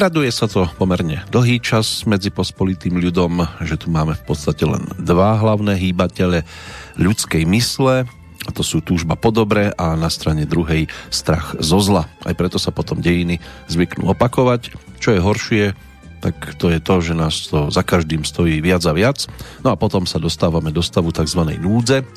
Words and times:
Traduje 0.00 0.32
sa 0.32 0.48
to 0.48 0.64
pomerne 0.80 1.20
dlhý 1.28 1.60
čas 1.60 2.08
medzi 2.08 2.32
pospolitým 2.32 2.96
ľudom, 2.96 3.44
že 3.60 3.76
tu 3.76 3.92
máme 3.92 4.16
v 4.16 4.24
podstate 4.32 4.64
len 4.64 4.88
dva 4.96 5.36
hlavné 5.36 5.76
hýbatele 5.76 6.48
ľudskej 6.96 7.44
mysle, 7.44 8.08
a 8.48 8.50
to 8.56 8.64
sú 8.64 8.80
túžba 8.80 9.12
po 9.20 9.28
dobre 9.28 9.68
a 9.76 10.00
na 10.00 10.08
strane 10.08 10.48
druhej 10.48 10.88
strach 11.12 11.52
zo 11.60 11.84
zla. 11.84 12.08
Aj 12.24 12.32
preto 12.32 12.56
sa 12.56 12.72
potom 12.72 12.96
dejiny 12.96 13.44
zvyknú 13.68 14.08
opakovať. 14.16 14.72
Čo 15.04 15.12
je 15.12 15.20
horšie, 15.20 15.64
tak 16.24 16.56
to 16.56 16.72
je 16.72 16.80
to, 16.80 16.94
že 17.04 17.12
nás 17.12 17.52
to 17.52 17.68
za 17.68 17.84
každým 17.84 18.24
stojí 18.24 18.64
viac 18.64 18.80
a 18.88 18.96
viac. 18.96 19.28
No 19.60 19.68
a 19.68 19.76
potom 19.76 20.08
sa 20.08 20.16
dostávame 20.16 20.72
do 20.72 20.80
stavu 20.80 21.12
tzv. 21.12 21.44
núdze, 21.60 22.08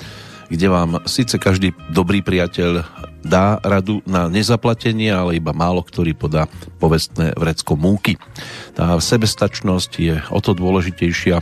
kde 0.49 0.67
vám 0.67 1.03
síce 1.05 1.35
každý 1.39 1.71
dobrý 1.91 2.23
priateľ 2.25 2.83
dá 3.23 3.57
radu 3.63 4.03
na 4.03 4.27
nezaplatenie, 4.27 5.07
ale 5.09 5.39
iba 5.39 5.55
málo 5.55 5.79
ktorý 5.79 6.11
podá 6.13 6.51
povestné 6.77 7.31
vrecko 7.39 7.79
múky. 7.79 8.19
Tá 8.75 8.99
sebestačnosť 8.99 9.91
je 9.95 10.15
o 10.27 10.39
to 10.43 10.51
dôležitejšia 10.51 11.39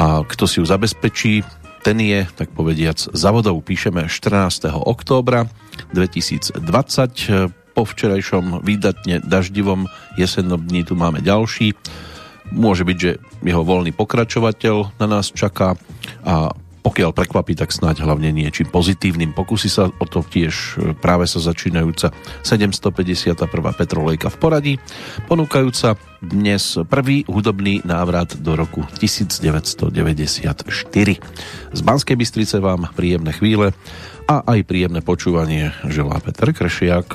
a 0.00 0.22
kto 0.24 0.44
si 0.46 0.62
ju 0.62 0.64
zabezpečí, 0.64 1.42
ten 1.80 1.96
je, 1.96 2.28
tak 2.36 2.52
povediac, 2.52 3.00
zavodov. 3.16 3.64
Píšeme 3.64 4.06
14. 4.06 4.68
októbra 4.72 5.48
2020. 5.92 6.62
Po 7.70 7.82
včerajšom 7.86 8.60
výdatne 8.66 9.24
daždivom 9.24 9.88
jesennom 10.18 10.60
dní 10.60 10.84
tu 10.84 10.98
máme 10.98 11.24
ďalší. 11.24 11.72
Môže 12.50 12.82
byť, 12.82 12.96
že 12.98 13.16
jeho 13.46 13.62
voľný 13.62 13.94
pokračovateľ 13.94 14.98
na 15.00 15.06
nás 15.06 15.30
čaká 15.32 15.78
a 16.26 16.52
pokiaľ 16.80 17.12
prekvapí, 17.12 17.52
tak 17.52 17.76
snáď 17.76 18.08
hlavne 18.08 18.32
niečím 18.32 18.72
pozitívnym. 18.72 19.36
Pokusí 19.36 19.68
sa 19.68 19.92
o 19.92 20.04
to 20.08 20.24
tiež 20.24 20.54
e, 20.80 20.96
práve 20.96 21.28
sa 21.28 21.36
začínajúca 21.36 22.12
751. 22.40 23.36
Petrolejka 23.76 24.32
v 24.32 24.36
poradí, 24.40 24.74
ponúkajúca 25.28 26.00
dnes 26.24 26.80
prvý 26.88 27.24
hudobný 27.28 27.84
návrat 27.84 28.36
do 28.40 28.56
roku 28.56 28.84
1994. 28.96 29.92
Z 31.72 31.80
Banskej 31.84 32.16
Bystrice 32.16 32.56
vám 32.60 32.88
príjemné 32.96 33.36
chvíle 33.36 33.76
a 34.24 34.40
aj 34.44 34.64
príjemné 34.64 35.04
počúvanie 35.04 35.76
želá 35.84 36.16
Peter 36.24 36.52
Kršiak. 36.52 37.12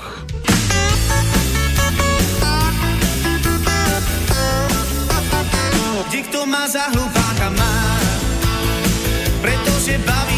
Dikto 6.13 6.47
má 6.47 6.63
za 6.69 6.88
hlupáka 6.94 7.24
má 7.24 7.24
pretože 9.45 9.97
baví 10.01 10.34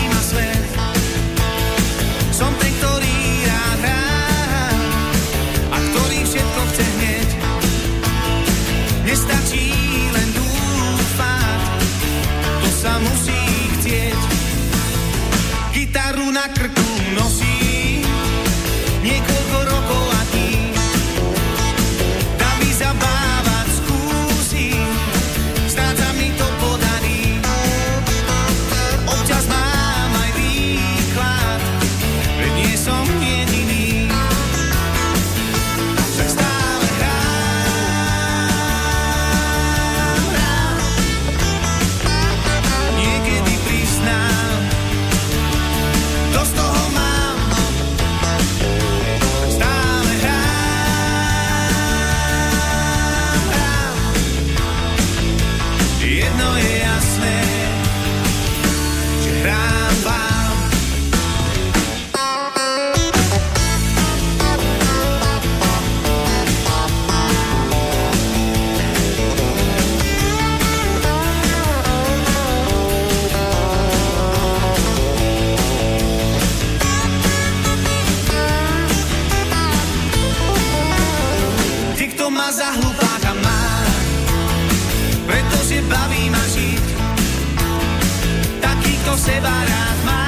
seba 89.27 89.51
rád 89.51 89.99
má, 90.07 90.23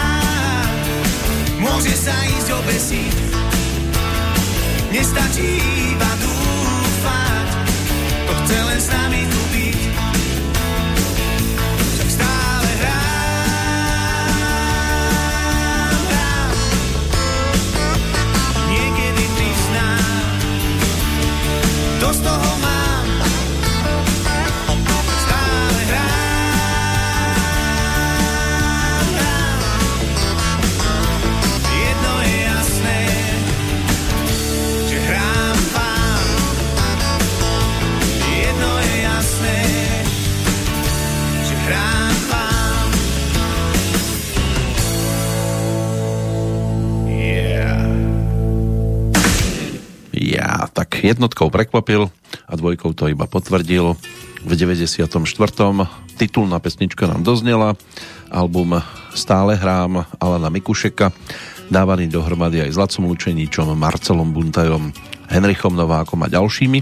môže 1.63 1.95
sa 1.95 2.11
ísť 2.35 2.51
obesiť. 2.51 3.15
Nestačí 4.91 5.55
iba 5.95 6.11
dúfať, 6.19 7.47
to 8.27 8.33
chce 8.43 8.57
len 8.59 8.79
s 8.83 8.91
nami 8.91 9.23
byť. 9.23 9.79
Však 11.95 12.09
stále 12.11 12.69
hrám, 12.83 12.99
hrám. 16.11 16.51
Niekedy 18.67 19.23
priznám, 19.39 20.43
to 22.03 22.11
z 22.11 22.19
toho 22.19 22.51
mám. 22.59 22.69
Jednotkou 51.03 51.49
prekvapil 51.49 52.11
a 52.47 52.53
dvojkou 52.55 52.93
to 52.93 53.07
iba 53.07 53.25
potvrdil. 53.25 53.97
V 54.39 54.51
94. 54.55 55.11
titulná 56.16 56.57
pesnička 56.63 57.07
nám 57.07 57.28
doznela, 57.28 57.75
album 58.31 58.79
Stále 59.11 59.57
hrám 59.57 60.05
Alana 60.22 60.47
Mikušeka, 60.47 61.11
dávaný 61.67 62.07
dohromady 62.07 62.63
aj 62.63 62.72
s 62.72 62.78
Lacom 62.78 63.09
Lučeníčom, 63.11 63.73
Marcelom 63.75 64.31
Buntajom, 64.31 64.93
Henrichom 65.28 65.75
Novákom 65.75 66.23
a 66.23 66.31
ďalšími. 66.31 66.79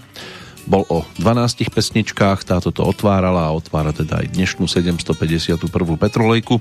Bol 0.67 0.83
o 0.91 1.07
12 1.15 1.71
pesničkách, 1.71 2.43
táto 2.43 2.75
to 2.75 2.83
otvárala 2.83 3.47
a 3.47 3.55
otvára 3.55 3.95
teda 3.95 4.19
aj 4.19 4.35
dnešnú 4.35 4.67
751. 4.67 5.63
Petrolejku, 5.95 6.59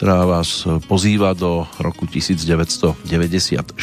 ktorá 0.00 0.24
vás 0.24 0.64
pozýva 0.88 1.36
do 1.36 1.68
roku 1.76 2.08
1994 2.08 3.76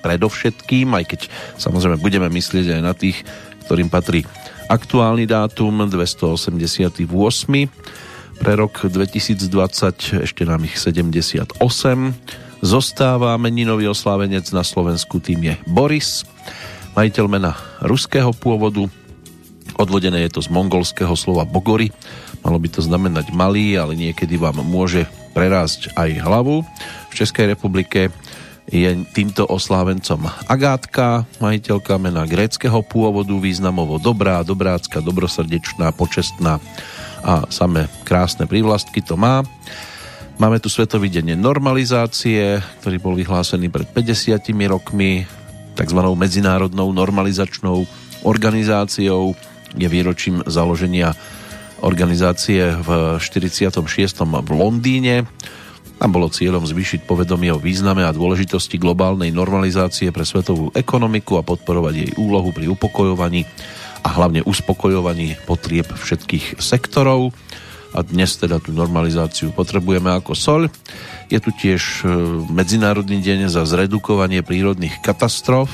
predovšetkým, 0.00 0.88
aj 0.96 1.04
keď 1.04 1.20
samozrejme 1.60 2.00
budeme 2.00 2.32
myslieť 2.32 2.80
aj 2.80 2.80
na 2.80 2.96
tých, 2.96 3.20
ktorým 3.68 3.92
patrí 3.92 4.24
aktuálny 4.72 5.28
dátum 5.28 5.84
288 5.84 7.04
pre 8.40 8.52
rok 8.56 8.88
2020 8.88 10.24
ešte 10.24 10.42
nám 10.48 10.64
ich 10.64 10.80
78 10.80 11.60
zostáva 12.64 13.36
meninový 13.36 13.92
oslávenec 13.92 14.48
na 14.56 14.64
Slovensku 14.64 15.20
tým 15.20 15.52
je 15.52 15.54
Boris 15.68 16.24
majiteľ 16.96 17.26
mena 17.28 17.52
ruského 17.84 18.32
pôvodu 18.32 18.88
Odvodené 19.80 20.28
je 20.28 20.36
to 20.36 20.44
z 20.44 20.52
mongolského 20.52 21.16
slova 21.16 21.48
bogory. 21.48 21.88
Malo 22.44 22.60
by 22.60 22.68
to 22.68 22.84
znamenať 22.84 23.32
malý, 23.32 23.80
ale 23.80 23.96
niekedy 23.96 24.36
vám 24.36 24.60
môže 24.60 25.08
prerásť 25.32 25.96
aj 25.96 26.20
hlavu. 26.20 26.60
V 27.08 27.14
Českej 27.16 27.56
republike 27.56 28.12
je 28.68 28.92
týmto 29.16 29.48
oslávencom 29.48 30.28
Agátka, 30.44 31.24
majiteľka 31.40 31.96
mena 31.96 32.28
gréckého 32.28 32.84
pôvodu, 32.84 33.32
významovo 33.32 33.96
dobrá, 33.96 34.44
dobrácka, 34.44 35.00
dobrosrdečná, 35.00 35.96
počestná 35.96 36.60
a 37.24 37.48
samé 37.48 37.88
krásne 38.04 38.44
prívlastky 38.44 39.00
to 39.00 39.16
má. 39.16 39.40
Máme 40.36 40.60
tu 40.60 40.68
Svetový 40.68 41.08
deň 41.08 41.40
normalizácie, 41.40 42.60
ktorý 42.84 42.96
bol 43.00 43.16
vyhlásený 43.16 43.72
pred 43.72 43.88
50 43.88 44.44
rokmi 44.68 45.24
tzv. 45.72 46.00
medzinárodnou 46.16 46.92
normalizačnou 46.92 47.88
organizáciou. 48.28 49.32
Je 49.78 49.86
výročím 49.86 50.42
založenia 50.46 51.14
organizácie 51.80 52.74
v 52.74 53.18
46. 53.22 53.86
v 54.26 54.50
Londýne. 54.50 55.28
Tam 56.00 56.16
bolo 56.16 56.32
cieľom 56.32 56.64
zvýšiť 56.64 57.04
povedomie 57.04 57.52
o 57.52 57.60
význame 57.60 58.08
a 58.08 58.16
dôležitosti 58.16 58.80
globálnej 58.80 59.28
normalizácie 59.28 60.08
pre 60.08 60.24
svetovú 60.24 60.72
ekonomiku 60.72 61.36
a 61.36 61.44
podporovať 61.44 61.94
jej 61.94 62.10
úlohu 62.16 62.56
pri 62.56 62.72
upokojovaní 62.72 63.44
a 64.00 64.08
hlavne 64.08 64.40
uspokojovaní 64.40 65.36
potrieb 65.44 65.84
všetkých 65.84 66.56
sektorov. 66.56 67.36
A 67.90 68.00
dnes 68.06 68.32
teda 68.38 68.62
tú 68.62 68.72
normalizáciu 68.72 69.52
potrebujeme 69.52 70.08
ako 70.14 70.32
sol. 70.32 70.62
Je 71.28 71.36
tu 71.42 71.50
tiež 71.52 71.82
e, 71.82 72.08
Medzinárodný 72.48 73.18
deň 73.18 73.50
za 73.50 73.66
zredukovanie 73.66 74.46
prírodných 74.46 75.02
katastrof, 75.02 75.68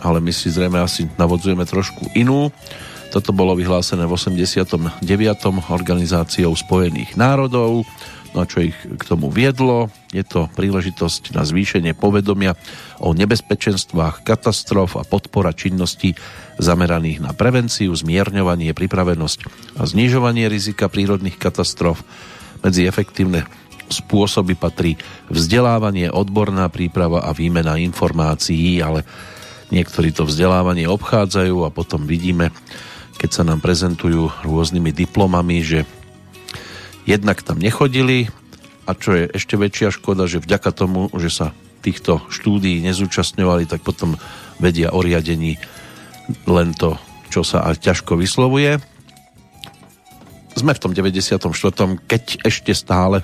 ale 0.00 0.24
my 0.24 0.32
si 0.32 0.48
zrejme 0.48 0.80
asi 0.80 1.06
navodzujeme 1.20 1.68
trošku 1.68 2.10
inú. 2.16 2.48
Toto 3.08 3.32
bolo 3.32 3.56
vyhlásené 3.56 4.04
v 4.04 4.12
89. 4.12 5.00
organizáciou 5.72 6.52
Spojených 6.52 7.16
národov 7.16 7.88
No 8.36 8.44
a 8.44 8.48
čo 8.48 8.60
ich 8.60 8.76
k 8.76 9.02
tomu 9.08 9.32
viedlo? 9.32 9.88
Je 10.12 10.20
to 10.20 10.52
príležitosť 10.52 11.32
na 11.32 11.48
zvýšenie 11.48 11.96
povedomia 11.96 12.60
o 13.00 13.16
nebezpečenstvách 13.16 14.20
katastrof 14.24 15.00
a 15.00 15.02
podpora 15.02 15.56
činností 15.56 16.12
zameraných 16.60 17.24
na 17.24 17.32
prevenciu, 17.32 17.96
zmierňovanie, 17.96 18.76
pripravenosť 18.76 19.38
a 19.80 19.88
znižovanie 19.88 20.44
rizika 20.52 20.92
prírodných 20.92 21.40
katastrof. 21.40 22.04
Medzi 22.60 22.84
efektívne 22.84 23.48
spôsoby 23.88 24.52
patrí 24.52 25.00
vzdelávanie, 25.32 26.12
odborná 26.12 26.68
príprava 26.68 27.24
a 27.24 27.32
výmena 27.32 27.80
informácií, 27.80 28.84
ale 28.84 29.08
niektorí 29.72 30.12
to 30.12 30.28
vzdelávanie 30.28 30.84
obchádzajú 30.84 31.64
a 31.64 31.72
potom 31.72 32.04
vidíme, 32.04 32.52
keď 33.18 33.30
sa 33.34 33.42
nám 33.42 33.58
prezentujú 33.58 34.30
rôznymi 34.46 34.94
diplomami, 34.94 35.60
že 35.60 35.82
jednak 37.02 37.42
tam 37.42 37.58
nechodili 37.58 38.30
a 38.86 38.94
čo 38.94 39.18
je 39.18 39.24
ešte 39.34 39.58
väčšia 39.58 39.90
škoda, 39.92 40.30
že 40.30 40.40
vďaka 40.40 40.70
tomu, 40.72 41.10
že 41.18 41.28
sa 41.28 41.46
týchto 41.82 42.22
štúdií 42.30 42.80
nezúčastňovali, 42.86 43.66
tak 43.66 43.82
potom 43.82 44.14
vedia 44.62 44.94
o 44.94 45.02
riadení 45.02 45.58
len 46.46 46.72
to, 46.78 46.94
čo 47.28 47.42
sa 47.42 47.66
aj 47.66 47.82
ťažko 47.84 48.16
vyslovuje. 48.16 48.78
Sme 50.54 50.74
v 50.74 50.82
tom 50.82 50.92
94. 50.94 51.38
keď 52.06 52.24
ešte 52.42 52.72
stále 52.74 53.22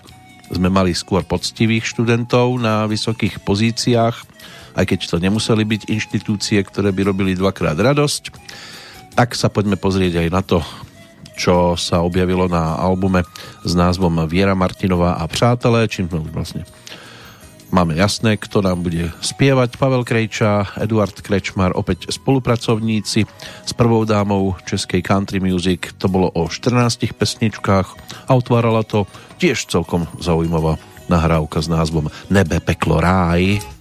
sme 0.52 0.68
mali 0.68 0.92
skôr 0.92 1.24
poctivých 1.24 1.88
študentov 1.88 2.60
na 2.60 2.84
vysokých 2.86 3.42
pozíciách, 3.42 4.16
aj 4.74 4.84
keď 4.84 5.00
to 5.06 5.16
nemuseli 5.18 5.64
byť 5.66 5.82
inštitúcie, 5.90 6.58
ktoré 6.62 6.90
by 6.90 7.10
robili 7.10 7.32
dvakrát 7.34 7.74
radosť. 7.74 8.22
Tak 9.14 9.38
sa 9.38 9.46
poďme 9.46 9.78
pozrieť 9.78 10.26
aj 10.26 10.28
na 10.34 10.42
to, 10.42 10.58
čo 11.38 11.78
sa 11.78 12.02
objavilo 12.02 12.50
na 12.50 12.78
albume 12.78 13.22
s 13.62 13.72
názvom 13.74 14.26
Viera 14.26 14.58
Martinová 14.58 15.18
a 15.18 15.24
Přátelé, 15.30 15.86
čím 15.86 16.10
sme 16.10 16.26
už 16.26 16.30
vlastne 16.34 16.62
máme 17.74 17.98
jasné, 17.98 18.38
kto 18.38 18.62
nám 18.62 18.86
bude 18.86 19.10
spievať. 19.18 19.74
Pavel 19.74 20.06
Krejča, 20.06 20.78
Eduard 20.78 21.18
Krečmar, 21.18 21.74
opäť 21.74 22.06
spolupracovníci 22.06 23.26
s 23.66 23.72
prvou 23.74 24.06
dámou 24.06 24.54
českej 24.62 25.02
country 25.02 25.42
music. 25.42 25.90
To 25.98 26.06
bolo 26.06 26.30
o 26.30 26.46
14 26.46 27.10
pesničkách 27.18 27.88
a 28.30 28.30
otvárala 28.30 28.86
to 28.86 29.10
tiež 29.42 29.66
celkom 29.66 30.06
zaujímavá 30.22 30.78
nahrávka 31.10 31.58
s 31.58 31.66
názvom 31.66 32.06
Nebe, 32.30 32.62
peklo, 32.62 33.02
ráj. 33.02 33.73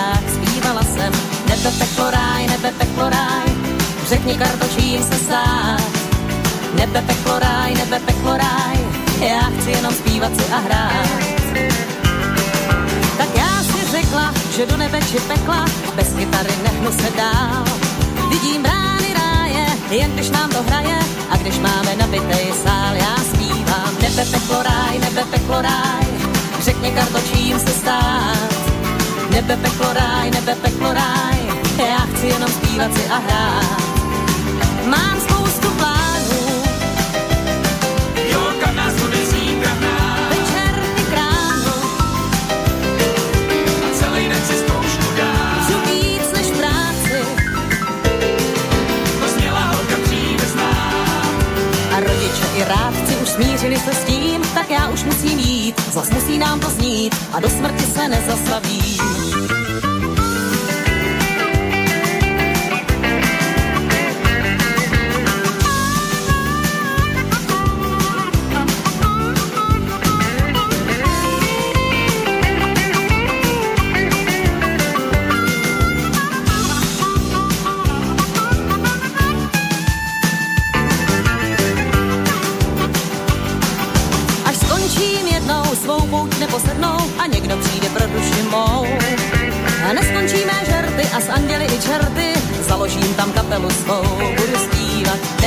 Hrách, 0.00 0.22
zpívala 0.34 0.82
jsem, 0.82 1.12
nebe 1.48 1.70
peklo 1.78 2.10
ráj, 2.10 2.46
nebe 2.46 2.72
peklo 2.78 3.10
ráj, 3.10 3.48
řekni 4.08 4.34
karto, 4.34 4.66
čím 4.76 5.02
se 5.02 5.14
stát. 5.14 5.80
Nebe 6.74 7.02
peklo 7.02 7.38
ráj, 7.38 7.74
nebe 7.74 8.00
peklo 8.00 8.36
ráj, 8.36 8.78
já 9.20 9.50
chci 9.58 9.70
jenom 9.70 9.94
zpívat 9.94 10.36
si 10.36 10.52
a 10.52 10.58
hrát. 10.58 11.06
Tak 13.18 13.28
já 13.34 13.62
si 13.62 13.90
řekla, 13.90 14.34
že 14.56 14.66
do 14.66 14.76
nebe 14.76 15.00
či 15.00 15.20
pekla, 15.20 15.64
bez 15.96 16.08
kytary 16.14 16.54
nehnu 16.62 16.92
se 16.92 17.10
dál. 17.16 17.64
Vidím 18.30 18.62
brány 18.62 19.14
ráje, 19.14 19.66
jen 19.90 20.12
když 20.12 20.30
nám 20.30 20.50
to 20.50 20.62
hraje, 20.62 20.98
a 21.30 21.36
když 21.36 21.58
máme 21.58 21.96
nabitej 21.96 22.52
sál, 22.62 22.94
já 22.94 23.16
zpívám. 23.16 23.92
Nebe 24.02 24.24
peklo 24.24 24.62
ráj, 24.62 24.98
nebe 24.98 25.24
peklo 25.30 25.62
ráj, 25.62 26.06
řekni 26.60 26.90
karto, 26.90 27.18
čím 27.32 27.58
se 27.58 27.72
stát. 27.72 28.49
Nebe 29.30 29.56
peklo 29.56 29.92
ráj, 29.92 30.30
nebe 30.30 30.54
peklo 30.54 30.92
ráj, 30.92 31.38
já 31.78 31.98
chci 31.98 32.26
jenom 32.26 32.48
zpívat 32.48 32.94
si 32.94 33.06
a 33.06 33.18
hrát. 33.18 33.80
Mám 34.86 35.20
spoustu 35.20 35.70
plánů, 35.70 36.62
jo, 38.32 38.40
kam 38.64 38.76
nás 38.76 38.94
bude 38.94 39.16
Večer 40.30 40.74
i 40.96 41.02
kránu, 41.02 41.72
a 43.84 43.98
celý 43.98 44.28
den 44.28 44.42
si 44.46 44.54
zkoušku 44.58 45.16
dá. 45.16 45.32
Chci 45.64 45.74
víc 45.90 46.32
než 46.32 46.46
práci, 46.46 47.24
To 49.20 49.28
zněla 49.28 49.60
holka 49.60 49.96
dříve 50.04 50.46
znám. 50.46 51.38
a 51.96 52.00
rodiče 52.00 52.46
i 52.56 52.64
rádci 52.64 53.16
už 53.22 53.28
smířili 53.28 53.76
se 53.76 53.94
s 53.94 54.04
tím, 54.04 54.42
tak 54.54 54.70
já 54.70 54.88
už 54.88 55.04
musím 55.04 55.39
jít, 55.70 55.92
zas 55.92 56.10
musí 56.10 56.38
nám 56.38 56.60
to 56.60 56.70
znít 56.70 57.16
a 57.32 57.40
do 57.40 57.48
smrti 57.48 57.86
se 57.86 58.08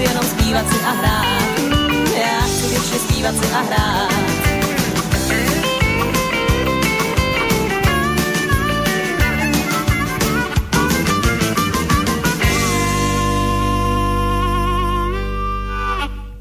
chci 0.00 0.08
jenom 0.08 0.24
zpívat 0.24 0.64
si 0.72 0.78
a 0.84 0.92
hrát. 0.92 1.58
Já 2.20 2.40
chci 2.40 2.68
věčně 2.68 2.98
zpívat 2.98 3.34
si 3.36 3.52
a 3.52 3.60
hrát. 3.60 4.10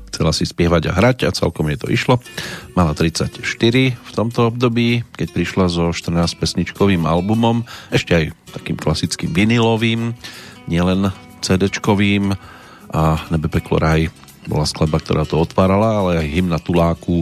chcela 0.10 0.36
si 0.36 0.44
spievať 0.44 0.92
a 0.92 1.00
hrať 1.00 1.18
a 1.24 1.32
celkom 1.32 1.72
jej 1.72 1.80
to 1.80 1.88
išlo. 1.88 2.20
Mala 2.76 2.92
34 2.92 3.40
v 3.96 4.12
tomto 4.12 4.52
období, 4.52 5.08
keď 5.16 5.32
prišla 5.32 5.72
so 5.72 5.96
14 5.96 6.36
pesničkovým 6.36 7.08
albumom, 7.08 7.64
ešte 7.88 8.12
aj 8.12 8.26
takým 8.52 8.76
klasickým 8.76 9.32
vinilovým, 9.32 10.12
nielen 10.68 11.16
CD-čkovým 11.40 12.36
a 12.90 13.22
Nebe 13.30 13.48
peklo 13.48 13.78
raj 13.78 14.10
bola 14.50 14.66
skladba, 14.66 14.98
ktorá 14.98 15.24
to 15.26 15.38
otvárala, 15.38 16.02
ale 16.02 16.12
aj 16.26 16.28
hymna 16.28 16.58
Tuláku 16.58 17.22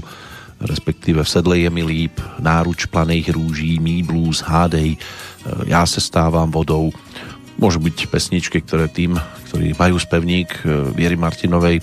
respektíve 0.61 1.21
v 1.21 1.29
sedle 1.29 1.55
je 1.61 1.69
mi 1.69 1.85
líp, 1.85 2.17
náruč 2.41 2.89
planých 2.89 3.33
rúží, 3.33 3.77
mý 3.77 4.01
blues, 4.01 4.41
hádej, 4.41 4.97
já 5.65 5.85
se 5.85 6.01
stávám 6.01 6.51
vodou. 6.51 6.89
Môžu 7.57 7.81
byť 7.81 8.09
pesničky, 8.09 8.61
ktoré 8.61 8.85
tým, 8.89 9.17
ktorí 9.49 9.73
majú 9.73 9.97
spevník 9.97 10.61
Viery 10.93 11.17
Martinovej 11.17 11.81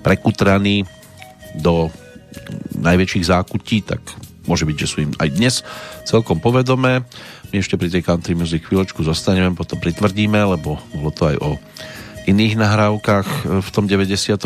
prekutraný 0.00 0.88
do 1.60 1.92
najväčších 2.80 3.28
zákutí, 3.28 3.84
tak 3.84 4.00
môže 4.48 4.64
byť, 4.64 4.76
že 4.76 4.88
sú 4.88 4.96
im 5.04 5.12
aj 5.20 5.28
dnes 5.36 5.54
celkom 6.08 6.40
povedomé. 6.40 7.04
My 7.52 7.60
ešte 7.60 7.76
pri 7.76 7.92
tej 7.92 8.00
country 8.00 8.32
music 8.32 8.64
chvíľočku 8.64 9.04
zostaneme, 9.04 9.52
potom 9.52 9.76
pritvrdíme, 9.76 10.40
lebo 10.56 10.80
bolo 10.96 11.12
to 11.12 11.28
aj 11.28 11.36
o 11.44 11.60
iných 12.26 12.54
nahrávkach 12.54 13.28
v 13.62 13.68
tom 13.74 13.90
94. 13.90 14.38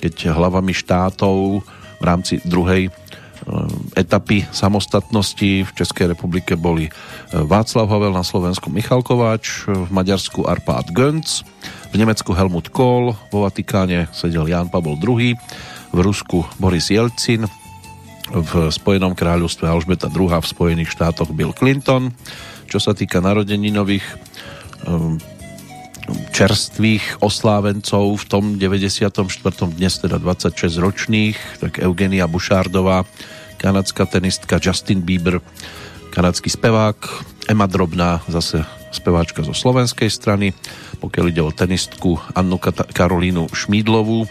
keď 0.00 0.14
hlavami 0.32 0.72
štátov 0.72 1.60
v 2.00 2.04
rámci 2.04 2.40
druhej 2.48 2.88
e, 2.88 2.90
etapy 4.00 4.48
samostatnosti 4.48 5.68
v 5.68 5.70
Českej 5.76 6.16
republike 6.16 6.56
boli 6.56 6.88
e, 6.88 6.92
Václav 7.36 7.84
Havel 7.84 8.16
na 8.16 8.24
Slovensku 8.24 8.72
Michal 8.72 9.04
Kováč, 9.04 9.68
v 9.68 9.90
Maďarsku 9.92 10.48
Arpad 10.48 10.88
Gönc, 10.96 11.44
v 11.92 11.94
Nemecku 12.00 12.32
Helmut 12.32 12.72
Kohl, 12.72 13.12
vo 13.28 13.38
Vatikáne 13.44 14.08
sedel 14.16 14.48
Jan 14.48 14.72
Pavol 14.72 14.96
II, 14.96 15.36
v 15.90 15.98
Rusku 16.00 16.48
Boris 16.56 16.88
Jelcin, 16.88 17.44
v 18.30 18.52
Spojenom 18.70 19.12
kráľovstve 19.18 19.66
Alžbeta 19.66 20.06
II, 20.06 20.30
v 20.30 20.46
Spojených 20.46 20.94
štátoch 20.94 21.34
Bill 21.34 21.50
Clinton. 21.50 22.14
Čo 22.70 22.78
sa 22.78 22.94
týka 22.94 23.18
narodeninových 23.18 24.06
um, 24.86 25.18
čerstvých 26.30 27.24
oslávencov 27.24 28.20
v 28.20 28.24
tom 28.24 28.44
94. 28.56 29.10
dnes 29.70 29.94
teda 29.98 30.16
26 30.16 30.80
ročných, 30.80 31.36
tak 31.60 31.82
Eugenia 31.82 32.30
Bušárdová, 32.30 33.04
kanadská 33.58 34.06
tenistka 34.06 34.60
Justin 34.62 35.02
Bieber, 35.04 35.44
kanadský 36.10 36.50
spevák, 36.50 36.96
Emma 37.48 37.66
Drobná, 37.66 38.22
zase 38.26 38.62
speváčka 38.90 39.46
zo 39.46 39.54
slovenskej 39.54 40.10
strany, 40.10 40.50
pokiaľ 40.98 41.24
ide 41.30 41.42
o 41.42 41.54
tenistku 41.54 42.18
Annu 42.34 42.58
Karolínu 42.94 43.50
Šmídlovú, 43.54 44.26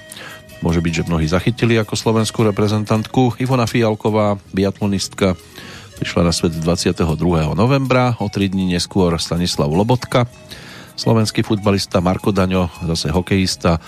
môže 0.60 0.84
byť, 0.84 0.94
že 0.94 1.08
mnohí 1.08 1.28
zachytili 1.28 1.80
ako 1.80 1.96
slovenskú 1.96 2.44
reprezentantku. 2.44 3.40
Ivona 3.40 3.64
Fialková, 3.64 4.36
biatlonistka, 4.52 5.40
prišla 6.00 6.28
na 6.28 6.34
svet 6.36 6.56
22. 6.60 7.04
novembra, 7.56 8.16
o 8.20 8.28
3 8.28 8.52
dní 8.52 8.76
neskôr 8.76 9.16
Stanislav 9.20 9.72
Lobotka, 9.72 10.28
Slovenský 11.00 11.48
futbalista 11.48 12.04
Marko 12.04 12.36
Daňo, 12.36 12.68
zase 12.84 13.08
hokejista, 13.08 13.80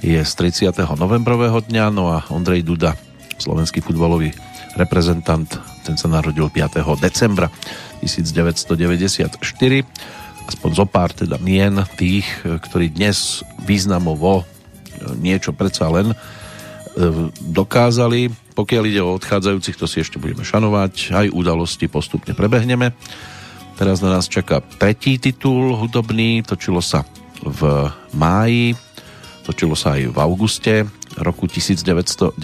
je 0.00 0.16
z 0.16 0.32
30. 0.72 0.72
novembrového 0.96 1.60
dňa, 1.60 1.92
no 1.92 2.08
a 2.08 2.24
Ondrej 2.32 2.64
Duda, 2.64 2.96
slovenský 3.36 3.84
futbalový 3.84 4.32
reprezentant, 4.72 5.44
ten 5.84 6.00
sa 6.00 6.08
narodil 6.08 6.48
5. 6.48 6.80
decembra 6.96 7.52
1994. 8.00 9.36
Aspoň 10.48 10.70
zo 10.72 10.88
pár 10.88 11.12
teda 11.12 11.36
mien 11.44 11.76
tých, 12.00 12.24
ktorí 12.48 12.88
dnes 12.88 13.44
významovo 13.60 14.48
niečo 15.20 15.52
predsa 15.52 15.92
len 15.92 16.08
e, 16.08 16.16
dokázali. 17.52 18.32
Pokiaľ 18.56 18.82
ide 18.88 19.04
o 19.04 19.12
odchádzajúcich, 19.12 19.76
to 19.76 19.84
si 19.84 20.00
ešte 20.00 20.16
budeme 20.16 20.40
šanovať, 20.40 21.20
aj 21.20 21.36
udalosti 21.36 21.84
postupne 21.84 22.32
prebehneme. 22.32 22.96
Teraz 23.76 24.00
na 24.00 24.16
nás 24.16 24.24
čaká 24.24 24.64
tretí 24.80 25.20
titul 25.20 25.76
hudobný, 25.76 26.40
točilo 26.40 26.80
sa 26.80 27.04
v 27.44 27.92
máji, 28.16 28.72
točilo 29.44 29.76
sa 29.76 30.00
aj 30.00 30.16
v 30.16 30.16
auguste 30.16 30.74
roku 31.20 31.44
1994 31.44 32.40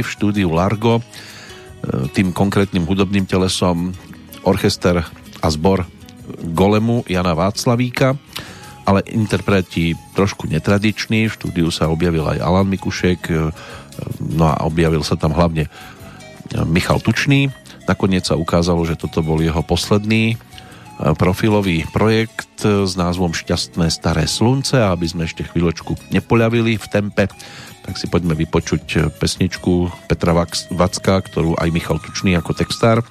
v 0.00 0.08
štúdiu 0.08 0.48
Largo. 0.56 1.00
E, 1.00 1.02
tým 2.16 2.32
konkrétnym 2.32 2.88
hudobným 2.88 3.28
telesom 3.28 3.92
orchester 4.40 5.04
a 5.44 5.46
zbor 5.52 5.84
Golemu 6.48 7.04
Jana 7.04 7.36
Václavíka, 7.36 8.16
ale 8.88 9.04
interpreti 9.12 9.92
trošku 10.16 10.48
netradiční. 10.48 11.28
V 11.28 11.36
štúdiu 11.36 11.68
sa 11.68 11.92
objavil 11.92 12.24
aj 12.24 12.40
Alan 12.40 12.72
Mikušek, 12.72 13.20
e, 13.28 13.52
no 14.32 14.48
a 14.48 14.64
objavil 14.64 15.04
sa 15.04 15.20
tam 15.20 15.36
hlavne 15.36 15.68
Michal 16.64 17.04
Tučný, 17.04 17.52
Nakoniec 17.86 18.26
sa 18.26 18.34
ukázalo, 18.34 18.82
že 18.82 18.98
toto 18.98 19.22
bol 19.22 19.38
jeho 19.38 19.62
posledný 19.62 20.34
e, 20.34 20.36
profilový 21.14 21.86
projekt 21.94 22.66
e, 22.66 22.84
s 22.84 22.98
názvom 22.98 23.30
Šťastné 23.30 23.86
staré 23.94 24.26
slunce 24.26 24.78
a 24.82 24.90
aby 24.90 25.06
sme 25.06 25.24
ešte 25.24 25.46
chvíľočku 25.46 25.94
nepoľavili 26.10 26.76
v 26.76 26.86
tempe, 26.90 27.24
tak 27.86 27.94
si 27.94 28.10
poďme 28.10 28.34
vypočuť 28.34 28.84
e, 28.94 28.98
pesničku 29.14 29.90
Petra 30.10 30.34
Vacka, 30.74 31.14
ktorú 31.22 31.54
aj 31.56 31.68
Michal 31.70 32.02
Tučný 32.02 32.34
ako 32.34 32.52
textár 32.58 33.06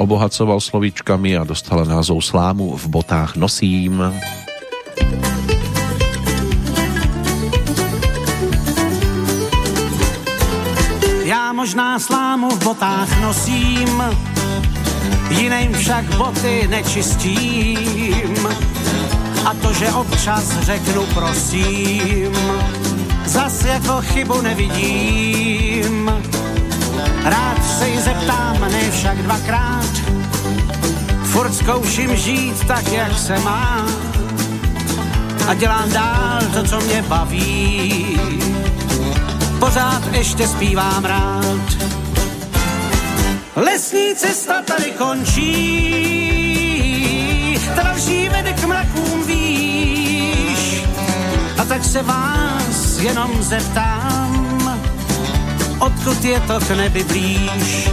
obohacoval 0.00 0.64
slovíčkami 0.64 1.36
a 1.36 1.44
dostala 1.44 1.84
názov 1.84 2.24
Slámu 2.24 2.72
v 2.72 2.84
botách 2.88 3.36
nosím. 3.36 4.00
Já 4.00 4.49
možná 11.60 11.98
slámu 11.98 12.48
v 12.50 12.64
botách 12.64 13.20
nosím, 13.20 14.02
jiným 15.30 15.74
však 15.74 16.04
boty 16.16 16.68
nečistím. 16.68 18.48
A 19.44 19.54
to, 19.54 19.72
že 19.72 19.92
občas 19.92 20.60
řeknu 20.60 21.06
prosím, 21.06 22.32
zas 23.24 23.64
jako 23.64 24.00
chybu 24.00 24.40
nevidím. 24.40 26.12
Rád 27.24 27.64
se 27.78 27.88
jí 27.88 28.00
zeptám, 28.00 28.60
ne 28.72 28.90
však 28.90 29.22
dvakrát, 29.22 29.92
furt 31.24 31.54
zkouším 31.54 32.16
žít 32.16 32.66
tak, 32.66 32.92
jak 32.92 33.18
se 33.18 33.38
má. 33.38 33.86
A 35.48 35.54
dělám 35.54 35.92
dál 35.92 36.40
to, 36.54 36.64
co 36.64 36.80
mě 36.80 37.02
baví 37.02 38.20
pořád 39.60 40.02
ještě 40.12 40.48
zpívám 40.48 41.04
rád. 41.04 41.76
Lesní 43.56 44.14
cesta 44.16 44.62
tady 44.62 44.90
končí, 44.90 45.50
ta 47.76 47.82
další 47.82 48.28
vede 48.28 48.52
k 48.52 48.64
mrakům 48.64 49.26
výš. 49.26 50.84
A 51.58 51.64
tak 51.64 51.84
se 51.84 52.02
vás 52.02 52.98
jenom 53.00 53.42
zeptám, 53.42 54.80
odkud 55.78 56.24
je 56.24 56.40
to 56.40 56.60
k 56.60 56.70
nebi 56.70 57.04
blíž. 57.04 57.90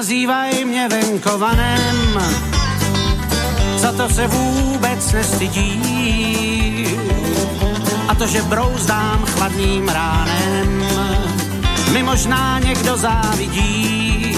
Nazývaj 0.00 0.64
mě 0.64 0.88
venkovanem, 0.88 2.20
za 3.76 3.92
to 3.92 4.08
se 4.08 4.26
vůbec 4.26 5.12
nestydí. 5.12 6.86
A 8.08 8.14
to, 8.14 8.26
že 8.26 8.42
brouzdám 8.42 9.24
chladným 9.26 9.88
ránem, 9.88 10.84
mi 11.92 12.02
možná 12.02 12.58
někdo 12.58 12.96
závidí. 12.96 14.36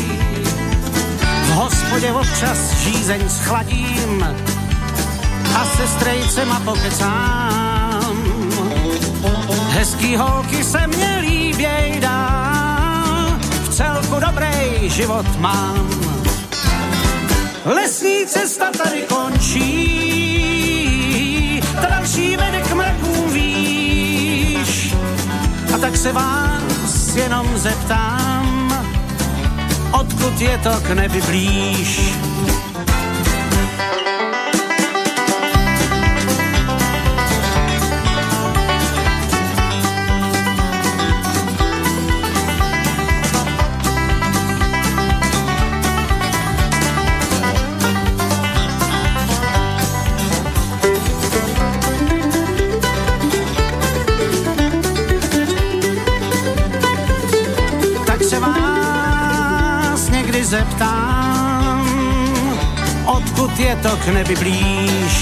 V 1.42 1.50
hospodě 1.54 2.12
občas 2.12 2.73
žízeň 2.73 3.28
schladím 3.28 4.26
a 5.54 5.64
se 5.64 5.88
strejcema 5.88 6.61
pokecám. 6.61 8.16
Hezký 9.69 10.16
holky 10.16 10.64
se 10.64 10.87
mě 10.87 11.19
líběj 11.21 12.00
dám 12.00 12.72
celku 13.73 14.21
dobrý 14.21 14.91
život 14.91 15.26
mám. 15.38 15.91
Lesní 17.64 18.26
cesta 18.26 18.71
tady 18.71 19.02
končí, 19.02 19.62
ta 21.75 21.87
další 21.87 22.37
vede 22.37 22.61
k 22.61 22.73
mrakům 22.73 23.33
výš. 23.33 24.95
A 25.75 25.79
tak 25.79 25.97
se 25.97 26.12
vás 26.12 27.17
jenom 27.17 27.59
zeptám, 27.59 28.73
odkud 29.93 30.41
je 30.41 30.59
to 30.59 30.81
k 30.81 30.91
nebi 30.91 31.21
blíž. 31.23 32.00
To 63.82 63.90
k 63.98 64.14
nebi 64.14 64.34
blíž. 64.38 65.14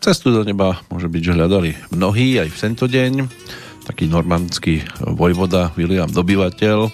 Cestu 0.00 0.32
do 0.32 0.48
neba 0.48 0.80
môže 0.88 1.12
byť, 1.12 1.22
že 1.22 1.36
hľadali 1.36 1.70
mnohí 1.92 2.40
aj 2.40 2.48
v 2.48 2.56
tento 2.56 2.88
deň. 2.88 3.12
Taký 3.84 4.08
normandský 4.08 4.80
vojvoda 5.04 5.68
William 5.76 6.08
Dobyvateľ, 6.08 6.88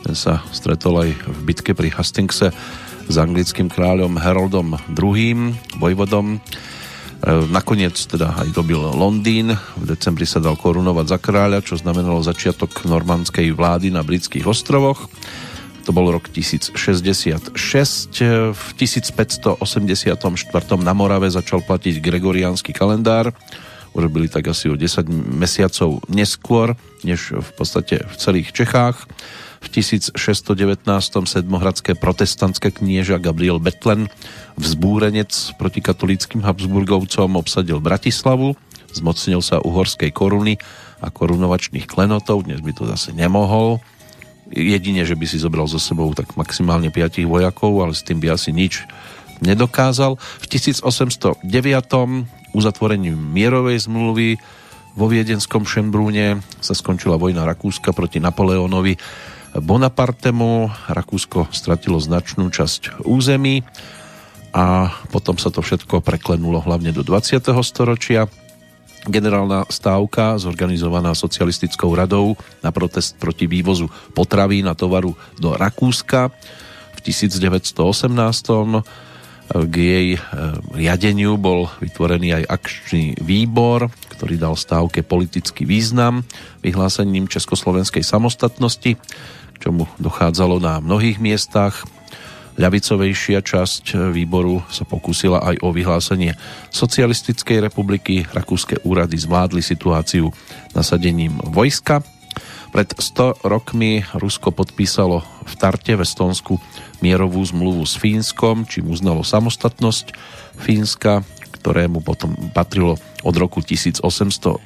ten 0.00 0.16
sa 0.16 0.40
stretol 0.48 1.04
aj 1.04 1.10
v 1.12 1.38
bitke 1.44 1.76
pri 1.76 1.92
Hastingse 1.92 2.48
s 3.04 3.14
anglickým 3.20 3.68
kráľom 3.68 4.16
Haroldom 4.16 4.80
II, 4.96 5.52
vojvodom. 5.76 6.26
E, 6.36 6.38
nakoniec 7.52 8.00
teda 8.00 8.32
aj 8.32 8.56
dobil 8.56 8.80
Londýn. 8.80 9.52
V 9.76 9.84
decembri 9.84 10.24
sa 10.24 10.40
dal 10.40 10.56
korunovať 10.56 11.04
za 11.04 11.18
kráľa, 11.20 11.60
čo 11.60 11.76
znamenalo 11.76 12.24
začiatok 12.24 12.88
normandskej 12.88 13.52
vlády 13.52 13.92
na 13.92 14.00
britských 14.00 14.48
ostrovoch 14.48 15.04
to 15.82 15.90
bol 15.96 16.06
rok 16.12 16.28
1066. 16.28 17.52
V 18.52 18.68
1584. 18.76 19.58
na 20.80 20.92
Morave 20.94 21.32
začal 21.32 21.64
platiť 21.64 21.98
gregoriánsky 21.98 22.70
kalendár. 22.76 23.32
Urobili 23.90 24.30
tak 24.30 24.46
asi 24.46 24.70
o 24.70 24.78
10 24.78 25.10
mesiacov 25.34 25.98
neskôr, 26.06 26.78
než 27.02 27.34
v 27.34 27.50
podstate 27.58 28.06
v 28.06 28.14
celých 28.14 28.54
Čechách. 28.54 29.08
V 29.60 29.68
1619. 29.68 30.16
sedmohradské 31.26 31.92
protestantské 31.98 32.72
knieža 32.72 33.20
Gabriel 33.20 33.60
Betlen, 33.60 34.08
vzbúrenec 34.56 35.28
proti 35.60 35.84
katolíckým 35.84 36.40
Habsburgovcom, 36.40 37.36
obsadil 37.36 37.76
Bratislavu, 37.82 38.56
zmocnil 38.96 39.44
sa 39.44 39.60
uhorskej 39.60 40.16
koruny 40.16 40.56
a 41.04 41.12
korunovačných 41.12 41.84
klenotov, 41.84 42.48
dnes 42.48 42.64
by 42.64 42.72
to 42.72 42.88
zase 42.88 43.12
nemohol, 43.12 43.84
jedine, 44.50 45.06
že 45.06 45.14
by 45.14 45.26
si 45.26 45.38
zobral 45.38 45.70
so 45.70 45.78
sebou 45.78 46.10
tak 46.12 46.34
maximálne 46.34 46.90
5 46.90 47.22
vojakov, 47.24 47.72
ale 47.86 47.94
s 47.94 48.02
tým 48.02 48.18
by 48.18 48.34
asi 48.34 48.50
nič 48.50 48.84
nedokázal. 49.40 50.18
V 50.18 50.46
1809. 50.50 51.40
uzatvorením 52.52 53.16
mierovej 53.16 53.86
zmluvy 53.86 54.36
vo 54.98 55.06
viedenskom 55.06 55.62
Šembrúne 55.62 56.42
sa 56.58 56.74
skončila 56.74 57.14
vojna 57.14 57.46
Rakúska 57.46 57.94
proti 57.94 58.18
Napoleónovi 58.18 58.98
Bonapartemu. 59.54 60.70
Rakúsko 60.90 61.50
stratilo 61.54 62.02
značnú 62.02 62.50
časť 62.50 63.06
území 63.06 63.62
a 64.50 64.90
potom 65.14 65.38
sa 65.38 65.54
to 65.54 65.62
všetko 65.62 66.02
preklenulo 66.02 66.58
hlavne 66.62 66.90
do 66.90 67.06
20. 67.06 67.38
storočia 67.62 68.26
generálna 69.08 69.64
stávka 69.72 70.36
zorganizovaná 70.36 71.16
socialistickou 71.16 71.92
radou 71.96 72.36
na 72.60 72.68
protest 72.68 73.16
proti 73.16 73.48
vývozu 73.48 73.88
potraví 74.12 74.60
na 74.60 74.76
tovaru 74.76 75.16
do 75.40 75.56
Rakúska 75.56 76.28
v 76.92 76.98
1918. 77.00 77.76
K 79.50 79.74
jej 79.74 80.08
e, 80.14 80.18
riadeniu 80.78 81.34
bol 81.34 81.66
vytvorený 81.82 82.38
aj 82.38 82.44
akčný 82.46 83.18
výbor, 83.18 83.90
ktorý 84.14 84.38
dal 84.38 84.54
stávke 84.54 85.02
politický 85.02 85.66
význam 85.66 86.22
vyhlásením 86.62 87.26
Československej 87.26 88.06
samostatnosti, 88.06 88.94
čomu 89.58 89.90
dochádzalo 89.98 90.62
na 90.62 90.78
mnohých 90.78 91.18
miestach 91.18 91.82
ľavicovejšia 92.60 93.40
časť 93.40 94.12
výboru 94.12 94.60
sa 94.68 94.84
pokúsila 94.84 95.40
aj 95.40 95.64
o 95.64 95.72
vyhlásenie 95.72 96.36
socialistickej 96.68 97.64
republiky. 97.64 98.28
Rakúske 98.28 98.84
úrady 98.84 99.16
zvládli 99.16 99.64
situáciu 99.64 100.28
nasadením 100.76 101.40
vojska. 101.40 102.04
Pred 102.70 103.00
100 103.02 103.42
rokmi 103.42 104.06
Rusko 104.14 104.54
podpísalo 104.54 105.26
v 105.42 105.54
Tarte 105.58 105.98
v 105.98 106.06
Estonsku 106.06 106.62
mierovú 107.02 107.42
zmluvu 107.42 107.82
s 107.82 107.98
Fínskom, 107.98 108.68
čím 108.68 108.94
uznalo 108.94 109.26
samostatnosť 109.26 110.14
Fínska, 110.60 111.26
ktorému 111.58 112.04
potom 112.04 112.36
patrilo 112.54 112.94
od 113.26 113.34
roku 113.34 113.58
1809. 113.64 114.62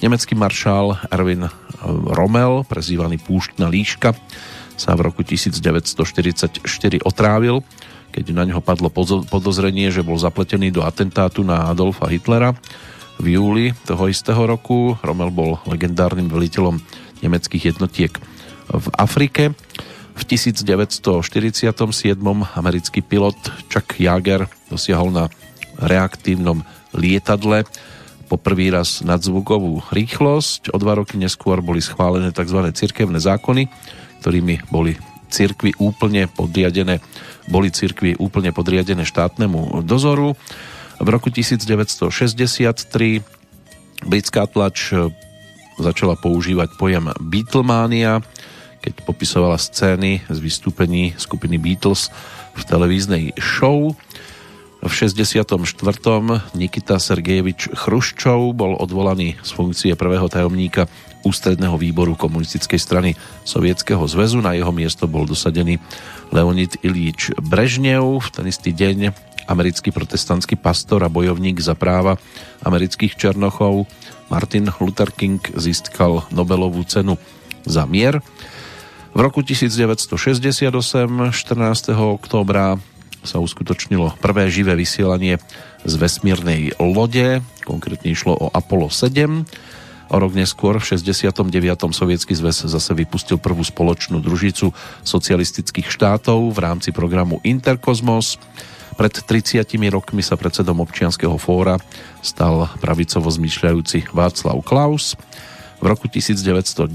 Nemecký 0.00 0.32
maršál 0.38 0.96
Erwin 1.10 1.50
Rommel, 2.14 2.64
prezývaný 2.64 3.20
Púštna 3.20 3.68
líška, 3.68 4.14
sa 4.78 4.94
v 4.94 5.10
roku 5.10 5.26
1944 5.26 6.62
otrávil, 7.02 7.66
keď 8.14 8.24
na 8.32 8.46
neho 8.46 8.62
padlo 8.62 8.88
podozrenie, 9.26 9.90
že 9.90 10.06
bol 10.06 10.16
zapletený 10.16 10.70
do 10.70 10.86
atentátu 10.86 11.42
na 11.42 11.68
Adolfa 11.68 12.06
Hitlera. 12.08 12.54
V 13.18 13.34
júli 13.34 13.74
toho 13.82 14.06
istého 14.06 14.38
roku 14.46 14.94
Rommel 15.02 15.34
bol 15.34 15.58
legendárnym 15.66 16.30
veliteľom 16.30 16.78
nemeckých 17.20 17.74
jednotiek 17.74 18.14
v 18.70 18.86
Afrike. 18.94 19.50
V 20.14 20.22
1947 20.22 21.34
americký 22.54 23.02
pilot 23.02 23.38
Chuck 23.66 23.98
Jager 23.98 24.46
dosiahol 24.70 25.10
na 25.10 25.24
reaktívnom 25.82 26.62
lietadle 26.94 27.66
poprvý 28.28 28.70
raz 28.70 29.00
nadzvukovú 29.00 29.82
rýchlosť. 29.88 30.70
O 30.74 30.78
dva 30.78 31.00
roky 31.00 31.16
neskôr 31.16 31.64
boli 31.64 31.80
schválené 31.80 32.30
tzv. 32.30 32.60
cirkevné 32.76 33.18
zákony, 33.18 33.66
ktorými 34.20 34.68
boli 34.72 34.96
cirkvy 35.28 35.76
úplne 35.76 36.26
podriadené, 36.26 37.00
boli 37.48 37.68
cirkvy 37.68 38.16
úplne 38.16 38.52
podriadené 38.52 39.04
štátnemu 39.04 39.84
dozoru. 39.84 40.34
V 40.98 41.08
roku 41.08 41.30
1963 41.30 43.22
britská 44.08 44.46
tlač 44.50 44.90
e, 44.90 45.12
začala 45.78 46.18
používať 46.18 46.74
pojem 46.74 47.14
Beatlemania, 47.22 48.24
keď 48.82 48.92
popisovala 49.06 49.58
scény 49.60 50.26
z 50.26 50.38
vystúpení 50.42 51.14
skupiny 51.14 51.58
Beatles 51.60 52.10
v 52.58 52.62
televíznej 52.66 53.24
show. 53.38 53.94
V 54.78 54.90
64. 54.94 55.58
Nikita 56.54 57.02
Sergejevič 57.02 57.74
Chruščov 57.74 58.54
bol 58.54 58.78
odvolaný 58.78 59.34
z 59.42 59.50
funkcie 59.50 59.92
prvého 59.98 60.30
tajomníka 60.30 60.86
ústredného 61.26 61.74
výboru 61.78 62.14
komunistickej 62.14 62.80
strany 62.80 63.10
Sovietskeho 63.42 64.02
zväzu. 64.06 64.38
Na 64.42 64.54
jeho 64.54 64.70
miesto 64.70 65.10
bol 65.10 65.26
dosadený 65.26 65.80
Leonid 66.30 66.78
Ilíč 66.82 67.34
Brežnev. 67.38 68.22
V 68.22 68.28
ten 68.30 68.44
istý 68.46 68.70
deň 68.74 69.12
americký 69.48 69.90
protestantský 69.90 70.60
pastor 70.60 71.00
a 71.02 71.10
bojovník 71.10 71.58
za 71.58 71.72
práva 71.72 72.20
amerických 72.62 73.16
černochov 73.16 73.88
Martin 74.28 74.68
Luther 74.76 75.08
King 75.08 75.40
získal 75.56 76.28
Nobelovú 76.28 76.84
cenu 76.84 77.16
za 77.64 77.88
mier. 77.88 78.20
V 79.16 79.18
roku 79.24 79.40
1968, 79.40 80.68
14. 80.68 81.96
októbra, 81.96 82.76
sa 83.26 83.42
uskutočnilo 83.42 84.14
prvé 84.22 84.46
živé 84.46 84.78
vysielanie 84.78 85.42
z 85.82 85.94
vesmírnej 85.98 86.78
lode, 86.78 87.42
konkrétne 87.66 88.14
išlo 88.14 88.36
o 88.38 88.46
Apollo 88.54 88.94
7. 88.94 89.42
O 90.08 90.16
rok 90.16 90.32
neskôr, 90.32 90.80
v 90.80 90.88
69. 90.96 91.44
Sovietský 91.92 92.32
zväz 92.32 92.64
zase 92.64 92.92
vypustil 92.96 93.36
prvú 93.36 93.60
spoločnú 93.60 94.24
družicu 94.24 94.72
socialistických 95.04 95.92
štátov 95.92 96.48
v 96.48 96.58
rámci 96.64 96.96
programu 96.96 97.44
Interkozmos. 97.44 98.40
Pred 98.96 99.14
30 99.28 99.68
rokmi 99.92 100.24
sa 100.24 100.40
predsedom 100.40 100.80
občianského 100.80 101.36
fóra 101.36 101.76
stal 102.24 102.72
pravicovo 102.80 103.28
zmyšľajúci 103.28 104.10
Václav 104.16 104.58
Klaus. 104.64 105.12
V 105.78 105.86
roku 105.86 106.10
1997 106.10 106.90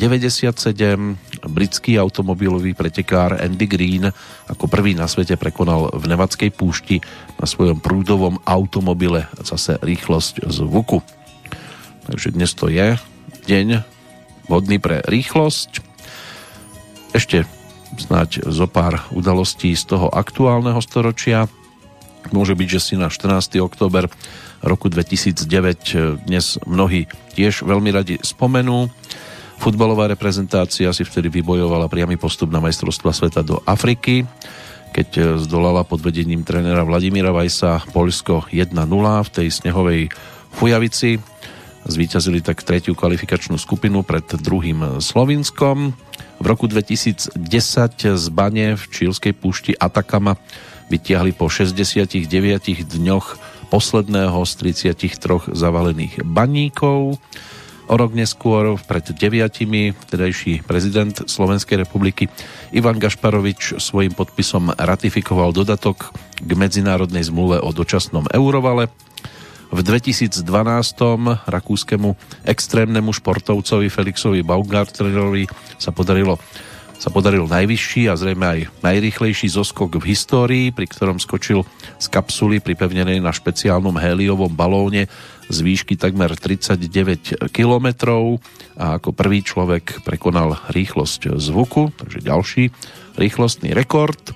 britský 1.47 1.95
automobilový 1.95 2.76
pretekár 2.76 3.39
Andy 3.39 3.69
Green 3.69 4.12
ako 4.49 4.67
prvý 4.67 4.91
na 4.97 5.08
svete 5.08 5.39
prekonal 5.39 5.88
v 5.95 6.04
Nevadskej 6.12 6.52
púšti 6.52 6.99
na 7.39 7.47
svojom 7.47 7.80
prúdovom 7.80 8.41
automobile 8.43 9.30
zase 9.39 9.80
rýchlosť 9.80 10.49
zvuku. 10.52 11.22
Takže 12.03 12.35
dnes 12.35 12.51
to 12.51 12.67
je 12.67 12.99
deň 13.47 13.83
vhodný 14.51 14.79
pre 14.79 14.99
rýchlosť. 15.07 15.79
Ešte 17.15 17.47
snáď 17.95 18.43
zo 18.49 18.67
pár 18.67 19.05
udalostí 19.15 19.71
z 19.77 19.95
toho 19.95 20.11
aktuálneho 20.11 20.81
storočia. 20.83 21.47
Môže 22.35 22.55
byť, 22.57 22.67
že 22.67 22.79
si 22.81 22.93
na 22.99 23.07
14. 23.07 23.59
október 23.63 24.11
roku 24.63 24.87
2009 24.91 25.35
eh, 25.39 26.19
dnes 26.27 26.59
mnohí 26.67 27.07
tiež 27.35 27.63
veľmi 27.63 27.89
radi 27.91 28.15
spomenú. 28.19 28.91
Futbalová 29.63 30.11
reprezentácia 30.11 30.91
si 30.91 31.03
vtedy 31.07 31.31
vybojovala 31.31 31.87
priamy 31.87 32.19
postup 32.19 32.51
na 32.51 32.59
majstrovstva 32.59 33.15
sveta 33.15 33.47
do 33.47 33.63
Afriky, 33.63 34.27
keď 34.91 35.39
zdolala 35.39 35.87
pod 35.87 36.03
vedením 36.03 36.43
trénera 36.43 36.83
Vladimíra 36.83 37.31
Vajsa 37.31 37.79
Polsko 37.95 38.43
1-0 38.51 38.75
v 39.23 39.29
tej 39.31 39.47
snehovej 39.47 40.11
Fujavici. 40.51 41.33
Zvíťazili 41.84 42.39
tak 42.39 42.63
tretiu 42.63 42.96
kvalifikačnú 42.96 43.60
skupinu 43.60 44.08
pred 44.08 44.24
druhým 44.24 45.04
Slovinskom. 45.04 45.91
V 46.39 46.46
roku 46.48 46.72
2010 46.72 47.36
z 48.00 48.26
Bane 48.32 48.80
v 48.80 48.84
čílskej 48.88 49.36
púšti 49.36 49.72
Atakama 49.76 50.39
vytiahli 50.88 51.36
po 51.36 51.52
69 51.52 52.30
dňoch 52.88 53.26
posledného 53.67 54.39
z 54.46 54.52
33 54.96 55.52
zavalených 55.52 56.24
baníkov. 56.24 57.19
O 57.84 57.96
rok 58.00 58.15
neskôr, 58.15 58.80
pred 58.80 59.04
deviatimi, 59.12 59.91
vtedajší 60.08 60.63
prezident 60.63 61.12
Slovenskej 61.28 61.84
republiky 61.84 62.32
Ivan 62.72 62.96
Gašparovič 62.96 63.76
svojim 63.84 64.15
podpisom 64.15 64.72
ratifikoval 64.72 65.52
dodatok 65.52 66.15
k 66.39 66.52
medzinárodnej 66.56 67.28
zmluve 67.28 67.60
o 67.60 67.76
dočasnom 67.76 68.32
eurovale. 68.32 68.88
V 69.73 69.81
2012 69.81 70.45
rakúskemu 71.49 72.13
extrémnemu 72.45 73.09
športovcovi 73.09 73.89
Felixovi 73.89 74.45
Baumgartnerovi 74.45 75.49
sa 75.81 75.89
podarilo 75.89 76.38
sa 76.93 77.12
podaril 77.12 77.49
najvyšší 77.51 78.07
a 78.07 78.15
zrejme 78.15 78.45
aj 78.47 78.59
najrýchlejší 78.79 79.51
zoskok 79.51 79.99
v 79.99 80.15
histórii, 80.15 80.65
pri 80.71 80.88
ktorom 80.88 81.19
skočil 81.19 81.67
z 81.99 82.05
kapsuly 82.07 82.63
pripevnenej 82.63 83.19
na 83.19 83.36
špeciálnom 83.36 83.99
héliovom 83.99 84.53
balóne 84.55 85.12
z 85.51 85.57
výšky 85.59 85.99
takmer 85.99 86.31
39 86.31 87.51
km 87.51 87.88
a 88.79 89.01
ako 89.01 89.12
prvý 89.12 89.43
človek 89.43 90.05
prekonal 90.07 90.55
rýchlosť 90.71 91.36
zvuku, 91.36 91.91
takže 91.99 92.23
ďalší 92.23 92.71
rýchlostný 93.19 93.75
rekord. 93.75 94.31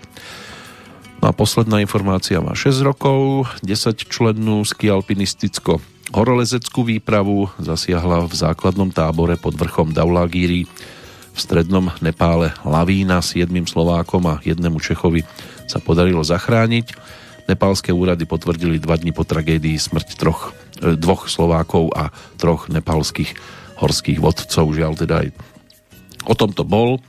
No 1.17 1.29
a 1.29 1.33
posledná 1.33 1.81
informácia 1.81 2.37
má 2.37 2.53
6 2.53 2.85
rokov, 2.85 3.49
10 3.65 4.05
člennú 4.05 4.61
skialpinisticko 4.61 5.81
horolezeckú 6.13 6.87
výpravu 6.87 7.51
zasiahla 7.59 8.23
v 8.27 8.33
základnom 8.33 8.93
tábore 8.93 9.35
pod 9.35 9.57
vrchom 9.59 9.91
Daulagíri 9.91 10.69
v 11.33 11.37
strednom 11.37 11.91
Nepále 11.99 12.55
lavína 12.63 13.19
s 13.19 13.35
jedným 13.37 13.67
Slovákom 13.67 14.23
a 14.25 14.39
jednému 14.41 14.79
Čechovi 14.79 15.27
sa 15.67 15.83
podarilo 15.83 16.23
zachrániť. 16.23 16.95
Nepálske 17.47 17.91
úrady 17.93 18.27
potvrdili 18.27 18.79
dva 18.79 18.99
dní 18.99 19.15
po 19.15 19.23
tragédii 19.23 19.79
smrť 19.79 20.07
troch, 20.19 20.51
e, 20.83 20.95
dvoch 20.95 21.31
Slovákov 21.31 21.93
a 21.95 22.11
troch 22.35 22.67
nepálskych 22.67 23.37
horských 23.79 24.19
vodcov. 24.19 24.73
Žiaľ 24.73 24.93
teda 24.97 25.15
aj 25.23 25.27
o 26.27 26.33
tomto 26.35 26.67
bol 26.67 26.99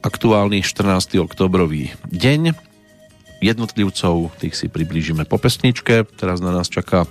aktuálny 0.00 0.62
14. 0.62 1.18
oktobrový 1.20 1.92
deň. 2.08 2.65
Jednotlivcov, 3.44 4.32
tých 4.40 4.54
si 4.56 4.66
priblížime 4.72 5.28
po 5.28 5.36
pesničke. 5.36 6.08
Teraz 6.16 6.40
na 6.40 6.50
nás 6.50 6.72
čaká 6.72 7.04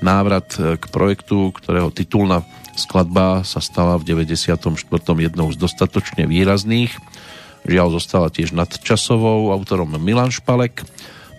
návrat 0.00 0.56
k 0.56 0.84
projektu, 0.88 1.50
ktorého 1.52 1.90
titulná 1.90 2.46
Skladba 2.78 3.42
sa 3.42 3.58
stala 3.58 3.98
v 3.98 4.06
94. 4.06 4.54
jednou 5.18 5.46
z 5.50 5.56
dostatočne 5.58 6.30
výrazných. 6.30 6.94
Žiaľ 7.66 7.88
zostala 7.98 8.30
tiež 8.30 8.54
nadčasovou, 8.54 9.50
autorom 9.50 9.98
Milan 9.98 10.30
Špalek, 10.30 10.86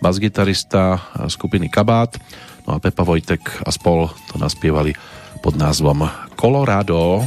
basgitarista 0.03 0.99
skupiny 1.31 1.71
Kabát, 1.71 2.19
no 2.67 2.75
a 2.75 2.83
Pepa 2.83 3.07
Vojtek 3.07 3.63
a 3.63 3.71
spol 3.71 4.11
to 4.27 4.35
naspievali 4.35 4.91
pod 5.39 5.55
názvom 5.55 6.11
Colorado. 6.35 7.23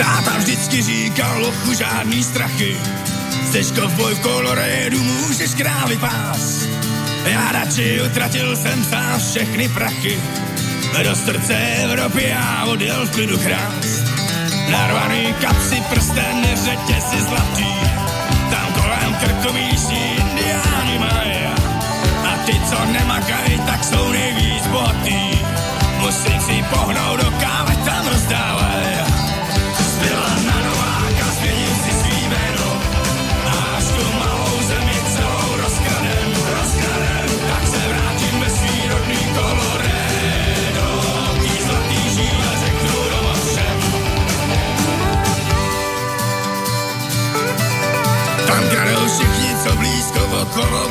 Táta 0.00 0.38
vždycky 0.38 0.82
říkal 0.82 1.40
lochu 1.40 1.74
žádný 1.74 2.24
strachy, 2.24 2.76
Chceš 3.46 3.70
kovboj 3.70 4.14
v 4.14 4.20
kolorédu, 4.20 4.98
můžeš 5.02 5.54
krávy 5.54 5.96
pás. 5.96 6.64
Já 7.24 7.52
radši 7.52 8.00
utratil 8.06 8.56
jsem 8.56 8.84
sám 8.84 9.20
všechny 9.20 9.68
prachy. 9.68 10.20
Do 11.02 11.16
srdce 11.16 11.54
Evropy 11.84 12.28
já 12.28 12.64
odjel 12.64 13.06
v 13.06 13.10
klidu 13.10 13.38
krás. 13.38 14.04
Narvaný 14.70 15.34
kapsy, 15.40 15.82
prsten, 15.90 16.48
řetězy 16.64 17.22
zlatý. 17.28 17.74
Tam 18.50 18.72
kolem 18.72 19.14
krku 19.14 19.52
místní 19.52 20.16
indiáni 20.16 20.98
mají. 20.98 21.40
A 22.24 22.36
ty, 22.46 22.60
co 22.70 22.92
nemakají, 22.92 23.58
tak 23.66 23.84
jsou 23.84 24.12
nejvíc 24.12 24.66
bohatý. 24.66 25.38
Musím 26.00 26.40
si 26.40 26.64
pohnout 26.70 27.20
do 27.20 27.30
kávy, 27.30 27.76
tam 27.76 28.06
rozdávají. 28.06 28.19
corona. 50.52 50.89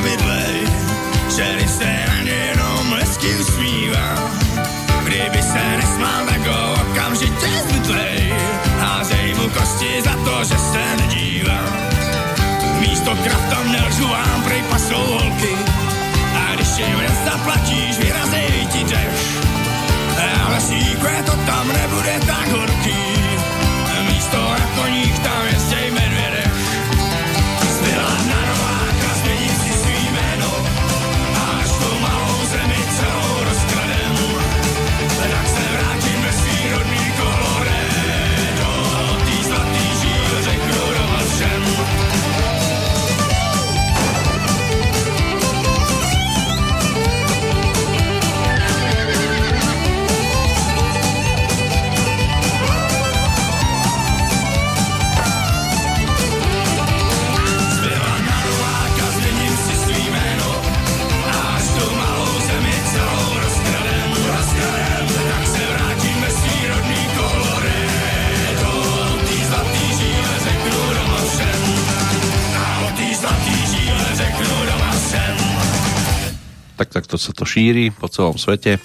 Sa 77.20 77.36
to 77.36 77.44
šíri 77.44 77.92
po 77.92 78.08
celom 78.08 78.40
svete 78.40 78.80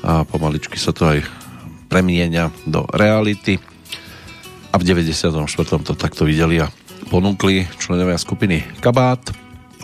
a 0.00 0.24
pomaličky 0.24 0.80
sa 0.80 0.96
to 0.96 1.04
aj 1.04 1.20
premieňa 1.92 2.48
do 2.64 2.88
reality 2.96 3.60
a 4.72 4.80
v 4.80 4.82
94. 4.82 5.36
to 5.84 5.92
takto 5.92 6.24
videli 6.24 6.64
a 6.64 6.72
ponúkli 7.12 7.68
členovia 7.76 8.16
skupiny 8.16 8.64
Kabát 8.80 9.20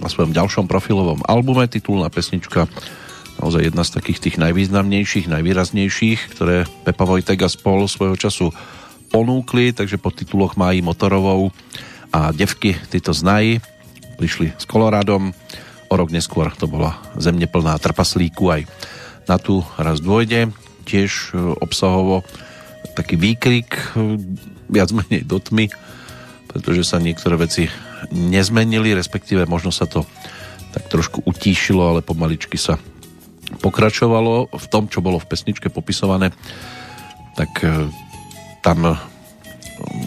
na 0.00 0.08
svojom 0.08 0.32
ďalšom 0.32 0.64
profilovom 0.64 1.20
albume 1.28 1.68
titulná 1.68 2.08
pesnička 2.08 2.64
naozaj 3.40 3.68
jedna 3.68 3.84
z 3.84 3.94
takých 3.96 4.20
tých 4.20 4.36
najvýznamnejších, 4.36 5.28
najvýraznejších, 5.28 6.36
ktoré 6.36 6.68
Pepa 6.84 7.04
Vojtek 7.08 7.40
a 7.44 7.48
spol 7.48 7.88
svojho 7.88 8.16
času 8.16 8.52
ponúkli, 9.08 9.72
takže 9.72 9.96
po 9.96 10.12
tituloch 10.12 10.60
Máji 10.60 10.84
Motorovou 10.84 11.48
a 12.12 12.36
Devky 12.36 12.76
tyto 12.92 13.16
znají 13.16 13.60
prišli 14.20 14.52
s 14.60 14.68
Kolorádom 14.68 15.32
O 15.90 15.94
rok 15.98 16.14
neskôr 16.14 16.54
to 16.54 16.70
bola 16.70 16.94
zemne 17.18 17.50
plná 17.50 17.74
trpaslíku 17.82 18.46
aj 18.46 18.62
na 19.26 19.36
tu 19.42 19.66
raz 19.74 19.98
dôjde. 19.98 20.54
Tiež 20.86 21.34
e, 21.34 21.58
obsahovo 21.58 22.22
taký 22.94 23.18
výkrik 23.18 23.74
e, 23.74 24.14
viac 24.70 24.94
menej 24.94 25.26
do 25.26 25.42
tmy, 25.42 25.66
pretože 26.46 26.86
sa 26.86 27.02
niektoré 27.02 27.34
veci 27.34 27.66
nezmenili, 28.14 28.94
respektíve 28.94 29.50
možno 29.50 29.74
sa 29.74 29.90
to 29.90 30.06
tak 30.70 30.86
trošku 30.86 31.26
utíšilo, 31.26 31.82
ale 31.82 32.06
pomaličky 32.06 32.54
sa 32.54 32.78
pokračovalo 33.58 34.54
v 34.54 34.66
tom, 34.70 34.86
čo 34.86 35.02
bolo 35.02 35.18
v 35.18 35.26
pesničke 35.26 35.74
popisované, 35.74 36.30
tak 37.34 37.50
e, 37.66 37.90
tam 38.62 38.94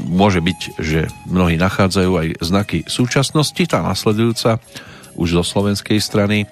môže 0.08 0.40
byť, 0.40 0.60
že 0.80 1.12
mnohí 1.28 1.60
nachádzajú 1.60 2.12
aj 2.14 2.28
znaky 2.40 2.78
súčasnosti. 2.88 3.64
Tá 3.66 3.82
nasledujúca 3.84 4.64
už 5.16 5.42
zo 5.42 5.44
slovenskej 5.44 6.02
strany. 6.02 6.50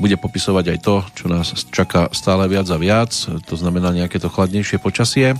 Bude 0.00 0.16
popisovať 0.16 0.64
aj 0.74 0.78
to, 0.82 0.94
čo 1.14 1.24
nás 1.28 1.52
čaká 1.70 2.08
stále 2.16 2.48
viac 2.48 2.66
a 2.72 2.78
viac, 2.80 3.12
to 3.44 3.54
znamená 3.54 3.92
nejaké 3.92 4.18
to 4.18 4.32
chladnejšie 4.32 4.80
počasie. 4.82 5.36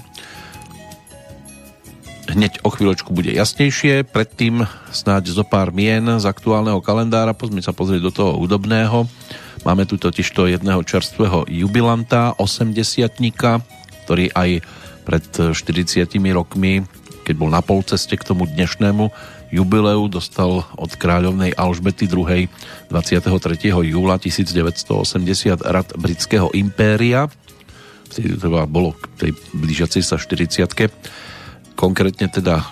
hneď 2.32 2.64
o 2.64 2.72
chvíľočku 2.72 3.12
bude 3.12 3.28
jasnejšie. 3.28 4.08
Predtým 4.08 4.64
snáď 4.88 5.36
zo 5.36 5.44
pár 5.44 5.74
mien 5.74 6.04
z 6.16 6.24
aktuálneho 6.24 6.80
kalendára. 6.80 7.36
Poďme 7.36 7.60
sa 7.60 7.76
pozrieť 7.76 8.02
do 8.08 8.12
toho 8.12 8.32
hudobného. 8.40 9.04
Máme 9.62 9.84
tu 9.84 10.00
totiž 10.00 10.26
to 10.32 10.48
jedného 10.48 10.80
čerstvého 10.82 11.46
jubilanta, 11.46 12.34
80 12.40 12.74
ktorý 14.02 14.34
aj 14.34 14.50
pred 15.02 15.24
40 15.54 16.08
rokmi, 16.34 16.82
keď 17.22 17.34
bol 17.38 17.50
na 17.50 17.62
polceste 17.62 18.14
k 18.18 18.26
tomu 18.26 18.46
dnešnému 18.50 19.10
jubileu, 19.52 20.08
dostal 20.08 20.64
od 20.64 20.90
kráľovnej 20.96 21.52
Alžbety 21.52 22.08
II. 22.08 22.48
23. 22.88 23.28
júla 23.68 24.16
1980 24.16 25.60
rad 25.60 25.88
britského 26.00 26.48
impéria. 26.56 27.28
Vtedy 28.08 28.40
to 28.40 28.48
bolo 28.64 28.96
k 28.96 29.04
tej 29.20 29.30
blížiacej 29.52 30.02
sa 30.02 30.16
40 30.16 30.64
konkrétne 31.76 32.28
teda 32.28 32.64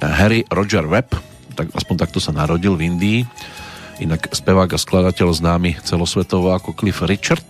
Harry 0.00 0.44
Roger 0.52 0.84
Webb, 0.84 1.16
tak 1.56 1.72
aspoň 1.72 1.94
takto 1.96 2.20
sa 2.20 2.36
narodil 2.36 2.76
v 2.76 2.84
Indii, 2.92 3.20
inak 4.04 4.28
spevák 4.28 4.76
a 4.76 4.78
skladateľ 4.80 5.32
známy 5.32 5.80
celosvetovo 5.80 6.52
ako 6.52 6.76
Cliff 6.76 7.00
Richard. 7.04 7.46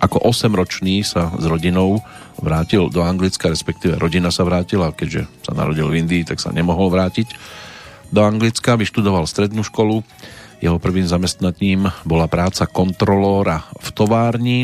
Ako 0.00 0.24
8-ročný 0.24 1.04
sa 1.04 1.28
s 1.36 1.44
rodinou 1.44 2.00
vrátil 2.40 2.88
do 2.88 3.04
Anglicka, 3.04 3.52
respektíve 3.52 4.00
rodina 4.00 4.32
sa 4.32 4.48
vrátila, 4.48 4.96
keďže 4.96 5.28
sa 5.44 5.52
narodil 5.52 5.92
v 5.92 6.00
Indii, 6.00 6.24
tak 6.24 6.40
sa 6.40 6.48
nemohol 6.48 6.88
vrátiť 6.88 7.28
do 8.10 8.20
Anglicka, 8.22 8.74
vyštudoval 8.74 9.26
strednú 9.26 9.62
školu, 9.62 10.02
jeho 10.60 10.76
prvým 10.76 11.08
zamestnaním 11.08 11.88
bola 12.04 12.28
práca 12.28 12.68
kontrolóra 12.68 13.64
v 13.80 13.88
továrni, 13.96 14.58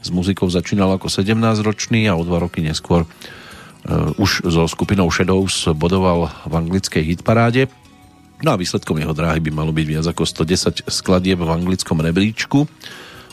s 0.00 0.08
muzikou 0.08 0.48
začínal 0.48 0.96
ako 0.96 1.12
17-ročný 1.12 2.08
a 2.08 2.16
o 2.16 2.24
dva 2.24 2.40
roky 2.40 2.64
neskôr 2.64 3.04
uh, 3.04 3.10
už 4.16 4.48
so 4.48 4.64
skupinou 4.64 5.12
Shadows 5.12 5.68
bodoval 5.76 6.32
v 6.48 6.52
anglickej 6.56 7.04
hitparáde. 7.04 7.68
No 8.42 8.56
a 8.56 8.58
výsledkom 8.58 8.98
jeho 8.98 9.14
dráhy 9.14 9.38
by 9.38 9.52
malo 9.54 9.70
byť 9.70 9.86
viac 9.86 10.06
ako 10.08 10.26
110 10.26 10.90
skladieb 10.90 11.38
v 11.38 11.52
anglickom 11.52 12.00
rebríčku 12.02 12.66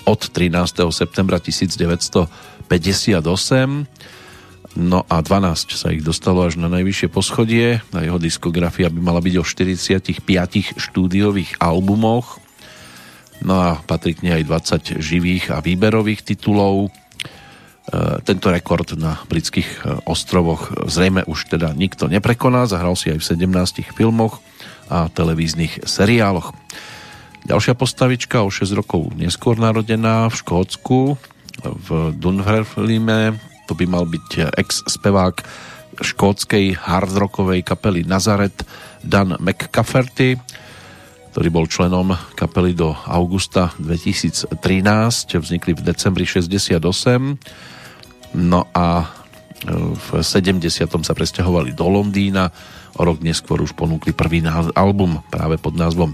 od 0.06 0.20
13. 0.22 0.86
septembra 0.94 1.42
1958. 1.42 2.70
No 4.78 5.02
a 5.10 5.26
12 5.26 5.74
sa 5.74 5.90
ich 5.90 6.06
dostalo 6.06 6.46
až 6.46 6.62
na 6.62 6.70
najvyššie 6.70 7.10
poschodie. 7.10 7.82
A 7.90 8.06
jeho 8.06 8.22
diskografia 8.22 8.94
by 8.94 9.02
mala 9.02 9.22
byť 9.24 9.36
o 9.42 9.44
45 9.44 10.78
štúdiových 10.78 11.58
albumoch. 11.58 12.38
No 13.42 13.56
a 13.58 13.70
patrí 13.82 14.14
k 14.14 14.30
nej 14.30 14.44
aj 14.44 14.46
20 14.94 15.02
živých 15.02 15.56
a 15.56 15.64
výberových 15.64 16.22
titulov. 16.22 16.88
E, 16.88 18.20
tento 18.22 18.52
rekord 18.52 18.94
na 19.00 19.18
britských 19.32 19.70
e, 19.70 19.78
ostrovoch 20.06 20.70
zrejme 20.86 21.26
už 21.26 21.50
teda 21.50 21.72
nikto 21.74 22.12
neprekoná, 22.12 22.68
zahral 22.68 23.00
si 23.00 23.10
aj 23.10 23.24
v 23.24 23.28
17 23.48 23.96
filmoch 23.96 24.44
a 24.92 25.08
televíznych 25.08 25.88
seriáloch. 25.88 26.52
Ďalšia 27.48 27.74
postavička 27.80 28.44
o 28.44 28.52
6 28.52 28.76
rokov 28.76 29.16
neskôr 29.16 29.56
narodená 29.56 30.28
v 30.28 30.36
Škótsku 30.36 31.16
v 31.64 31.88
Dunfermline, 32.20 33.40
to 33.70 33.78
by 33.78 33.86
mal 33.86 34.10
byť 34.10 34.58
ex-spevák 34.58 35.46
škótskej 36.02 36.74
hardrockovej 36.82 37.62
kapely 37.62 38.02
Nazaret 38.02 38.66
Dan 39.06 39.38
McCafferty, 39.38 40.42
ktorý 41.30 41.48
bol 41.54 41.70
členom 41.70 42.18
kapely 42.34 42.74
do 42.74 42.98
augusta 43.06 43.70
2013, 43.78 44.58
vznikli 45.38 45.78
v 45.78 45.82
decembri 45.86 46.26
68 46.26 46.82
No 48.38 48.70
a 48.74 49.02
e, 49.02 49.74
v 49.74 50.08
70. 50.22 50.62
sa 50.86 51.14
presťahovali 51.18 51.74
do 51.74 51.90
Londýna, 51.90 52.54
o 52.98 53.02
rok 53.02 53.26
neskôr 53.26 53.62
už 53.62 53.74
ponúkli 53.74 54.14
prvý 54.14 54.46
album 54.78 55.22
práve 55.34 55.58
pod 55.58 55.74
názvom 55.74 56.14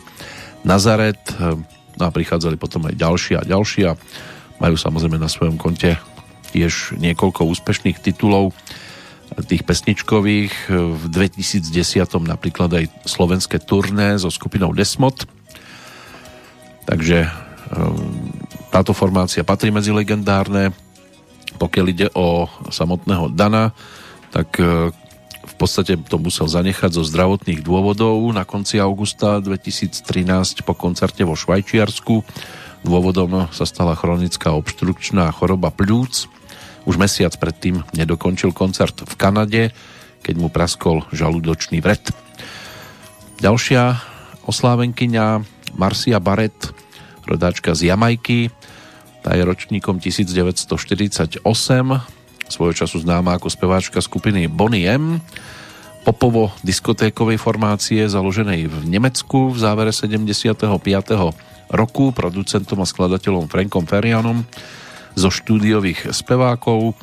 Nazaret, 0.63 1.19
e, 1.35 1.59
no 1.99 2.03
a 2.07 2.11
prichádzali 2.11 2.55
potom 2.55 2.87
aj 2.87 2.95
ďalšie 2.95 3.35
a 3.39 3.43
ďalšie 3.43 3.83
a 3.91 3.97
majú 4.63 4.79
samozrejme 4.79 5.19
na 5.19 5.27
svojom 5.27 5.59
konte 5.59 5.99
tiež 6.55 6.95
niekoľko 6.95 7.43
úspešných 7.51 7.99
titulov 7.99 8.55
tých 9.43 9.67
pesničkových. 9.67 10.71
V 10.71 11.03
2010 11.11 11.67
napríklad 12.23 12.71
aj 12.71 12.85
slovenské 13.03 13.59
turné 13.59 14.15
so 14.15 14.31
skupinou 14.31 14.71
Desmod. 14.71 15.27
Takže 16.87 17.27
e, 17.27 17.29
táto 18.71 18.95
formácia 18.95 19.43
patrí 19.43 19.73
medzi 19.73 19.91
legendárne 19.91 20.71
pokiaľ 21.57 21.85
ide 21.89 22.07
o 22.13 22.45
samotného 22.69 23.31
Dana, 23.31 23.71
tak 24.29 24.59
e, 24.59 24.91
v 25.45 25.53
podstate 25.55 25.95
to 25.95 26.19
musel 26.19 26.51
zanechať 26.51 26.91
zo 26.91 27.03
zdravotných 27.07 27.63
dôvodov 27.63 28.19
na 28.35 28.43
konci 28.43 28.77
augusta 28.77 29.39
2013 29.39 30.67
po 30.67 30.75
koncerte 30.75 31.23
vo 31.23 31.33
Švajčiarsku. 31.39 32.27
Dôvodom 32.85 33.49
sa 33.55 33.65
stala 33.65 33.97
chronická 33.97 34.53
obštrukčná 34.53 35.31
choroba 35.33 35.71
pľúc. 35.71 36.29
Už 36.85 37.01
mesiac 37.01 37.33
predtým 37.41 37.81
nedokončil 37.97 38.53
koncert 38.53 39.01
v 39.01 39.13
Kanade, 39.17 39.63
keď 40.21 40.35
mu 40.37 40.53
praskol 40.53 41.01
žalúdočný 41.09 41.81
vred. 41.81 42.01
Ďalšia 43.41 43.97
oslávenkyňa 44.45 45.25
Marcia 45.75 46.21
Barrett, 46.21 46.71
rodáčka 47.25 47.73
z 47.73 47.89
Jamajky, 47.89 48.53
tá 49.25 49.33
je 49.33 49.41
ročníkom 49.41 49.97
1948, 49.97 51.41
svojho 52.45 52.73
času 52.77 52.97
známa 53.01 53.41
ako 53.41 53.49
speváčka 53.49 53.97
skupiny 53.97 54.45
Bonnie 54.45 54.85
M. 54.85 55.17
Popovo 56.05 56.53
diskotékovej 56.61 57.41
formácie 57.41 58.05
založenej 58.05 58.69
v 58.69 58.75
Nemecku 58.85 59.49
v 59.49 59.57
závere 59.57 59.89
75. 59.89 60.61
roku 61.73 62.13
producentom 62.13 62.77
a 62.77 62.85
skladateľom 62.85 63.49
Frankom 63.49 63.89
Ferianom 63.89 64.45
zo 65.15 65.31
štúdiových 65.31 66.11
spevákov, 66.11 66.93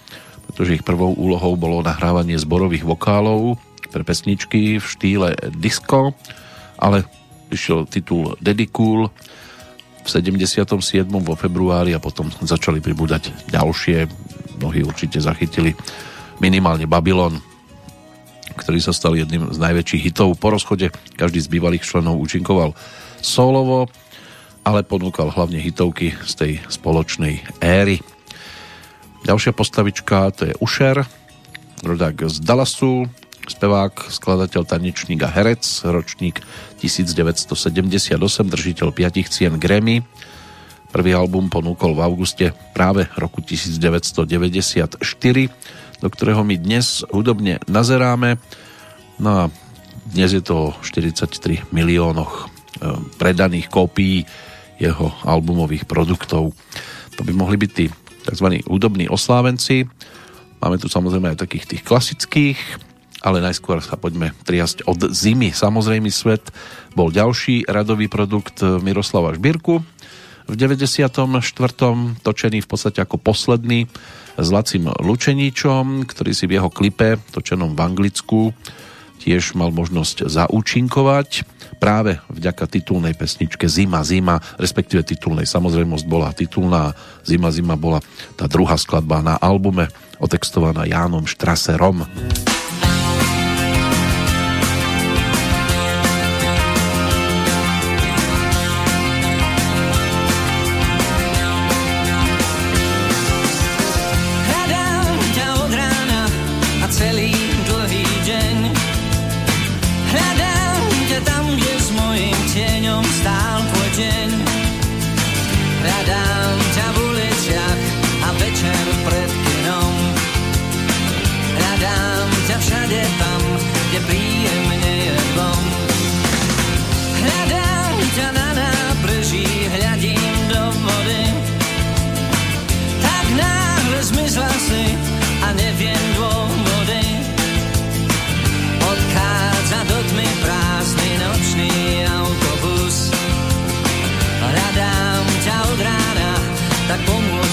pretože 0.53 0.81
ich 0.81 0.87
prvou 0.87 1.17
úlohou 1.17 1.57
bolo 1.57 1.81
nahrávanie 1.81 2.37
zborových 2.37 2.85
vokálov 2.85 3.57
pre 3.93 4.05
pesničky 4.05 4.81
v 4.81 4.85
štýle 4.85 5.29
disco, 5.57 6.17
ale 6.81 7.05
prišiel 7.53 7.85
titul 7.89 8.37
Cool, 8.73 9.13
v 10.03 10.09
77. 10.09 11.07
vo 11.07 11.35
februári 11.39 11.95
a 11.95 12.03
potom 12.03 12.27
začali 12.43 12.83
pribúdať 12.83 13.31
ďalšie. 13.53 14.11
Mnohí 14.59 14.83
určite 14.83 15.23
zachytili 15.23 15.79
minimálne 16.43 16.91
Babylon, 16.91 17.39
ktorý 18.59 18.83
sa 18.83 18.91
stal 18.91 19.15
jedným 19.15 19.55
z 19.55 19.59
najväčších 19.63 20.03
hitov. 20.11 20.35
Po 20.43 20.51
rozchode 20.51 20.91
každý 21.15 21.39
z 21.39 21.53
bývalých 21.53 21.87
členov 21.87 22.19
účinkoval 22.19 22.75
solovo, 23.23 23.87
ale 24.63 24.87
ponúkal 24.87 25.31
hlavne 25.31 25.59
hitovky 25.59 26.15
z 26.23 26.33
tej 26.39 26.53
spoločnej 26.71 27.43
éry. 27.59 27.99
Ďalšia 29.23 29.55
postavička 29.55 30.31
to 30.35 30.51
je 30.51 30.55
Usher, 30.59 31.03
rodák 31.83 32.31
z 32.31 32.39
Dallasu, 32.43 33.07
spevák, 33.47 34.11
skladateľ, 34.11 34.63
tanečník 34.67 35.23
a 35.27 35.31
herec, 35.31 35.63
ročník 35.87 36.43
1978, 36.79 38.15
držiteľ 38.47 38.89
5 38.95 39.35
cien 39.35 39.55
Grammy. 39.59 40.07
Prvý 40.93 41.17
album 41.17 41.49
ponúkol 41.49 41.97
v 41.97 42.05
auguste 42.05 42.47
práve 42.77 43.09
roku 43.17 43.41
1994, 43.41 45.01
do 46.03 46.09
ktorého 46.11 46.43
my 46.45 46.57
dnes 46.61 47.03
hudobne 47.11 47.59
nazeráme. 47.67 48.37
No 49.19 49.31
a 49.31 49.43
dnes 50.07 50.35
je 50.35 50.43
to 50.45 50.77
43 50.85 51.73
miliónoch 51.73 52.33
e, 52.35 52.47
predaných 53.17 53.71
kópií 53.73 54.27
jeho 54.81 55.13
albumových 55.27 55.85
produktov. 55.85 56.57
To 57.19 57.23
by 57.23 57.33
mohli 57.35 57.57
byť 57.61 57.71
tí 57.73 57.87
tzv. 58.29 58.47
hudobní 58.65 59.11
oslávenci. 59.11 59.89
Máme 60.63 60.79
tu 60.79 60.87
samozrejme 60.87 61.35
aj 61.35 61.43
takých 61.43 61.67
tých 61.67 61.83
klasických, 61.83 62.59
ale 63.23 63.43
najskôr 63.43 63.83
sa 63.83 63.99
poďme 63.99 64.31
triasť 64.47 64.87
od 64.87 65.11
zimy. 65.11 65.51
Samozrejme 65.51 66.11
svet 66.11 66.55
bol 66.95 67.11
ďalší 67.11 67.67
radový 67.67 68.07
produkt 68.07 68.63
Miroslava 68.63 69.35
Žbírku. 69.35 69.83
V 70.51 70.55
94. 70.59 71.23
točený 72.23 72.59
v 72.63 72.69
podstate 72.69 72.99
ako 72.99 73.19
posledný 73.23 73.87
s 74.35 74.49
Lacim 74.51 74.91
Lučeníčom, 74.91 76.03
ktorý 76.09 76.33
si 76.35 76.51
v 76.51 76.59
jeho 76.59 76.71
klipe, 76.73 77.23
točenom 77.31 77.79
v 77.79 77.81
Anglicku, 77.81 78.41
tiež 79.23 79.55
mal 79.55 79.71
možnosť 79.71 80.27
zaúčinkovať 80.27 81.47
práve 81.79 82.19
vďaka 82.31 82.67
titulnej 82.67 83.15
pesničke 83.15 83.71
Zima, 83.71 84.03
Zima, 84.03 84.43
respektíve 84.59 85.07
titulnej. 85.07 85.47
Samozrejmosť 85.47 86.05
bola 86.07 86.35
titulná, 86.35 86.95
Zima, 87.23 87.55
Zima 87.55 87.79
bola 87.79 88.03
tá 88.35 88.51
druhá 88.51 88.75
skladba 88.75 89.23
na 89.23 89.35
albume 89.39 89.87
otextovaná 90.19 90.87
Jánom 90.87 91.27
Štraserom. 91.27 92.07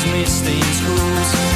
missed 0.08 0.46
in 0.46 0.86
rules 0.88 1.49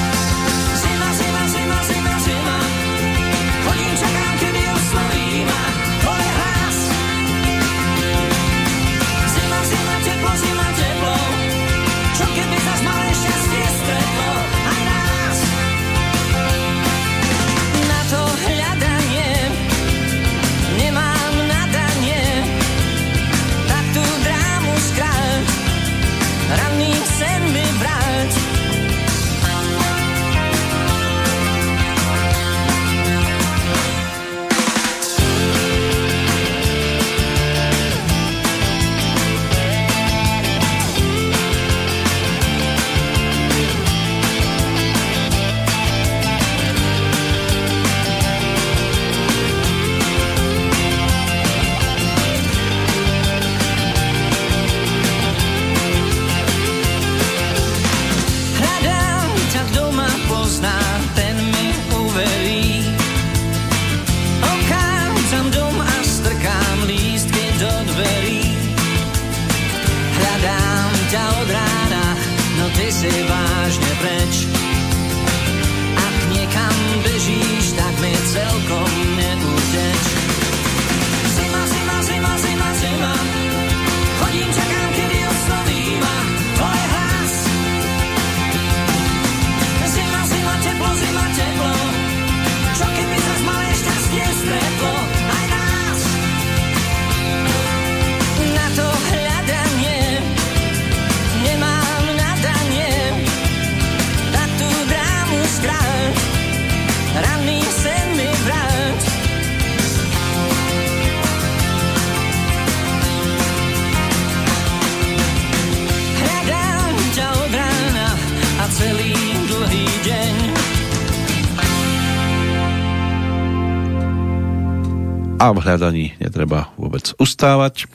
a 125.54 125.62
v 125.62 125.66
hľadaní 125.70 126.18
netreba 126.18 126.74
vôbec 126.82 127.14
ustávať. 127.22 127.86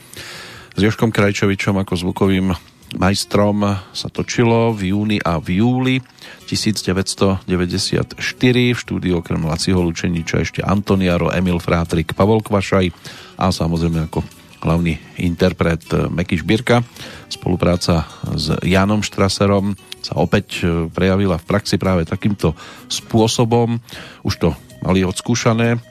S 0.74 0.78
Joškom 0.78 1.10
Krajčovičom 1.10 1.74
ako 1.82 1.94
zvukovým 1.98 2.54
majstrom 2.94 3.66
sa 3.90 4.08
točilo 4.08 4.70
v 4.70 4.94
júni 4.94 5.18
a 5.18 5.42
v 5.42 5.58
júli 5.58 5.98
1994 6.46 8.14
v 8.14 8.78
štúdiu 8.78 9.18
okrem 9.18 9.42
Laciho 9.42 9.82
Lučeniča 9.82 10.38
ešte 10.38 10.62
Antoniaro, 10.62 11.34
Emil 11.34 11.58
Frátrik, 11.58 12.14
Pavol 12.14 12.46
Kvašaj 12.46 12.94
a 13.42 13.50
samozrejme 13.50 14.06
ako 14.06 14.22
hlavný 14.62 14.94
interpret 15.18 15.82
Meky 16.14 16.38
Šbírka. 16.38 16.86
Spolupráca 17.26 18.06
s 18.38 18.54
Janom 18.62 19.02
Štraserom 19.02 19.74
sa 19.98 20.14
opäť 20.14 20.62
prejavila 20.94 21.42
v 21.42 21.46
praxi 21.50 21.74
práve 21.74 22.06
takýmto 22.06 22.54
spôsobom. 22.86 23.82
Už 24.22 24.34
to 24.38 24.54
mali 24.86 25.02
odskúšané 25.02 25.82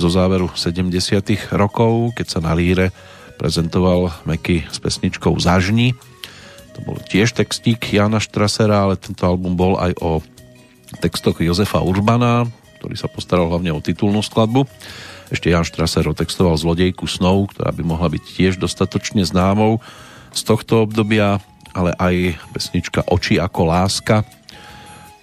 zo 0.00 0.08
záveru 0.08 0.48
70 0.56 0.88
rokov, 1.52 2.16
keď 2.16 2.26
sa 2.26 2.40
na 2.40 2.56
líre 2.56 2.88
prezentoval 3.36 4.08
Meky 4.24 4.64
s 4.68 4.80
pesničkou 4.80 5.36
Zažni. 5.36 5.92
To 6.76 6.80
bol 6.88 6.96
tiež 6.96 7.36
textík 7.36 7.84
Jana 7.92 8.16
Štrasera, 8.16 8.88
ale 8.88 8.96
tento 8.96 9.28
album 9.28 9.60
bol 9.60 9.76
aj 9.76 9.92
o 10.00 10.24
textoch 11.04 11.36
Jozefa 11.44 11.84
Urbana, 11.84 12.48
ktorý 12.80 12.96
sa 12.96 13.12
postaral 13.12 13.52
hlavne 13.52 13.76
o 13.76 13.84
titulnú 13.84 14.24
skladbu. 14.24 14.64
Ešte 15.28 15.52
Jan 15.52 15.68
Štraser 15.68 16.08
otextoval 16.08 16.56
Zlodejku 16.56 17.04
snov, 17.04 17.52
ktorá 17.52 17.70
by 17.70 17.82
mohla 17.84 18.08
byť 18.08 18.24
tiež 18.24 18.52
dostatočne 18.56 19.22
známou 19.22 19.78
z 20.32 20.40
tohto 20.42 20.88
obdobia, 20.88 21.38
ale 21.76 21.94
aj 22.00 22.40
pesnička 22.56 23.04
Oči 23.06 23.38
ako 23.38 23.60
láska, 23.68 24.24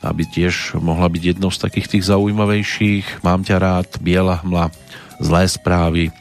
aby 0.02 0.24
tiež 0.30 0.78
mohla 0.78 1.10
byť 1.10 1.24
jednou 1.36 1.50
z 1.50 1.62
takých 1.62 1.88
tých 1.98 2.04
zaujímavejších. 2.10 3.26
Mám 3.26 3.44
ťa 3.44 3.58
rád, 3.58 3.90
Biela 3.98 4.42
hmla, 4.46 4.70
Zlé 5.18 5.50
správy, 5.50 6.14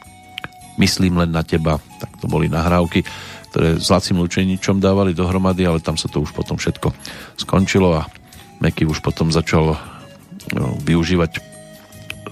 Myslím 0.77 1.17
len 1.17 1.33
na 1.33 1.41
teba. 1.41 1.81
Tak 1.97 2.21
to 2.21 2.29
boli 2.29 2.45
nahrávky, 2.45 3.01
ktoré 3.49 3.81
s 3.81 3.89
Lacim 3.89 4.21
Lučeničom 4.21 4.77
dávali 4.77 5.17
dohromady, 5.17 5.65
ale 5.65 5.81
tam 5.81 5.97
sa 5.97 6.05
to 6.05 6.21
už 6.21 6.31
potom 6.37 6.61
všetko 6.61 6.93
skončilo 7.41 7.97
a 7.97 8.05
Meky 8.61 8.85
už 8.85 9.01
potom 9.01 9.33
začal 9.33 9.73
no, 10.53 10.77
využívať 10.85 11.41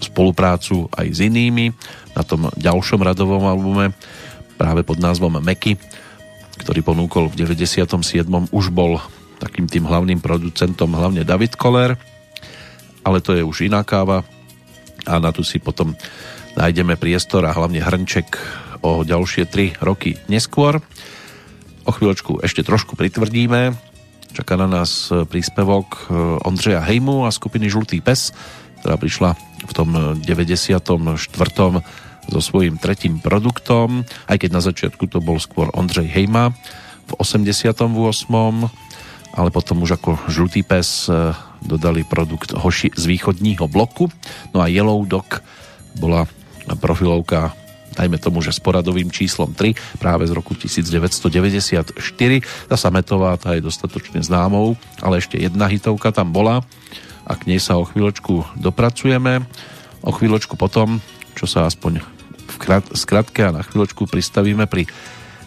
spoluprácu 0.06 0.86
aj 0.94 1.08
s 1.10 1.20
inými 1.26 1.74
na 2.14 2.22
tom 2.22 2.54
ďalšom 2.54 3.02
radovom 3.02 3.50
albume 3.50 3.98
práve 4.62 4.86
pod 4.86 5.02
názvom 5.02 5.42
Meky, 5.42 5.82
ktorý 6.62 6.86
ponúkol 6.86 7.34
v 7.34 7.50
97. 7.50 8.30
už 8.54 8.66
bol 8.70 9.02
takým 9.40 9.68
tým 9.68 9.86
hlavným 9.86 10.20
producentom 10.24 10.92
hlavne 10.96 11.28
David 11.28 11.60
Koller, 11.60 12.00
ale 13.06 13.22
to 13.22 13.38
je 13.38 13.46
už 13.46 13.68
iná 13.68 13.86
káva 13.86 14.26
a 15.06 15.22
na 15.22 15.30
tu 15.30 15.46
si 15.46 15.62
potom 15.62 15.94
nájdeme 16.58 16.98
priestor 16.98 17.46
a 17.46 17.54
hlavne 17.54 17.84
hrnček 17.84 18.40
o 18.82 19.06
ďalšie 19.06 19.46
3 19.50 19.82
roky 19.86 20.18
neskôr. 20.26 20.82
O 21.86 21.92
chvíľočku 21.94 22.42
ešte 22.42 22.66
trošku 22.66 22.98
pritvrdíme. 22.98 23.78
Čaká 24.34 24.58
na 24.58 24.66
nás 24.66 25.14
príspevok 25.30 25.88
eh, 25.88 26.48
Ondřeja 26.48 26.82
Hejmu 26.82 27.30
a 27.30 27.32
skupiny 27.32 27.70
Žlutý 27.70 28.02
pes, 28.02 28.34
ktorá 28.82 28.98
prišla 28.98 29.38
v 29.66 29.72
tom 29.74 29.90
94 30.22 30.82
so 32.26 32.42
svojím 32.42 32.82
tretím 32.82 33.22
produktom, 33.22 34.02
aj 34.26 34.38
keď 34.42 34.50
na 34.50 34.62
začiatku 34.62 35.06
to 35.06 35.22
bol 35.22 35.38
skôr 35.38 35.70
Ondřej 35.74 36.10
Hejma 36.10 36.54
v 37.06 37.12
88 37.22 38.85
ale 39.36 39.52
potom 39.52 39.84
už 39.84 40.00
ako 40.00 40.18
žlutý 40.32 40.64
pes 40.64 41.12
e, 41.12 41.36
dodali 41.62 42.08
produkt 42.08 42.56
Hoši 42.56 42.96
z 42.96 43.04
východního 43.06 43.68
bloku. 43.68 44.08
No 44.56 44.64
a 44.64 44.72
Yellow 44.72 45.04
Dog 45.04 45.44
bola 46.00 46.28
profilovka 46.80 47.54
dajme 47.96 48.20
tomu, 48.20 48.44
že 48.44 48.52
s 48.52 48.60
poradovým 48.60 49.08
číslom 49.08 49.56
3 49.56 50.04
práve 50.04 50.28
z 50.28 50.36
roku 50.36 50.52
1994. 50.52 51.96
Tá 52.68 52.76
sametová, 52.76 53.40
tá 53.40 53.56
je 53.56 53.64
dostatočne 53.64 54.20
známou, 54.20 54.76
ale 55.00 55.24
ešte 55.24 55.40
jedna 55.40 55.72
hitovka 55.72 56.12
tam 56.12 56.36
bola 56.36 56.60
a 57.24 57.34
k 57.40 57.48
nej 57.48 57.60
sa 57.64 57.80
o 57.80 57.88
chvíľočku 57.88 58.60
dopracujeme. 58.60 59.48
O 60.04 60.12
chvíľočku 60.12 60.60
potom, 60.60 61.00
čo 61.34 61.48
sa 61.48 61.66
aspoň 61.66 62.04
v 62.46 62.56
skratke 62.94 63.42
a 63.42 63.56
na 63.56 63.66
chvíľočku 63.66 64.06
pristavíme 64.06 64.70
pri 64.70 64.86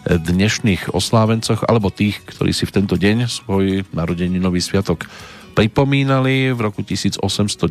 dnešných 0.09 0.97
oslávencoch 0.97 1.69
alebo 1.69 1.93
tých, 1.93 2.25
ktorí 2.25 2.57
si 2.57 2.65
v 2.65 2.75
tento 2.81 2.97
deň 2.97 3.29
svoj 3.29 3.85
narodeninový 3.93 4.65
sviatok 4.65 5.05
pripomínali. 5.53 6.49
V 6.57 6.61
roku 6.65 6.81
1890 6.81 7.69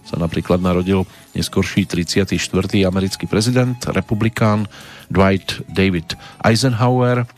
sa 0.00 0.16
napríklad 0.16 0.64
narodil 0.64 1.04
neskorší 1.36 1.84
34. 1.84 2.40
americký 2.88 3.28
prezident, 3.28 3.76
republikán 3.92 4.64
Dwight 5.12 5.60
David 5.68 6.16
Eisenhower, 6.40 7.28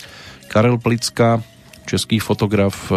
Karel 0.46 0.78
Plicka, 0.78 1.42
český 1.84 2.22
fotograf, 2.22 2.88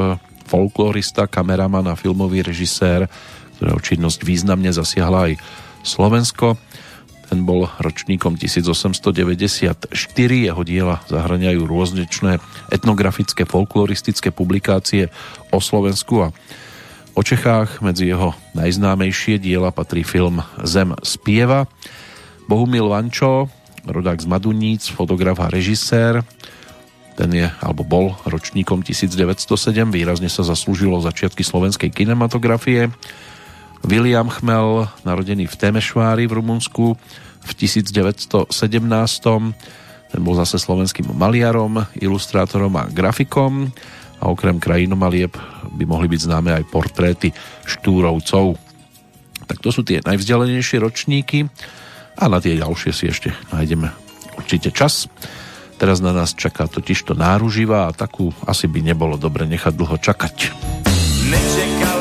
folklorista, 0.46 1.26
kameraman 1.26 1.90
a 1.90 1.98
filmový 1.98 2.46
režisér, 2.46 3.10
ktorého 3.58 3.82
činnosť 3.82 4.22
významne 4.22 4.70
zasiahla 4.70 5.34
aj 5.34 5.34
Slovensko. 5.82 6.62
Ten 7.26 7.42
bol 7.42 7.66
ročníkom 7.82 8.38
1894, 8.38 9.92
jeho 10.30 10.62
diela 10.62 11.02
zahraniajú 11.10 11.66
rôznečné 11.66 12.38
etnografické, 12.70 13.50
folkloristické 13.50 14.30
publikácie 14.30 15.10
o 15.50 15.58
Slovensku 15.58 16.30
a 16.30 16.34
o 17.18 17.22
Čechách. 17.26 17.82
Medzi 17.82 18.14
jeho 18.14 18.38
najznámejšie 18.54 19.42
diela 19.42 19.74
patrí 19.74 20.06
film 20.06 20.46
Zem 20.62 20.94
spieva. 21.02 21.66
Bohumil 22.46 22.86
Vančo, 22.86 23.50
rodák 23.90 24.22
z 24.22 24.30
Maduníc, 24.30 24.86
fotograf 24.94 25.42
a 25.42 25.50
režisér, 25.50 26.22
ten 27.16 27.32
je, 27.32 27.48
alebo 27.64 27.88
bol 27.88 28.12
ročníkom 28.28 28.84
1907, 28.84 29.88
výrazne 29.88 30.28
sa 30.28 30.44
zaslúžilo 30.44 31.00
začiatky 31.00 31.48
slovenskej 31.48 31.88
kinematografie. 31.96 32.92
William 33.86 34.26
Chmel, 34.34 34.90
narodený 35.06 35.46
v 35.46 35.56
Temešvári 35.62 36.26
v 36.26 36.42
Rumunsku 36.42 36.98
v 37.46 37.52
1917. 37.54 38.50
Ten 40.10 40.22
bol 40.26 40.34
zase 40.42 40.58
slovenským 40.58 41.14
maliarom, 41.14 41.86
ilustrátorom 41.94 42.74
a 42.82 42.90
grafikom 42.90 43.70
a 44.18 44.34
okrem 44.34 44.58
krajinomalieb 44.58 45.38
by 45.70 45.84
mohli 45.86 46.10
byť 46.10 46.20
známe 46.26 46.58
aj 46.58 46.66
portréty 46.74 47.30
štúrovcov. 47.70 48.58
Tak 49.46 49.62
to 49.62 49.70
sú 49.70 49.86
tie 49.86 50.02
najvzdialenejšie 50.02 50.82
ročníky 50.82 51.46
a 52.18 52.26
na 52.26 52.42
tie 52.42 52.58
ďalšie 52.58 52.90
si 52.90 53.06
ešte 53.14 53.30
nájdeme 53.54 53.94
určite 54.42 54.74
čas. 54.74 55.06
Teraz 55.78 56.02
na 56.02 56.10
nás 56.10 56.34
čaká 56.34 56.66
totiž 56.66 57.06
to 57.06 57.14
náruživá 57.14 57.86
a 57.86 57.96
takú 57.96 58.34
asi 58.50 58.66
by 58.66 58.82
nebolo 58.82 59.14
dobre 59.22 59.46
nechať 59.46 59.74
dlho 59.78 59.98
čakať. 60.02 60.36
Nečekala 61.30 61.95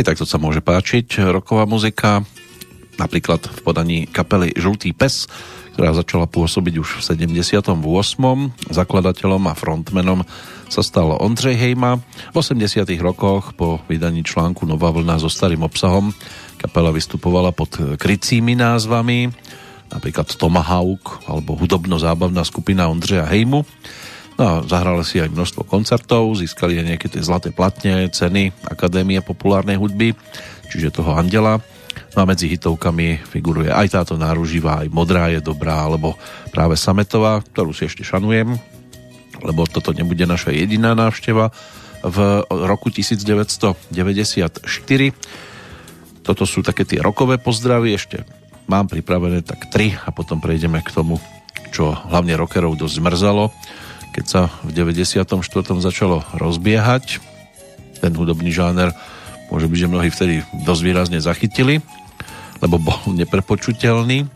Aj 0.00 0.16
takto 0.16 0.24
sa 0.24 0.40
môže 0.40 0.64
páčiť 0.64 1.28
roková 1.28 1.68
muzika, 1.68 2.24
napríklad 2.96 3.44
v 3.44 3.60
podaní 3.60 3.98
kapely 4.08 4.48
Žltý 4.56 4.96
pes, 4.96 5.28
ktorá 5.76 5.92
začala 5.92 6.24
pôsobiť 6.24 6.80
už 6.80 7.04
v 7.04 7.28
78. 7.28 7.68
Zakladateľom 8.72 9.42
a 9.44 9.52
frontmenom 9.52 10.24
sa 10.72 10.80
stal 10.80 11.20
Ondřej 11.20 11.52
Hejma. 11.52 12.00
V 12.32 12.36
80. 12.40 12.88
rokoch 12.96 13.52
po 13.52 13.84
vydaní 13.92 14.24
článku 14.24 14.64
Nová 14.64 14.88
vlna 14.88 15.20
so 15.20 15.28
starým 15.28 15.68
obsahom 15.68 16.16
kapela 16.56 16.96
vystupovala 16.96 17.52
pod 17.52 18.00
krycími 18.00 18.56
názvami 18.56 19.28
napríklad 19.92 20.32
Tomahawk 20.32 21.28
alebo 21.28 21.60
hudobno-zábavná 21.60 22.40
skupina 22.48 22.88
Ondřeja 22.88 23.28
Hejmu. 23.28 23.68
No 24.40 24.64
zahrali 24.64 25.04
si 25.04 25.20
aj 25.20 25.36
množstvo 25.36 25.68
koncertov, 25.68 26.32
získali 26.32 26.80
aj 26.80 26.86
nejaké 26.88 27.12
tie 27.12 27.20
zlaté 27.20 27.52
platne, 27.52 28.08
ceny 28.08 28.56
Akadémie 28.72 29.20
populárnej 29.20 29.76
hudby, 29.76 30.16
čiže 30.72 30.96
toho 30.96 31.12
Andela. 31.12 31.60
No 32.16 32.24
a 32.24 32.28
medzi 32.28 32.48
hitovkami 32.48 33.20
figuruje 33.20 33.68
aj 33.68 34.00
táto 34.00 34.16
náruživá, 34.16 34.80
aj 34.80 34.88
Modrá 34.96 35.28
je 35.28 35.44
dobrá, 35.44 35.84
alebo 35.84 36.16
práve 36.56 36.80
Sametová, 36.80 37.44
ktorú 37.52 37.76
si 37.76 37.84
ešte 37.84 38.00
šanujem, 38.00 38.56
lebo 39.44 39.68
toto 39.68 39.92
nebude 39.92 40.24
naša 40.24 40.56
jediná 40.56 40.96
návšteva 40.96 41.52
v 42.00 42.40
roku 42.48 42.88
1994. 42.88 43.92
Toto 46.24 46.44
sú 46.48 46.64
také 46.64 46.88
tie 46.88 47.04
rokové 47.04 47.36
pozdravy, 47.36 47.92
ešte 47.92 48.24
mám 48.72 48.88
pripravené 48.88 49.44
tak 49.44 49.68
tri 49.68 49.92
a 50.00 50.08
potom 50.08 50.40
prejdeme 50.40 50.80
k 50.80 50.96
tomu, 50.96 51.20
čo 51.76 51.92
hlavne 51.92 52.40
rockerov 52.40 52.80
dosť 52.80 53.04
zmrzalo, 53.04 53.52
keď 54.10 54.24
sa 54.26 54.42
v 54.66 54.74
94. 54.74 55.26
začalo 55.78 56.26
rozbiehať. 56.34 57.22
Ten 58.02 58.12
hudobný 58.16 58.50
žáner 58.50 58.90
môže 59.50 59.66
byť, 59.66 59.78
že 59.78 59.90
mnohí 59.90 60.08
vtedy 60.10 60.34
dosť 60.66 60.82
výrazne 60.82 61.18
zachytili, 61.22 61.82
lebo 62.62 62.78
bol 62.78 62.98
neprepočuteľný. 63.20 64.26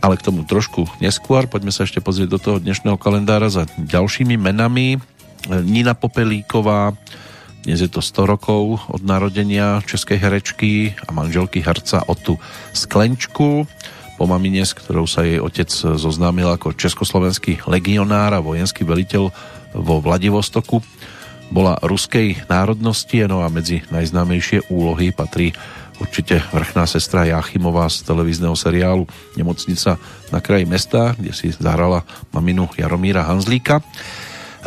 Ale 0.00 0.16
k 0.16 0.24
tomu 0.24 0.48
trošku 0.48 0.88
neskôr, 1.04 1.44
poďme 1.44 1.76
sa 1.76 1.84
ešte 1.84 2.00
pozrieť 2.00 2.28
do 2.32 2.40
toho 2.40 2.56
dnešného 2.56 2.96
kalendára 2.96 3.52
za 3.52 3.68
ďalšími 3.76 4.40
menami. 4.40 4.96
Nina 5.48 5.92
Popelíková, 5.92 6.96
dnes 7.60 7.84
je 7.84 7.92
to 7.92 8.00
100 8.00 8.24
rokov 8.24 8.80
od 8.88 9.04
narodenia 9.04 9.84
českej 9.84 10.16
herečky 10.16 10.96
a 11.04 11.12
manželky 11.12 11.60
herca 11.60 12.00
Otu 12.08 12.40
Sklenčku. 12.72 13.68
Po 14.20 14.28
mamine, 14.28 14.60
s 14.60 14.76
ktorou 14.76 15.08
sa 15.08 15.24
jej 15.24 15.40
otec 15.40 15.72
zoznámil 15.72 16.44
ako 16.52 16.76
československý 16.76 17.64
legionár 17.64 18.36
a 18.36 18.44
vojenský 18.44 18.84
veliteľ 18.84 19.32
vo 19.72 19.96
Vladivostoku, 20.04 20.84
bola 21.48 21.80
ruskej 21.80 22.44
národnosti, 22.44 23.24
no 23.24 23.40
a 23.40 23.48
medzi 23.48 23.80
najznámejšie 23.88 24.68
úlohy 24.68 25.16
patrí 25.16 25.56
určite 26.04 26.44
vrchná 26.52 26.84
sestra 26.84 27.24
Jachimová 27.24 27.88
z 27.88 28.04
televízneho 28.04 28.52
seriálu 28.52 29.08
Nemocnica 29.40 29.96
na 30.28 30.44
kraji 30.44 30.68
mesta, 30.68 31.16
kde 31.16 31.32
si 31.32 31.48
zahrala 31.56 32.04
maminu 32.28 32.68
Jaromíra 32.76 33.24
Hanzlíka. 33.24 33.80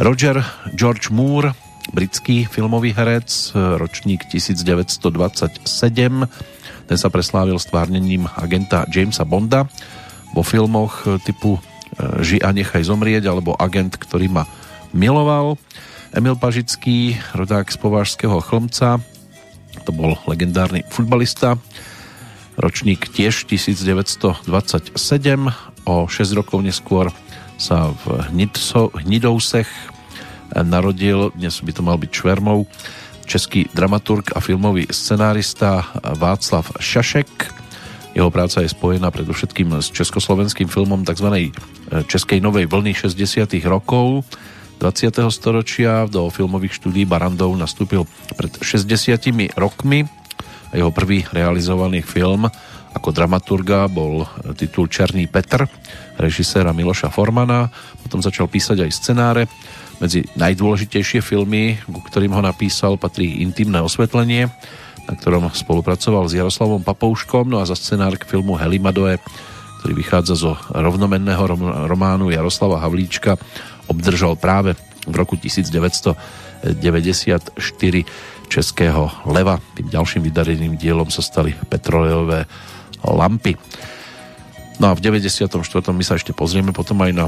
Roger 0.02 0.42
George 0.74 1.14
Moore, 1.14 1.54
britský 1.94 2.50
filmový 2.50 2.90
herec, 2.90 3.54
ročník 3.54 4.26
1927. 4.34 6.26
Ten 6.88 6.98
sa 7.00 7.08
preslávil 7.08 7.56
stvárnením 7.60 8.28
agenta 8.36 8.84
Jamesa 8.92 9.24
Bonda 9.24 9.68
vo 10.34 10.42
filmoch 10.42 11.06
typu 11.24 11.58
e, 11.58 11.62
Ži 12.26 12.42
a 12.44 12.52
nechaj 12.52 12.90
zomrieť 12.90 13.30
alebo 13.30 13.56
Agent, 13.56 13.96
ktorý 13.96 14.28
ma 14.28 14.44
miloval. 14.92 15.56
Emil 16.14 16.38
Pažický, 16.38 17.18
rodák 17.34 17.74
z 17.74 17.78
Povážského 17.82 18.38
chlmca, 18.42 19.02
to 19.82 19.90
bol 19.90 20.14
legendárny 20.30 20.86
futbalista, 20.86 21.58
ročník 22.54 23.10
tiež 23.10 23.50
1927, 23.50 24.46
o 25.84 25.96
6 26.06 26.38
rokov 26.38 26.62
neskôr 26.62 27.10
sa 27.58 27.90
v 28.06 28.22
Hnidousech 29.02 29.70
narodil, 30.54 31.34
dnes 31.34 31.58
by 31.66 31.72
to 31.74 31.82
mal 31.82 31.98
byť 31.98 32.12
Švermou, 32.14 32.70
český 33.26 33.68
dramaturg 33.74 34.36
a 34.36 34.40
filmový 34.40 34.88
scenárista 34.92 35.88
Václav 36.18 36.72
Šašek. 36.80 37.30
Jeho 38.14 38.30
práca 38.30 38.62
je 38.62 38.70
spojená 38.70 39.10
predovšetkým 39.10 39.74
s 39.82 39.90
československým 39.90 40.70
filmom 40.70 41.02
tzv. 41.02 41.52
českej 42.06 42.40
novej 42.40 42.70
vlny 42.70 42.94
60. 42.94 43.50
rokov 43.66 44.22
20. 44.78 45.18
storočia. 45.34 46.06
Do 46.06 46.30
filmových 46.30 46.78
štúdí 46.78 47.10
Barandov 47.10 47.58
nastúpil 47.58 48.06
pred 48.38 48.54
60 48.62 49.58
rokmi 49.58 50.06
jeho 50.74 50.90
prvý 50.90 51.22
realizovaný 51.30 52.02
film 52.02 52.50
ako 52.94 53.10
dramaturga 53.10 53.90
bol 53.90 54.26
titul 54.54 54.86
Černý 54.86 55.26
Petr 55.26 55.66
režiséra 56.18 56.74
Miloša 56.74 57.10
Formana. 57.10 57.70
Potom 58.06 58.22
začal 58.22 58.46
písať 58.46 58.86
aj 58.86 58.92
scenáre 58.94 59.44
medzi 60.04 60.28
najdôležitejšie 60.36 61.24
filmy, 61.24 61.80
ku 61.88 62.04
ktorým 62.04 62.36
ho 62.36 62.44
napísal, 62.44 63.00
patrí 63.00 63.40
Intimné 63.40 63.80
osvetlenie, 63.80 64.52
na 65.08 65.14
ktorom 65.16 65.48
spolupracoval 65.48 66.28
s 66.28 66.36
Jaroslavom 66.36 66.84
Papouškom, 66.84 67.48
no 67.48 67.64
a 67.64 67.66
za 67.68 67.80
scenár 67.80 68.20
k 68.20 68.28
filmu 68.28 68.60
Helimadoe, 68.60 69.24
ktorý 69.80 69.94
vychádza 69.96 70.36
zo 70.36 70.60
rovnomenného 70.76 71.40
románu 71.88 72.36
Jaroslava 72.36 72.84
Havlíčka, 72.84 73.40
obdržal 73.88 74.36
práve 74.36 74.76
v 75.08 75.16
roku 75.16 75.40
1994 75.40 76.68
Českého 78.52 79.04
leva. 79.28 79.56
Tým 79.76 79.88
ďalším 79.88 80.28
vydareným 80.28 80.76
dielom 80.76 81.08
sa 81.08 81.24
stali 81.24 81.56
petrolejové 81.72 82.44
lampy. 83.08 83.56
No 84.84 84.92
a 84.92 84.96
v 84.96 85.04
94. 85.04 85.48
my 85.96 86.04
sa 86.04 86.20
ešte 86.20 86.36
pozrieme 86.36 86.76
potom 86.76 87.00
aj 87.04 87.12
na 87.16 87.26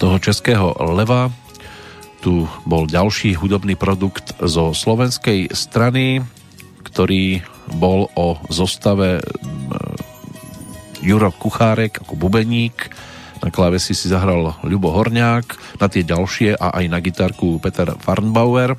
toho 0.00 0.16
Českého 0.20 0.72
leva, 0.96 1.28
tu 2.24 2.48
bol 2.64 2.88
ďalší 2.88 3.36
hudobný 3.36 3.76
produkt 3.76 4.32
zo 4.40 4.72
slovenskej 4.72 5.52
strany, 5.52 6.24
ktorý 6.80 7.44
bol 7.76 8.08
o 8.16 8.40
zostave 8.48 9.20
Juro 11.04 11.28
Kuchárek 11.36 12.00
ako 12.00 12.16
bubeník, 12.16 12.88
na 13.44 13.52
klávesi 13.52 13.92
si 13.92 14.08
zahral 14.08 14.56
Ľubo 14.64 14.88
Horňák, 14.88 15.76
na 15.76 15.86
tie 15.92 16.00
ďalšie 16.00 16.56
a 16.56 16.80
aj 16.80 16.84
na 16.88 16.96
gitarku 17.04 17.60
Peter 17.60 17.92
Farnbauer. 18.00 18.72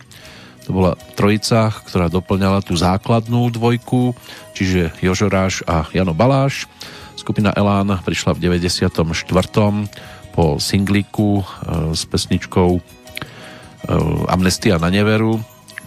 To 0.66 0.70
bola 0.74 0.98
trojica, 1.14 1.70
ktorá 1.70 2.10
doplňala 2.10 2.66
tú 2.66 2.74
základnú 2.74 3.54
dvojku, 3.54 4.18
čiže 4.58 4.90
Jožoráš 5.06 5.62
a 5.70 5.86
Jano 5.94 6.18
Baláš. 6.18 6.66
Skupina 7.14 7.54
Elán 7.54 8.02
prišla 8.02 8.34
v 8.34 8.58
94. 8.58 8.90
po 10.34 10.58
singliku 10.58 11.40
e, 11.40 11.94
s 11.94 12.10
pesničkou 12.10 12.82
Amnestia 14.30 14.82
na 14.82 14.90
neveru, 14.90 15.38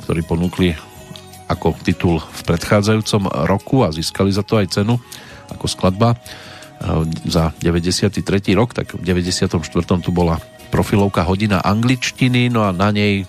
ktorí 0.07 0.23
ponúkli 0.23 0.75
ako 1.49 1.75
titul 1.81 2.21
v 2.21 2.41
predchádzajúcom 2.45 3.49
roku 3.49 3.83
a 3.83 3.91
získali 3.91 4.29
za 4.29 4.45
to 4.45 4.61
aj 4.61 4.81
cenu 4.81 5.01
ako 5.49 5.65
skladba 5.65 6.15
eh, 6.15 6.21
za 7.25 7.57
93. 7.59 8.21
rok, 8.53 8.77
tak 8.77 8.95
v 8.95 9.03
94. 9.03 9.57
tu 10.05 10.11
bola 10.13 10.37
profilovka 10.69 11.25
hodina 11.25 11.65
angličtiny, 11.65 12.53
no 12.53 12.69
a 12.69 12.71
na 12.77 12.93
nej 12.93 13.25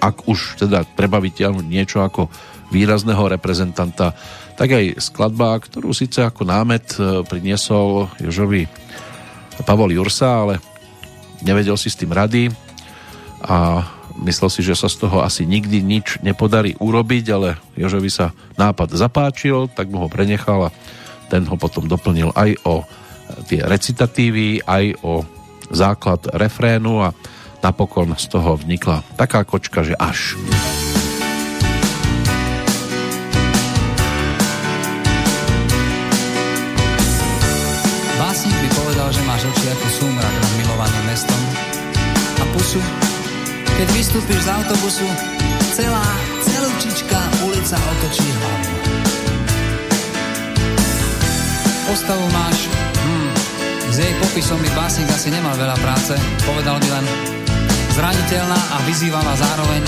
ak 0.00 0.24
už 0.28 0.56
teda 0.64 0.88
treba 0.96 1.20
vytiahnuť 1.20 1.66
niečo 1.68 2.00
ako 2.00 2.32
výrazného 2.72 3.36
reprezentanta, 3.36 4.16
tak 4.56 4.72
aj 4.72 4.96
skladba, 4.96 5.60
ktorú 5.60 5.92
síce 5.92 6.24
ako 6.24 6.44
námet 6.44 6.86
eh, 7.00 7.24
priniesol 7.24 8.12
Jožovi 8.20 8.68
Pavol 9.64 9.92
Jursa, 9.92 10.44
ale 10.44 10.54
nevedel 11.44 11.76
si 11.76 11.92
s 11.92 11.96
tým 11.96 12.12
rady, 12.12 12.52
a 13.40 13.88
myslel 14.20 14.50
si, 14.52 14.60
že 14.60 14.76
sa 14.76 14.88
z 14.88 15.06
toho 15.06 15.24
asi 15.24 15.48
nikdy 15.48 15.80
nič 15.80 16.20
nepodarí 16.20 16.76
urobiť, 16.76 17.24
ale 17.32 17.48
Jožovi 17.76 18.12
sa 18.12 18.36
nápad 18.60 18.92
zapáčil, 18.92 19.72
tak 19.72 19.88
mu 19.88 20.04
ho 20.04 20.08
prenechal 20.12 20.68
a 20.68 20.74
ten 21.32 21.46
ho 21.46 21.56
potom 21.56 21.86
doplnil 21.86 22.34
aj 22.36 22.58
o 22.66 22.84
tie 23.46 23.62
recitatívy, 23.62 24.66
aj 24.66 24.84
o 25.06 25.22
základ 25.70 26.26
refrénu 26.34 27.00
a 27.06 27.14
napokon 27.62 28.12
z 28.18 28.26
toho 28.26 28.58
vnikla 28.58 29.06
taká 29.14 29.46
kočka, 29.46 29.86
že 29.86 29.94
až. 29.94 30.34
Básnik 38.18 38.56
by 38.58 38.68
povedal, 38.74 39.08
že 39.14 39.22
máš 39.22 39.42
oči 39.46 39.66
ako 39.70 39.86
súmrak 40.02 40.34
nad 40.34 40.52
milovaným 40.58 41.04
mestom 41.06 41.42
a 42.40 42.44
pusu 42.56 43.09
keď 43.80 43.96
vystúpiš 43.96 44.44
z 44.44 44.52
autobusu, 44.52 45.08
celá, 45.72 46.04
celúčička 46.44 47.16
ulica 47.48 47.80
otočí 47.80 48.28
hlavu. 48.28 48.72
Postavu 51.88 52.26
máš, 52.28 52.68
hmm, 52.76 53.30
s 53.88 53.96
jej 54.04 54.12
popisom 54.20 54.60
by 54.60 54.68
básnik 54.76 55.08
asi 55.08 55.32
nemal 55.32 55.56
veľa 55.56 55.80
práce, 55.80 56.12
povedal 56.44 56.76
by 56.76 56.88
len 56.92 57.06
zraniteľná 57.96 58.60
a 58.60 58.76
vyzývavá 58.84 59.32
zároveň, 59.40 59.80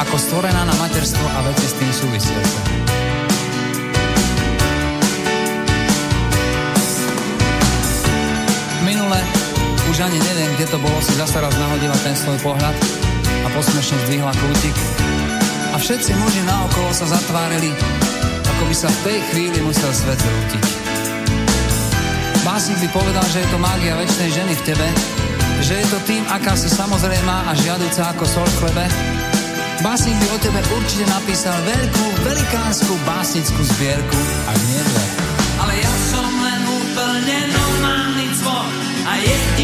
ako 0.00 0.16
stvorená 0.16 0.64
na 0.64 0.72
materstvo 0.80 1.26
a 1.36 1.38
veci 1.44 1.66
s 1.68 1.76
tým 1.76 1.92
súvisiace. 1.92 2.56
Minule, 8.80 9.20
už 9.92 9.96
ani 10.00 10.16
neviem, 10.24 10.50
kde 10.56 10.72
to 10.72 10.80
bolo, 10.80 10.96
si 11.04 11.12
zase 11.20 11.36
raz 11.36 11.52
nahodila 11.52 12.00
ten 12.00 12.16
svoj 12.16 12.40
pohľad 12.40 12.72
posmešne 13.56 13.96
zdvihla 14.04 14.36
kútik 14.36 14.76
a 15.72 15.80
všetci 15.80 16.12
muži 16.12 16.44
naokolo 16.44 16.92
sa 16.92 17.08
zatvárili, 17.08 17.72
ako 18.44 18.62
by 18.68 18.74
sa 18.76 18.88
v 18.92 18.98
tej 19.08 19.18
chvíli 19.32 19.58
musel 19.64 19.88
svet 19.96 20.20
zrútiť. 20.20 20.64
Básnik 22.44 22.76
by 22.84 22.88
povedal, 22.92 23.24
že 23.32 23.40
je 23.40 23.48
to 23.48 23.56
mágia 23.56 23.96
väčšnej 23.96 24.28
ženy 24.28 24.52
v 24.60 24.62
tebe, 24.68 24.86
že 25.64 25.72
je 25.80 25.86
to 25.88 25.98
tým, 26.04 26.20
aká 26.28 26.52
si 26.52 26.68
samozrejmá 26.68 27.48
a 27.48 27.56
žiaduca 27.56 28.12
ako 28.12 28.28
sol 28.28 28.44
v 28.44 28.58
chlebe. 28.60 28.84
Básnik 29.80 30.20
by 30.20 30.26
o 30.36 30.38
tebe 30.38 30.60
určite 30.76 31.08
napísal 31.08 31.56
veľkú, 31.64 32.04
velikánsku 32.28 32.92
básnickú 33.08 33.64
zbierku, 33.72 34.20
ak 34.52 34.58
nie 34.68 34.82
dve. 34.84 35.04
Ale 35.64 35.72
ja 35.80 35.92
som 36.12 36.28
len 36.28 36.60
úplne 36.76 37.38
normálny 37.56 38.26
cvok 38.36 38.68
a 39.08 39.12
jediné, 39.16 39.55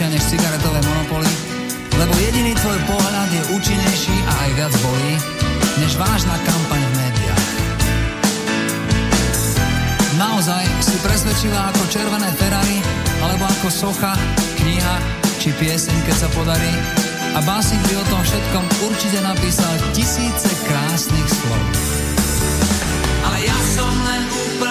a 0.00 0.08
mocnejšia 0.08 0.16
než 0.16 0.32
cigaretové 0.32 0.80
monopoly, 0.80 1.32
lebo 2.00 2.12
jediný 2.24 2.56
tvoj 2.56 2.78
pohľad 2.88 3.28
je 3.36 3.42
účinnejší 3.52 4.16
a 4.24 4.32
aj 4.48 4.50
viac 4.56 4.72
bolí, 4.80 5.12
než 5.76 5.92
vážna 6.00 6.36
kampaň 6.40 6.80
v 6.80 6.92
médiách. 7.04 7.48
Naozaj 10.16 10.64
si 10.80 10.96
presvedčila 11.04 11.60
ako 11.68 11.82
červené 11.92 12.32
Ferrari, 12.40 12.80
alebo 13.20 13.44
ako 13.44 13.68
socha, 13.68 14.16
kniha 14.56 14.96
či 15.36 15.52
pieseň, 15.60 15.96
keď 16.08 16.16
sa 16.16 16.28
podarí. 16.32 16.72
A 17.36 17.44
básnik 17.44 17.84
by 17.84 18.00
o 18.00 18.04
tom 18.08 18.22
všetkom 18.24 18.64
určite 18.88 19.20
napísal 19.20 19.72
tisíce 19.92 20.48
krásnych 20.64 21.28
slov. 21.28 21.64
Ale 23.28 23.38
ja 23.44 23.58
som 23.76 23.92
len 23.92 24.22
úplne 24.48 24.69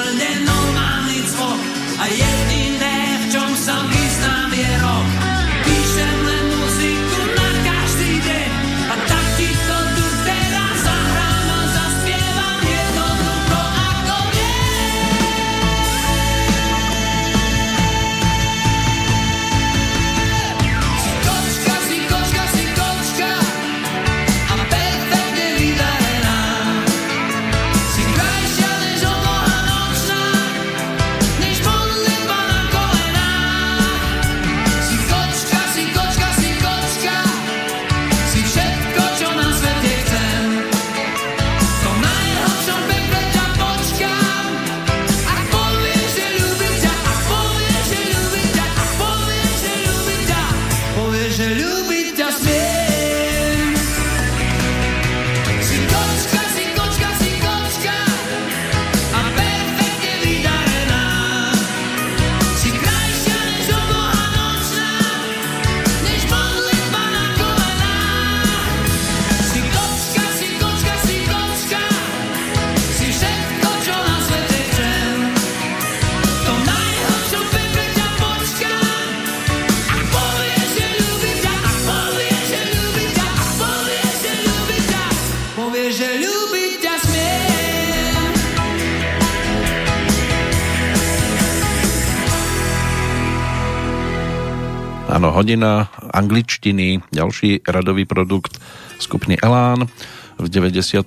hodina 95.39 95.87
angličtiny, 96.11 96.99
ďalší 97.15 97.63
radový 97.63 98.03
produkt 98.03 98.59
skupiny 98.99 99.39
Elán 99.39 99.87
v 100.35 100.47
94. 100.51 100.99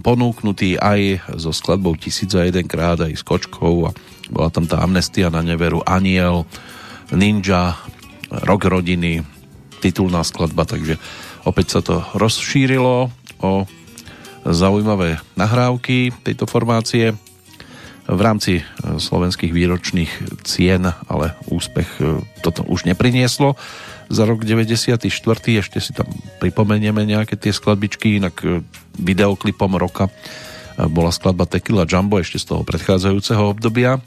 ponúknutý 0.00 0.80
aj 0.80 1.20
so 1.36 1.52
skladbou 1.52 1.92
1001 1.92 2.64
krát 2.64 3.04
aj 3.04 3.12
s 3.12 3.20
kočkou 3.20 3.92
a 3.92 3.96
bola 4.32 4.48
tam 4.48 4.64
tá 4.64 4.80
amnestia 4.80 5.28
na 5.28 5.44
neveru 5.44 5.84
Aniel, 5.84 6.48
Ninja, 7.12 7.76
Rok 8.32 8.64
rodiny, 8.64 9.28
titulná 9.84 10.24
skladba, 10.24 10.64
takže 10.64 10.96
opäť 11.44 11.66
sa 11.76 11.80
to 11.84 12.00
rozšírilo 12.16 13.12
o 13.44 13.52
zaujímavé 14.48 15.20
nahrávky 15.36 16.16
tejto 16.24 16.48
formácie 16.48 17.12
v 18.06 18.20
rámci 18.20 18.52
e, 18.60 18.62
slovenských 18.96 19.52
výročných 19.52 20.12
cien, 20.46 20.88
ale 20.88 21.36
úspech 21.50 21.90
e, 22.00 22.24
toto 22.40 22.64
už 22.64 22.88
neprinieslo. 22.88 23.58
Za 24.10 24.26
rok 24.26 24.42
94. 24.42 25.06
ešte 25.60 25.78
si 25.78 25.92
tam 25.94 26.08
pripomenieme 26.42 27.06
nejaké 27.06 27.36
tie 27.36 27.52
skladbičky, 27.52 28.18
inak 28.22 28.36
e, 28.42 28.64
videoklipom 28.96 29.76
roka 29.76 30.08
bola 30.80 31.12
skladba 31.12 31.44
Tequila 31.44 31.84
Jumbo 31.84 32.16
ešte 32.16 32.40
z 32.40 32.56
toho 32.56 32.62
predchádzajúceho 32.64 33.52
obdobia. 33.52 34.00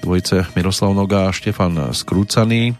Dvojice 0.00 0.48
Miroslav 0.56 0.96
Noga 0.96 1.28
a 1.28 1.36
Štefan 1.36 1.92
Skrúcaný, 1.92 2.72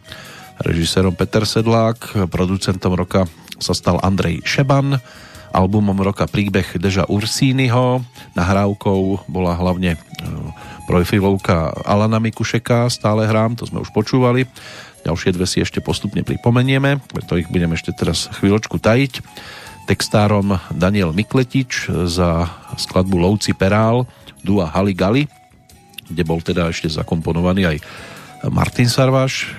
režisérom 0.64 1.12
Peter 1.12 1.44
Sedlák, 1.44 2.28
producentom 2.32 2.96
roka 2.96 3.28
sa 3.60 3.76
stal 3.76 4.00
Andrej 4.00 4.40
Šeban, 4.48 4.96
albumom 5.54 5.94
roka 6.02 6.26
príbeh 6.26 6.66
Deža 6.82 7.06
Ursínyho, 7.06 8.02
nahrávkou 8.34 9.30
bola 9.30 9.54
hlavne 9.54 9.94
e, 9.94 9.98
profilovka 10.90 11.70
Alana 11.86 12.18
Mikušeka, 12.18 12.90
stále 12.90 13.30
hrám, 13.30 13.54
to 13.54 13.70
sme 13.70 13.78
už 13.86 13.94
počúvali. 13.94 14.50
Ďalšie 15.06 15.30
dve 15.30 15.46
si 15.46 15.62
ešte 15.62 15.78
postupne 15.78 16.26
pripomenieme, 16.26 16.98
preto 17.06 17.38
ich 17.38 17.46
budem 17.46 17.70
ešte 17.78 17.94
teraz 17.94 18.26
chvíľočku 18.42 18.82
tajiť. 18.82 19.22
Textárom 19.84 20.58
Daniel 20.72 21.12
Mikletič 21.12 21.92
za 22.08 22.48
skladbu 22.74 23.20
Lovci 23.20 23.52
Perál, 23.52 24.08
Dua 24.40 24.72
Hali 24.72 24.96
Gali, 24.96 25.24
kde 26.08 26.22
bol 26.24 26.40
teda 26.40 26.72
ešte 26.72 26.88
zakomponovaný 26.88 27.68
aj 27.68 27.76
Martin 28.48 28.88
Sarvaš. 28.88 29.52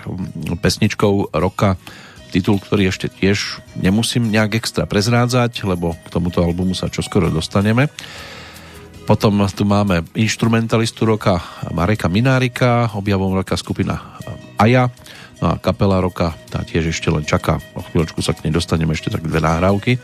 Pesničkou 0.62 1.34
roka 1.34 1.78
titul, 2.32 2.58
ktorý 2.62 2.90
ešte 2.90 3.10
tiež 3.10 3.62
nemusím 3.78 4.30
nejak 4.30 4.60
extra 4.60 4.86
prezrádzať, 4.90 5.66
lebo 5.66 5.96
k 5.96 6.08
tomuto 6.10 6.42
albumu 6.42 6.74
sa 6.74 6.92
čoskoro 6.92 7.30
dostaneme. 7.30 7.90
Potom 9.06 9.38
tu 9.54 9.64
máme 9.70 10.02
instrumentalistu 10.18 11.06
roka 11.06 11.38
Mareka 11.70 12.10
Minárika, 12.10 12.90
objavom 12.98 13.38
roka 13.38 13.54
skupina 13.54 14.18
Aja, 14.58 14.90
no 15.38 15.54
a 15.54 15.62
kapela 15.62 16.02
roka, 16.02 16.34
tá 16.50 16.66
tiež 16.66 16.90
ešte 16.90 17.14
len 17.14 17.22
čaká, 17.22 17.62
o 17.78 17.86
chvíľočku 17.86 18.26
sa 18.26 18.34
k 18.34 18.50
nej 18.50 18.54
dostaneme 18.58 18.98
ešte 18.98 19.14
tak 19.14 19.22
dve 19.22 19.38
nahrávky 19.46 20.02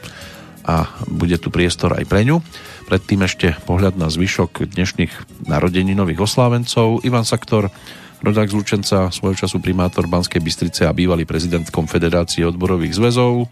a 0.62 0.86
bude 1.10 1.42
tu 1.42 1.50
priestor 1.50 1.98
aj 1.98 2.06
pre 2.06 2.22
ňu. 2.22 2.46
Predtým 2.86 3.26
ešte 3.26 3.58
pohľad 3.66 3.98
na 3.98 4.14
zvyšok 4.14 4.70
dnešných 4.70 5.48
narodeninových 5.50 6.22
oslávencov. 6.22 7.02
Ivan 7.02 7.26
Saktor, 7.26 7.74
rodák 8.22 8.54
z 8.54 8.56
Lučenca, 8.56 9.10
svojho 9.10 9.34
času 9.34 9.58
primátor 9.58 10.06
Banskej 10.06 10.46
Bystrice 10.46 10.86
a 10.86 10.94
bývalý 10.94 11.26
prezident 11.26 11.66
Konfederácie 11.74 12.46
odborových 12.46 12.94
zväzov. 13.02 13.50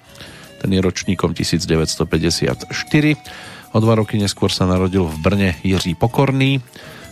Ten 0.62 0.70
je 0.70 0.80
ročníkom 0.82 1.34
1954. 1.34 2.70
O 3.74 3.78
dva 3.82 3.94
roky 3.98 4.22
neskôr 4.22 4.54
sa 4.54 4.70
narodil 4.70 5.10
v 5.10 5.16
Brne 5.26 5.50
Jiří 5.66 5.98
Pokorný, 5.98 6.62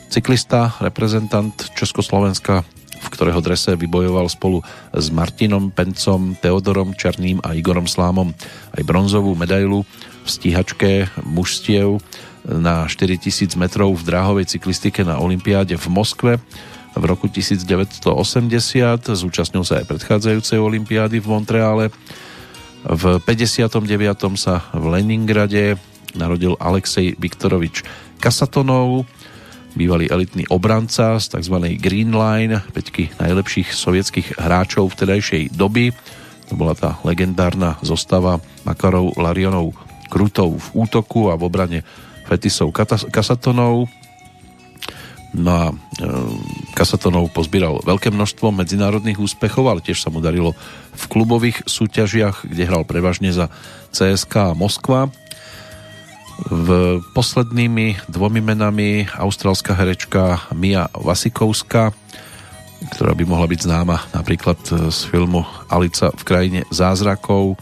cyklista, 0.10 0.78
reprezentant 0.78 1.54
Československa, 1.74 2.62
v 2.98 3.08
ktorého 3.10 3.42
drese 3.42 3.74
vybojoval 3.74 4.30
spolu 4.30 4.62
s 4.94 5.10
Martinom 5.10 5.74
Pencom, 5.74 6.38
Teodorom 6.38 6.94
Černým 6.94 7.42
a 7.42 7.54
Igorom 7.58 7.86
Slámom 7.90 8.34
aj 8.74 8.82
bronzovú 8.86 9.34
medailu 9.34 9.86
v 10.26 10.30
stíhačke 10.30 11.10
mužstiev 11.26 12.02
na 12.46 12.86
4000 12.86 13.54
metrov 13.58 13.98
v 13.98 14.08
dráhovej 14.08 14.46
cyklistike 14.46 15.02
na 15.02 15.18
Olympiáde 15.18 15.74
v 15.78 15.88
Moskve 15.90 16.34
v 16.98 17.06
roku 17.06 17.30
1980. 17.30 18.04
Zúčastnil 19.14 19.64
sa 19.64 19.80
aj 19.80 19.86
predchádzajúcej 19.86 20.58
Olympiády 20.58 21.22
v 21.22 21.28
Montreále. 21.30 21.86
V 22.84 23.22
59. 23.22 23.86
sa 24.38 24.66
v 24.74 24.84
Leningrade 24.98 25.78
narodil 26.18 26.58
Alexej 26.58 27.20
Viktorovič 27.22 27.86
Kasatonov, 28.18 29.06
bývalý 29.78 30.10
elitný 30.10 30.50
obranca 30.50 31.22
z 31.22 31.38
tzv. 31.38 31.78
Green 31.78 32.18
Line, 32.18 32.66
peťky 32.74 33.14
najlepších 33.22 33.70
sovietských 33.70 34.42
hráčov 34.42 34.98
vtedajšej 34.98 35.54
doby. 35.54 35.94
To 36.50 36.58
bola 36.58 36.74
tá 36.74 36.98
legendárna 37.06 37.78
zostava 37.86 38.42
Makarov, 38.66 39.20
Larionov, 39.20 39.78
Krutov 40.10 40.58
v 40.58 40.88
útoku 40.88 41.30
a 41.30 41.36
v 41.36 41.46
obrane 41.46 41.80
Fetisov 42.26 42.72
Kasatonov. 43.12 43.92
No 45.38 45.52
a 45.54 45.66
e, 45.70 45.74
Kasatonov 46.74 47.30
pozbíral 47.30 47.78
veľké 47.86 48.10
množstvo 48.10 48.50
medzinárodných 48.50 49.22
úspechov, 49.22 49.70
ale 49.70 49.86
tiež 49.86 50.02
sa 50.02 50.10
mu 50.10 50.18
darilo 50.18 50.58
v 50.98 51.04
klubových 51.06 51.62
súťažiach, 51.70 52.50
kde 52.50 52.66
hral 52.66 52.84
prevažne 52.90 53.30
za 53.30 53.54
CSK 53.94 54.58
Moskva. 54.58 55.14
V 56.50 57.02
poslednými 57.18 58.10
dvomi 58.10 58.42
menami 58.42 59.10
austrálska 59.10 59.74
herečka 59.74 60.50
Mia 60.54 60.86
Vasikovská, 60.94 61.94
ktorá 62.94 63.18
by 63.18 63.26
mohla 63.26 63.50
byť 63.50 63.60
známa 63.66 63.98
napríklad 64.14 64.62
z 64.94 65.00
filmu 65.10 65.42
Alica 65.66 66.14
v 66.14 66.24
krajine 66.26 66.62
zázrakov, 66.70 67.58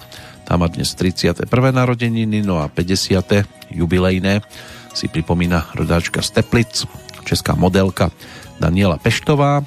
tá 0.45 0.61
má 0.61 0.69
dnes 0.69 0.93
31. 0.93 1.49
narodeniny, 1.49 2.45
no 2.45 2.61
a 2.61 2.69
50. 2.69 3.73
jubilejné 3.73 4.45
si 4.93 5.09
pripomína 5.09 5.73
rodáčka 5.73 6.21
z 6.21 6.37
Teplic, 6.37 6.85
česká 7.25 7.57
modelka 7.57 8.13
Daniela 8.61 9.01
Peštová, 9.01 9.65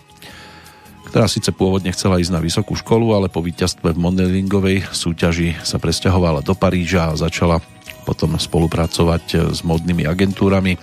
ktorá 1.09 1.27
síce 1.27 1.51
pôvodne 1.51 1.91
chcela 1.91 2.21
ísť 2.21 2.33
na 2.33 2.41
vysokú 2.41 2.77
školu, 2.77 3.17
ale 3.17 3.33
po 3.33 3.43
víťazstve 3.43 3.97
v 3.97 4.03
modelingovej 4.03 4.79
súťaži 4.93 5.59
sa 5.65 5.83
presťahovala 5.83 6.45
do 6.45 6.55
Paríža 6.55 7.13
a 7.13 7.19
začala 7.19 7.59
potom 8.05 8.37
spolupracovať 8.37 9.53
s 9.53 9.61
modnými 9.65 10.05
agentúrami. 10.09 10.81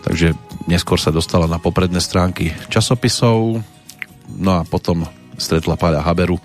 Takže 0.00 0.32
neskôr 0.64 0.96
sa 0.96 1.12
dostala 1.12 1.44
na 1.44 1.60
popredné 1.60 2.00
stránky 2.00 2.52
časopisov, 2.72 3.60
no 4.36 4.50
a 4.56 4.64
potom 4.64 5.04
stretla 5.36 5.76
Páľa 5.76 6.04
Haberu 6.04 6.40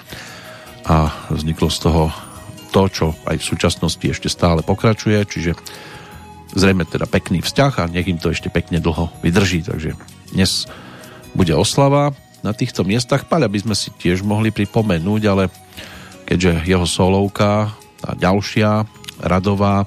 a 0.84 1.11
vzniklo 1.32 1.71
z 1.71 1.80
toho 1.80 2.11
to, 2.76 2.91
čo 2.91 3.05
aj 3.23 3.39
v 3.39 3.47
súčasnosti 3.55 4.03
ešte 4.03 4.28
stále 4.28 4.59
pokračuje, 4.59 5.23
čiže 5.23 5.55
zrejme 6.56 6.88
teda 6.88 7.06
pekný 7.06 7.43
vzťah 7.43 7.74
a 7.84 7.91
nech 7.91 8.08
im 8.08 8.18
to 8.18 8.32
ešte 8.32 8.47
pekne 8.49 8.80
dlho 8.80 9.12
vydrží, 9.22 9.68
takže 9.68 9.99
dnes 10.32 10.66
bude 11.36 11.51
oslava 11.51 12.16
na 12.41 12.56
týchto 12.56 12.88
miestach. 12.88 13.28
Paľa 13.28 13.51
by 13.51 13.68
sme 13.68 13.76
si 13.76 13.91
tiež 13.91 14.24
mohli 14.24 14.56
pripomenúť, 14.56 15.22
ale 15.28 15.51
keďže 16.26 16.64
jeho 16.64 16.88
solovka, 16.88 17.76
tá 17.99 18.16
ďalšia, 18.16 18.88
radová, 19.20 19.86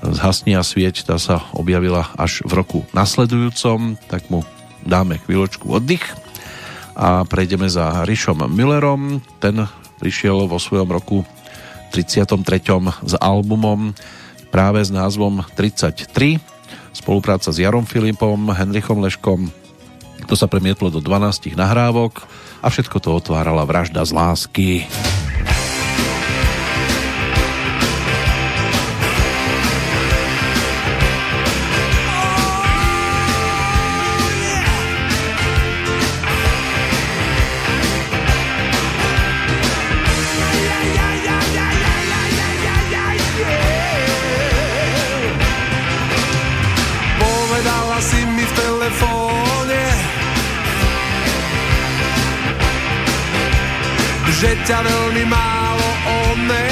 zhasni 0.00 0.56
a 0.56 0.64
svieť, 0.64 1.08
tá 1.08 1.16
sa 1.16 1.44
objavila 1.56 2.08
až 2.16 2.44
v 2.44 2.52
roku 2.56 2.78
nasledujúcom, 2.92 4.00
tak 4.08 4.28
mu 4.32 4.44
dáme 4.84 5.20
chvíľočku 5.24 5.68
oddych 5.68 6.04
a 6.96 7.24
prejdeme 7.28 7.68
za 7.68 8.04
Rišom 8.08 8.48
Millerom. 8.48 9.20
Ten 9.40 9.68
prišiel 10.00 10.48
vo 10.48 10.56
svojom 10.56 10.88
roku 10.88 11.24
33. 11.92 12.36
s 13.04 13.14
albumom 13.16 13.96
práve 14.56 14.80
s 14.80 14.88
názvom 14.88 15.44
33. 15.52 16.40
Spolupráca 16.96 17.52
s 17.52 17.60
Jarom 17.60 17.84
Filipom, 17.84 18.48
Henrichom 18.56 19.04
Leškom. 19.04 19.52
To 20.24 20.32
sa 20.32 20.48
premietlo 20.48 20.88
do 20.88 20.96
12 20.96 21.52
nahrávok 21.52 22.24
a 22.64 22.72
všetko 22.72 22.96
to 23.04 23.20
otvárala 23.20 23.68
vražda 23.68 24.00
z 24.00 24.16
lásky. 24.16 24.68
Ťa 54.66 54.82
veľmi 54.82 55.24
málo 55.30 55.88
oné. 56.26 56.70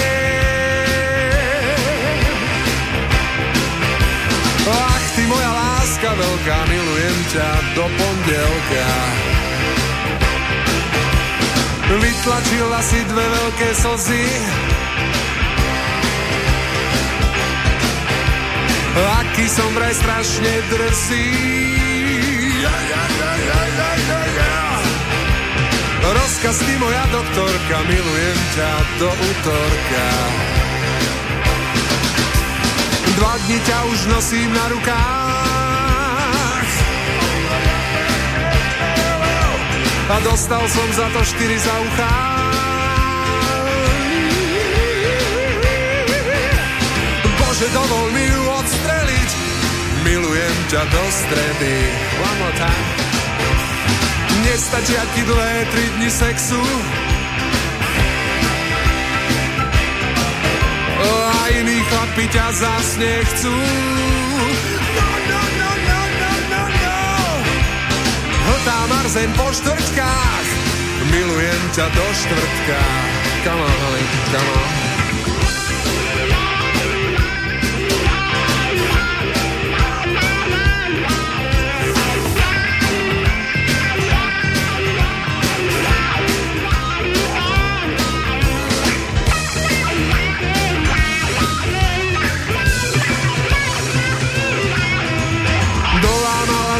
Ach, 4.66 5.06
ty 5.14 5.22
moja 5.30 5.50
láska 5.54 6.10
veľká, 6.10 6.58
milujem 6.66 7.18
ťa 7.30 7.50
do 7.78 7.86
pondelka. 7.86 8.88
Vytlačila 11.94 12.80
si 12.82 13.00
dve 13.06 13.26
veľké 13.30 13.68
slzy, 13.78 14.26
Aký 18.94 19.46
som 19.50 19.70
vraj 19.74 19.94
strašne 19.94 20.52
drsý. 20.70 21.93
Rozkaz 26.14 26.62
ty 26.62 26.78
moja 26.78 27.02
doktorka, 27.10 27.76
milujem 27.90 28.38
ťa 28.54 28.70
do 29.02 29.10
útorka. 29.10 30.06
Dva 33.18 33.34
dni 33.42 33.58
ťa 33.66 33.78
už 33.90 33.98
nosím 34.14 34.50
na 34.54 34.64
rukách. 34.70 36.70
A 40.04 40.16
dostal 40.22 40.62
som 40.70 40.88
za 40.94 41.10
to 41.10 41.20
štyri 41.26 41.58
za 41.58 41.74
uchá. 41.82 42.14
Bože, 47.42 47.66
dovol 47.74 48.06
mi 48.14 48.24
ju 48.30 48.42
odstreliť, 48.62 49.30
milujem 50.06 50.56
ťa 50.70 50.82
do 50.94 51.04
stredy. 51.10 51.74
One 52.22 52.38
more 52.38 52.54
time. 52.54 53.03
Nestačia 54.44 55.02
ti 55.16 55.22
dlhé 55.24 55.56
tri 55.72 55.84
dni 55.96 56.10
sexu. 56.12 56.60
A 61.04 61.42
iní 61.52 61.80
chlapi 61.88 62.24
ťa 62.28 62.46
zás 62.52 62.88
nechcú. 63.00 63.52
No, 63.52 65.08
no, 65.30 65.40
no, 65.60 65.70
no, 65.88 65.98
no, 66.20 66.30
no, 66.52 66.62
no. 66.68 66.98
Hltá 68.44 68.78
marzen 68.88 69.30
po 69.36 69.48
štvrtkách 69.52 70.48
Milujem 71.12 71.62
ťa 71.76 71.86
do 71.92 72.06
štvrtka. 72.16 72.80
Come 73.44 73.60
on, 73.60 73.76
honey, 73.84 74.06
come 74.32 74.50
on 74.56 74.93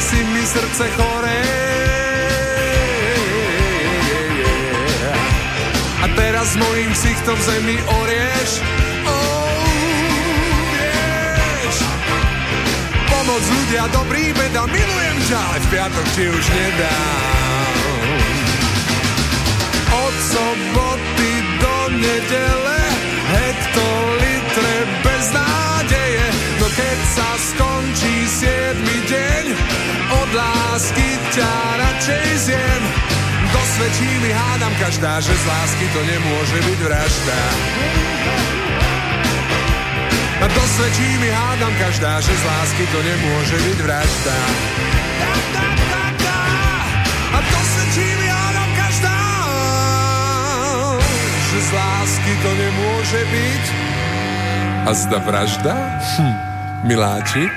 si 0.01 0.19
mi 0.35 0.43
srdce 0.47 0.91
choré. 0.97 1.43
A 6.03 6.07
teraz 6.19 6.57
mojim 6.57 6.91
ksichtom 6.93 7.39
zemi 7.41 7.79
orieš. 8.03 8.51
Oh. 9.07 9.45
Pomoc 13.09 13.41
ľudia, 13.41 13.89
dobrý 13.89 14.37
beda, 14.37 14.69
milujem 14.69 15.19
ťa, 15.33 15.39
ale 15.39 15.59
v 15.63 15.67
piatok 15.73 16.07
ti 16.13 16.25
už 16.29 16.45
nedám. 16.45 17.75
Od 19.95 20.15
soboty 20.29 21.33
do 21.63 21.77
nedele 22.05 22.81
hektolitre 23.33 24.77
bez 25.01 25.25
nádeje, 25.33 26.27
keď 26.75 26.99
sa 27.07 27.31
skončí 27.39 28.27
siedmy 28.27 28.99
deň, 29.07 29.45
od 30.11 30.31
lásky 30.35 31.09
ťa 31.31 31.53
radšej 31.79 32.29
zjem. 32.51 32.83
Dosvedčí 33.55 34.11
mi 34.19 34.31
hádam 34.35 34.75
každá, 34.83 35.23
že 35.23 35.31
z 35.31 35.45
lásky 35.47 35.87
to 35.95 36.01
nemôže 36.03 36.59
byť 36.59 36.79
vražda. 36.83 37.41
A 40.43 40.47
dosvedčí 40.51 41.09
mi 41.23 41.31
hádam 41.31 41.75
každá, 41.79 42.19
že 42.19 42.35
z 42.35 42.43
lásky 42.43 42.85
to 42.91 42.99
nemôže 43.07 43.57
byť 43.71 43.79
vražda. 43.87 44.39
Da, 45.23 45.33
da, 45.55 45.67
da, 45.79 46.05
da. 46.21 46.41
A 47.35 47.39
dosvedčí 47.39 48.07
mi 48.19 48.29
hádam 48.29 48.71
každá, 48.75 49.19
že 51.49 51.59
z 51.63 51.71
lásky 51.71 52.33
to 52.43 52.51
nemôže 52.59 53.21
byť. 53.31 53.65
A 54.85 54.91
zda 54.93 55.19
vražda? 55.23 55.75
Hm. 56.19 56.54
Miláčik? 56.85 57.49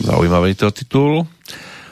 Zaujímavý 0.00 0.56
to 0.56 0.72
titul. 0.72 1.28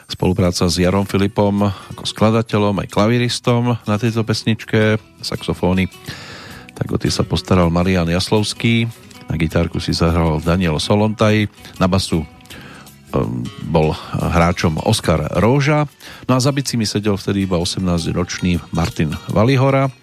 Spolupráca 0.09 0.65
s 0.65 0.81
Jarom 0.81 1.05
Filipom 1.05 1.69
ako 1.93 2.09
skladateľom 2.09 2.81
aj 2.81 2.89
klaviristom 2.89 3.77
na 3.85 3.95
tejto 4.01 4.25
pesničke, 4.25 4.97
saxofóny. 5.21 5.85
Tak 6.73 6.89
o 6.89 6.97
tie 6.97 7.13
sa 7.13 7.21
postaral 7.21 7.69
Marian 7.69 8.09
Jaslovský, 8.09 8.89
na 9.29 9.37
gitárku 9.37 9.77
si 9.77 9.93
zahral 9.93 10.41
Daniel 10.41 10.81
Solontaj, 10.81 11.45
na 11.77 11.85
basu 11.85 12.25
bol 13.69 13.93
hráčom 14.17 14.81
Oskar 14.81 15.29
Róža, 15.37 15.85
no 16.25 16.35
a 16.35 16.39
za 16.41 16.49
bicimi 16.49 16.83
sedel 16.89 17.13
vtedy 17.13 17.45
iba 17.45 17.61
18-ročný 17.61 18.57
Martin 18.73 19.13
Valihora, 19.29 19.93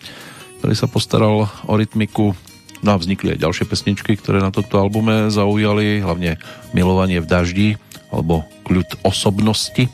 ktorý 0.63 0.75
sa 0.79 0.87
postaral 0.87 1.51
o 1.67 1.73
rytmiku, 1.75 2.33
no 2.81 2.89
a 2.95 3.01
vznikli 3.01 3.35
aj 3.35 3.43
ďalšie 3.43 3.65
pesničky, 3.67 4.15
ktoré 4.15 4.39
na 4.39 4.55
tomto 4.55 4.79
albume 4.79 5.29
zaujali, 5.33 6.01
hlavne 6.01 6.39
Milovanie 6.71 7.19
v 7.19 7.31
daždi, 7.31 7.69
alebo 8.11 8.47
Kľud 8.67 9.07
osobnosti. 9.07 9.91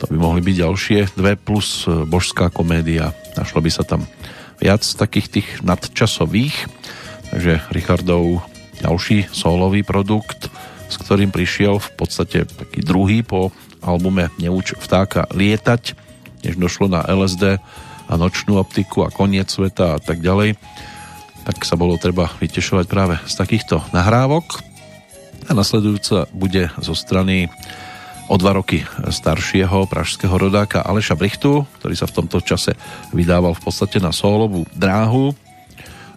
To 0.00 0.04
by 0.08 0.16
mohli 0.16 0.40
byť 0.40 0.56
ďalšie 0.56 0.98
dve 1.12 1.36
plus 1.36 1.84
božská 1.88 2.48
komédia. 2.48 3.12
Našlo 3.36 3.60
by 3.60 3.70
sa 3.72 3.84
tam 3.84 4.08
viac 4.56 4.80
takých 4.80 5.28
tých 5.28 5.48
nadčasových. 5.60 6.56
Takže 7.30 7.60
Richardov 7.72 8.40
ďalší 8.80 9.28
solový 9.28 9.84
produkt, 9.84 10.48
s 10.90 10.98
ktorým 10.98 11.30
prišiel 11.30 11.78
v 11.78 11.90
podstate 11.94 12.44
taký 12.44 12.82
druhý 12.82 13.22
po 13.22 13.54
albume 13.80 14.28
Neuč 14.36 14.74
vtáka 14.76 15.30
lietať, 15.30 15.94
než 16.42 16.58
došlo 16.58 16.90
na 16.90 17.06
LSD 17.06 17.62
a 18.10 18.12
nočnú 18.18 18.58
optiku 18.58 19.06
a 19.06 19.14
koniec 19.14 19.46
sveta 19.48 19.96
a 19.96 19.98
tak 20.02 20.18
ďalej. 20.18 20.58
Tak 21.46 21.62
sa 21.64 21.78
bolo 21.78 21.96
treba 21.96 22.28
vytešovať 22.42 22.84
práve 22.90 23.14
z 23.24 23.34
takýchto 23.38 23.80
nahrávok. 23.94 24.60
A 25.48 25.56
nasledujúca 25.56 26.28
bude 26.34 26.68
zo 26.78 26.92
strany 26.92 27.48
o 28.30 28.38
dva 28.38 28.54
roky 28.54 28.86
staršieho 29.10 29.90
pražského 29.90 30.30
rodáka 30.30 30.86
Aleša 30.86 31.18
Brichtu, 31.18 31.66
ktorý 31.82 31.94
sa 31.98 32.06
v 32.06 32.22
tomto 32.22 32.38
čase 32.38 32.78
vydával 33.10 33.58
v 33.58 33.62
podstate 33.66 33.98
na 33.98 34.14
solovú 34.14 34.66
dráhu. 34.70 35.34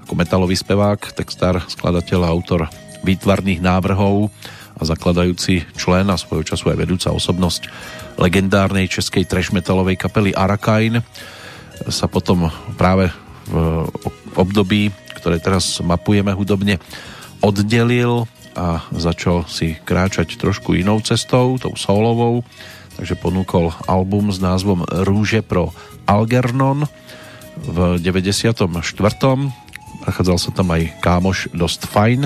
Ako 0.05 0.13
metalový 0.13 0.53
spevák, 0.53 0.99
textár, 1.17 1.63
skladateľ 1.65 2.19
a 2.27 2.29
autor 2.29 2.69
výtvarných 3.01 3.65
návrhov 3.65 4.29
a 4.83 4.89
zakladajúci 4.91 5.63
člen 5.79 6.11
a 6.11 6.19
svojho 6.19 6.43
času 6.43 6.75
aj 6.75 6.77
vedúca 6.83 7.15
osobnosť 7.15 7.71
legendárnej 8.19 8.91
českej 8.91 9.23
trash 9.23 9.55
metalovej 9.55 9.95
kapely 9.95 10.35
Arakain 10.35 10.99
sa 11.87 12.11
potom 12.11 12.51
práve 12.75 13.07
v 13.47 14.35
období, 14.35 14.91
ktoré 15.15 15.39
teraz 15.39 15.79
mapujeme 15.79 16.35
hudobne, 16.35 16.83
oddelil 17.39 18.27
a 18.53 18.83
začal 18.93 19.47
si 19.49 19.79
kráčať 19.81 20.37
trošku 20.37 20.77
inou 20.77 21.01
cestou, 21.01 21.57
tou 21.57 21.73
solovou, 21.73 22.45
takže 22.99 23.17
ponúkol 23.17 23.73
album 23.89 24.29
s 24.29 24.37
názvom 24.37 24.85
Rúže 24.85 25.41
pro 25.41 25.73
Algernon 26.05 26.85
v 27.57 27.97
94. 27.97 28.59
Nachádzal 30.03 30.37
sa 30.37 30.51
tam 30.51 30.67
aj 30.75 30.99
kámoš 30.99 31.49
dosť 31.55 31.87
fajn, 31.89 32.21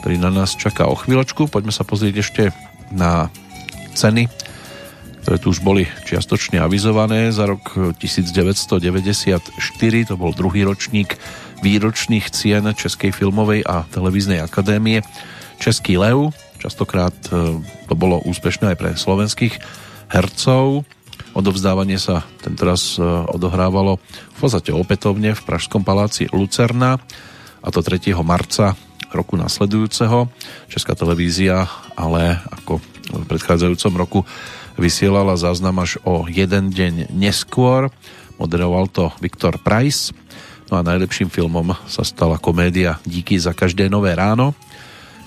ktorý 0.00 0.16
na 0.16 0.32
nás 0.32 0.56
čaká 0.56 0.88
o 0.88 0.96
chvíľočku. 0.96 1.52
Poďme 1.52 1.76
sa 1.76 1.84
pozrieť 1.84 2.24
ešte 2.24 2.42
na 2.88 3.28
ceny, 3.92 4.32
ktoré 5.22 5.36
tu 5.36 5.52
už 5.52 5.60
boli 5.60 5.84
čiastočne 6.08 6.56
avizované 6.56 7.28
za 7.30 7.44
rok 7.44 7.94
1994, 8.00 9.52
to 10.08 10.14
bol 10.16 10.32
druhý 10.32 10.64
ročník 10.64 11.20
výročných 11.60 12.32
cien 12.32 12.64
Českej 12.72 13.12
filmovej 13.12 13.60
a 13.68 13.84
televíznej 13.92 14.40
akadémie 14.40 15.04
Český 15.60 16.00
lev, 16.00 16.32
častokrát 16.56 17.12
e, 17.28 17.60
to 17.60 17.94
bolo 17.94 18.24
úspešné 18.24 18.72
aj 18.72 18.78
pre 18.80 18.90
slovenských 18.96 19.60
hercov. 20.08 20.88
Odovzdávanie 21.36 22.00
sa 22.00 22.24
tentoraz 22.40 22.96
e, 22.96 23.04
odohrávalo 23.04 24.00
v 24.00 24.38
podstate 24.40 24.72
opätovne 24.72 25.36
v 25.36 25.44
Pražskom 25.44 25.84
paláci 25.84 26.32
Lucerna 26.32 26.96
a 27.60 27.68
to 27.68 27.84
3. 27.84 28.16
marca 28.24 28.72
roku 29.10 29.34
nasledujúceho. 29.34 30.30
Česká 30.70 30.94
televízia 30.94 31.66
ale 31.98 32.40
ako 32.50 32.78
v 33.10 33.24
predchádzajúcom 33.26 33.94
roku 33.98 34.20
vysielala 34.78 35.34
záznam 35.34 35.82
až 35.82 35.98
o 36.06 36.24
jeden 36.30 36.70
deň 36.70 37.12
neskôr. 37.12 37.90
Moderoval 38.40 38.88
to 38.88 39.12
Viktor 39.20 39.60
Price. 39.60 40.14
No 40.70 40.78
a 40.78 40.86
najlepším 40.86 41.28
filmom 41.28 41.74
sa 41.90 42.06
stala 42.06 42.38
komédia 42.38 43.02
Díky 43.02 43.36
za 43.36 43.50
každé 43.50 43.90
nové 43.90 44.14
ráno, 44.14 44.54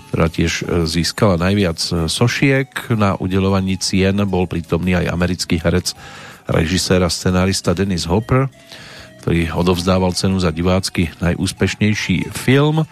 ktorá 0.10 0.32
tiež 0.32 0.64
e, 0.64 0.88
získala 0.88 1.36
najviac 1.36 1.78
e, 1.84 2.08
sošiek. 2.08 2.96
Na 2.96 3.20
udelovaní 3.20 3.76
cien 3.76 4.16
bol 4.24 4.48
prítomný 4.48 4.96
aj 4.96 5.12
americký 5.12 5.60
herec, 5.60 5.92
režisér 6.48 7.04
a 7.04 7.12
scenárista 7.12 7.76
Dennis 7.76 8.08
Hopper, 8.08 8.48
ktorý 9.22 9.52
odovzdával 9.52 10.16
cenu 10.16 10.40
za 10.40 10.56
divácky 10.56 11.12
najúspešnejší 11.20 12.32
film. 12.32 12.88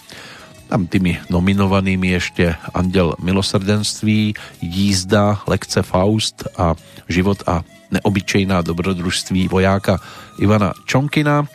Tam 0.71 0.87
tými 0.87 1.19
nominovanými 1.27 2.15
ešte 2.15 2.55
Andel 2.71 3.19
milosrdenství, 3.19 4.39
Jízda, 4.63 5.43
Lekce 5.43 5.83
Faust 5.83 6.47
a 6.55 6.79
Život 7.11 7.43
a 7.43 7.67
neobyčejná 7.91 8.63
dobrodružství 8.63 9.51
vojáka 9.51 9.99
Ivana 10.39 10.71
Čonkina. 10.87 11.43
E, 11.43 11.47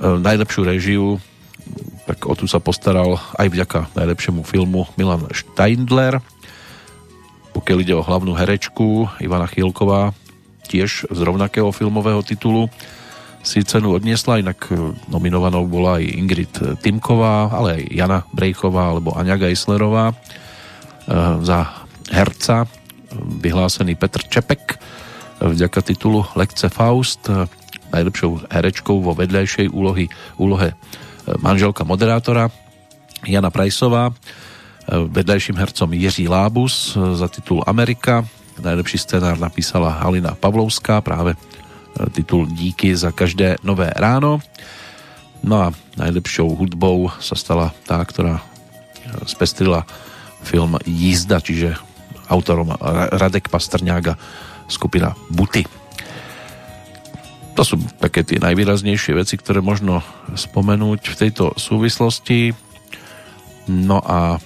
najlepšiu 0.00 0.62
režiu 0.64 1.20
tak 2.06 2.24
o 2.24 2.34
tu 2.38 2.46
sa 2.46 2.62
postaral 2.62 3.18
aj 3.34 3.50
vďaka 3.50 3.92
najlepšiemu 3.98 4.46
filmu 4.46 4.86
Milan 4.94 5.26
Steindler. 5.34 6.22
Pokiaľ 7.52 7.78
ide 7.82 7.94
o 7.98 8.06
hlavnú 8.06 8.32
herečku, 8.32 9.10
Ivana 9.18 9.50
Chýlková, 9.50 10.14
tiež 10.70 11.10
z 11.10 11.20
rovnakého 11.20 11.68
filmového 11.74 12.22
titulu, 12.22 12.70
si 13.46 13.62
cenu 13.62 13.94
odniesla, 13.94 14.42
inak 14.42 14.66
nominovanou 15.06 15.70
bola 15.70 16.02
aj 16.02 16.04
Ingrid 16.18 16.54
Timková, 16.82 17.46
ale 17.54 17.78
aj 17.78 17.82
Jana 17.94 18.18
Brejchová 18.34 18.90
alebo 18.90 19.14
Aňa 19.14 19.38
Geislerová. 19.38 20.10
E, 20.10 20.14
za 21.46 21.86
herca 22.10 22.66
vyhlásený 23.14 23.94
Petr 23.94 24.26
Čepek 24.26 24.82
vďaka 25.38 25.80
titulu 25.86 26.26
Lekce 26.34 26.66
Faust, 26.66 27.30
najlepšou 27.94 28.50
herečkou 28.50 28.98
vo 28.98 29.14
vedľajšej 29.14 29.70
úlohy, 29.70 30.10
úlohe 30.42 30.74
manželka 31.38 31.86
moderátora 31.86 32.50
Jana 33.26 33.50
Prajsová, 33.54 34.10
vedľajším 34.88 35.56
hercom 35.58 35.90
Jiří 35.94 36.26
Lábus 36.30 36.94
za 36.94 37.26
titul 37.26 37.62
Amerika. 37.66 38.22
Najlepší 38.56 38.98
scenár 39.02 39.36
napísala 39.36 39.92
Halina 39.92 40.32
Pavlovská, 40.32 41.04
práve 41.04 41.34
e, 41.34 41.38
titul 42.12 42.46
Díky 42.46 42.96
za 42.96 43.12
každé 43.12 43.60
nové 43.62 43.92
ráno. 43.96 44.40
No 45.46 45.56
a 45.62 45.66
najlepšou 45.96 46.58
hudbou 46.58 47.12
sa 47.22 47.38
stala 47.38 47.70
tá, 47.86 48.00
ktorá 48.02 48.40
e, 48.40 48.44
spestrila 49.28 49.86
film 50.42 50.78
Jízda, 50.86 51.42
čiže 51.42 51.78
autorom 52.26 52.74
Radek 53.14 53.46
Pastrňága 53.50 54.18
skupina 54.66 55.14
Buty. 55.30 55.62
To 57.56 57.62
sú 57.64 57.80
také 58.02 58.26
tie 58.26 58.36
najvýraznejšie 58.42 59.16
veci, 59.16 59.40
ktoré 59.40 59.64
možno 59.64 60.04
spomenúť 60.34 61.00
v 61.08 61.18
tejto 61.18 61.56
súvislosti. 61.56 62.52
No 63.70 64.02
a 64.04 64.36
e, 64.36 64.38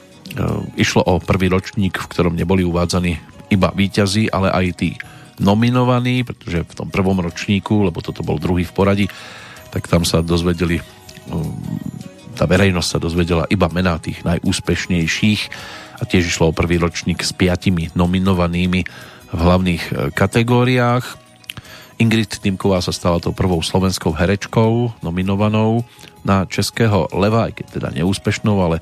išlo 0.79 1.03
o 1.03 1.19
prvý 1.19 1.51
ročník, 1.51 1.99
v 1.99 2.11
ktorom 2.11 2.39
neboli 2.39 2.63
uvádzaní 2.63 3.19
iba 3.51 3.75
výťazí, 3.75 4.31
ale 4.31 4.55
aj 4.55 4.67
tí 4.79 4.95
nominovaní, 5.41 6.23
pretože 6.23 6.63
v 6.63 6.77
tom 6.77 6.89
prvom 6.93 7.19
ročníku, 7.19 7.89
lebo 7.89 8.05
toto 8.05 8.21
bol 8.21 8.37
druhý 8.37 8.63
v 8.63 8.77
poradí, 8.77 9.07
tak 9.73 9.89
tam 9.89 10.05
sa 10.05 10.21
dozvedeli 10.21 10.79
tá 12.41 12.49
verejnosť 12.49 12.89
sa 12.89 12.97
dozvedela 12.97 13.45
iba 13.53 13.69
mená 13.69 14.01
tých 14.01 14.25
najúspešnejších 14.25 15.41
a 16.01 16.09
tiež 16.09 16.33
išlo 16.33 16.49
o 16.51 16.57
prvý 16.57 16.81
ročník 16.81 17.21
s 17.21 17.37
piatimi 17.37 17.93
nominovanými 17.93 18.81
v 19.31 19.39
hlavných 19.39 19.85
e, 19.85 19.93
kategóriách. 20.17 21.05
Ingrid 22.01 22.41
Týmková 22.41 22.81
sa 22.81 22.97
stala 22.97 23.21
tou 23.21 23.37
prvou 23.37 23.61
slovenskou 23.61 24.17
herečkou 24.17 25.05
nominovanou 25.05 25.85
na 26.25 26.49
Českého 26.49 27.13
leva, 27.13 27.53
aj 27.53 27.61
keď 27.61 27.67
teda 27.77 27.89
neúspešnou, 27.93 28.57
ale 28.57 28.81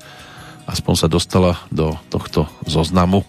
aspoň 0.63 0.95
sa 0.95 1.07
dostala 1.11 1.59
do 1.67 1.99
tohto 2.07 2.47
zoznamu. 2.63 3.27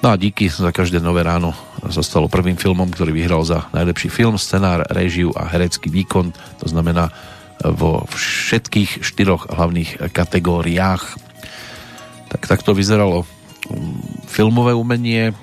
No 0.00 0.08
a 0.08 0.16
díky 0.16 0.48
za 0.48 0.72
každé 0.72 0.96
nové 1.04 1.20
ráno 1.20 1.52
sa 1.92 2.00
stalo 2.00 2.24
prvým 2.24 2.56
filmom, 2.56 2.88
ktorý 2.88 3.12
vyhral 3.12 3.44
za 3.44 3.68
najlepší 3.76 4.08
film, 4.08 4.40
scenár, 4.40 4.88
režiu 4.88 5.28
a 5.36 5.44
herecký 5.44 5.92
výkon. 5.92 6.32
To 6.64 6.66
znamená 6.66 7.12
vo 7.60 8.08
všetkých 8.08 9.04
štyroch 9.04 9.52
hlavných 9.52 10.00
kategóriách. 10.08 11.04
Tak 12.32 12.48
takto 12.48 12.72
vyzeralo 12.72 13.28
mm, 13.68 14.24
filmové 14.24 14.72
umenie 14.72 15.36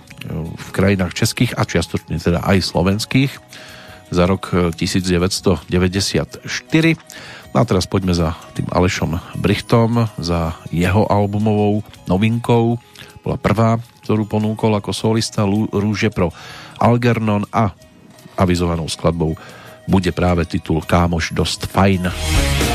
v 0.57 0.69
krajinách 0.73 1.13
českých 1.13 1.53
a 1.53 1.61
čiastočne 1.61 2.17
teda 2.17 2.41
aj 2.41 2.57
slovenských 2.65 3.31
za 4.09 4.25
rok 4.25 4.73
1994. 4.73 6.41
No 7.53 7.57
a 7.61 7.63
teraz 7.67 7.85
poďme 7.85 8.17
za 8.17 8.33
tým 8.57 8.65
Alešom 8.73 9.21
Brichtom, 9.37 10.09
za 10.17 10.57
jeho 10.73 11.05
albumovou 11.05 11.85
novinkou. 12.09 12.81
Bola 13.21 13.37
prvá, 13.37 13.77
ktorú 14.07 14.23
ponúkol 14.23 14.79
ako 14.79 14.95
solista 14.95 15.43
Rúže 15.43 16.07
pro 16.15 16.31
Algernon 16.79 17.43
a 17.51 17.75
avizovanou 18.39 18.87
skladbou 18.87 19.35
bude 19.83 20.15
práve 20.15 20.47
titul 20.47 20.79
Kámoš 20.79 21.35
dosť 21.35 21.67
fajn. 21.67 22.03
Svojho 22.07 22.66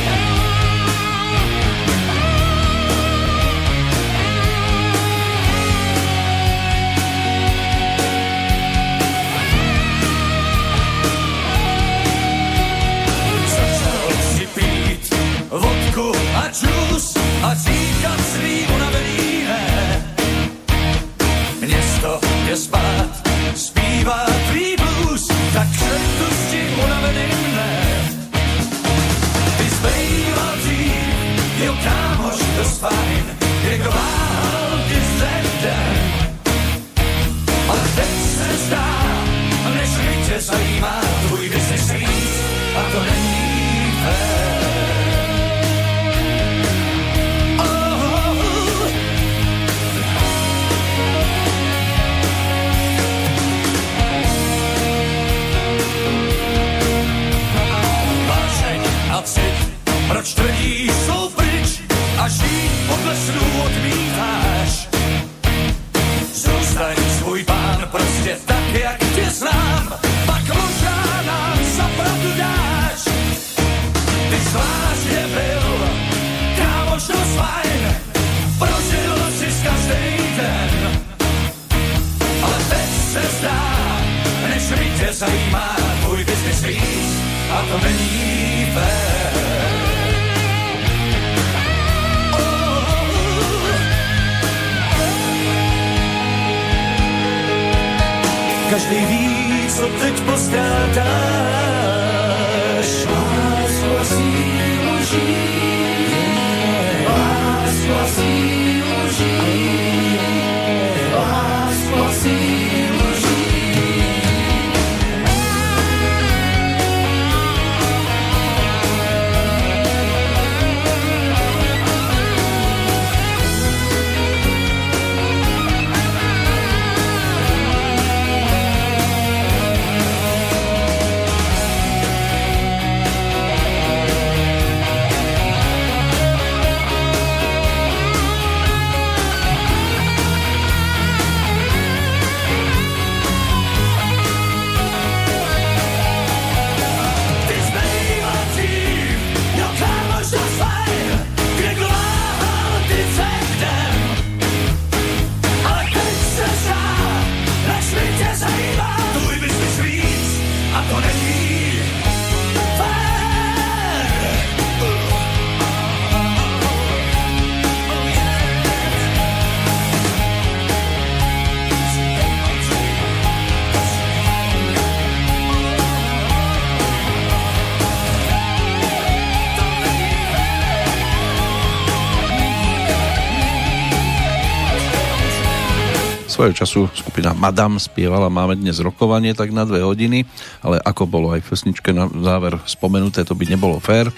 času 186.62 186.86
skupina 186.94 187.34
Madame 187.34 187.82
spievala 187.82 188.30
Máme 188.30 188.54
dnes 188.54 188.78
rokovanie 188.78 189.34
tak 189.34 189.50
na 189.50 189.66
dve 189.66 189.82
hodiny, 189.82 190.22
ale 190.62 190.78
ako 190.78 191.10
bolo 191.10 191.34
aj 191.34 191.42
v 191.42 191.50
pesničke 191.50 191.90
na 191.90 192.06
záver 192.06 192.54
spomenuté, 192.70 193.26
to 193.26 193.34
by 193.34 193.50
nebolo 193.50 193.82
fér, 193.82 194.14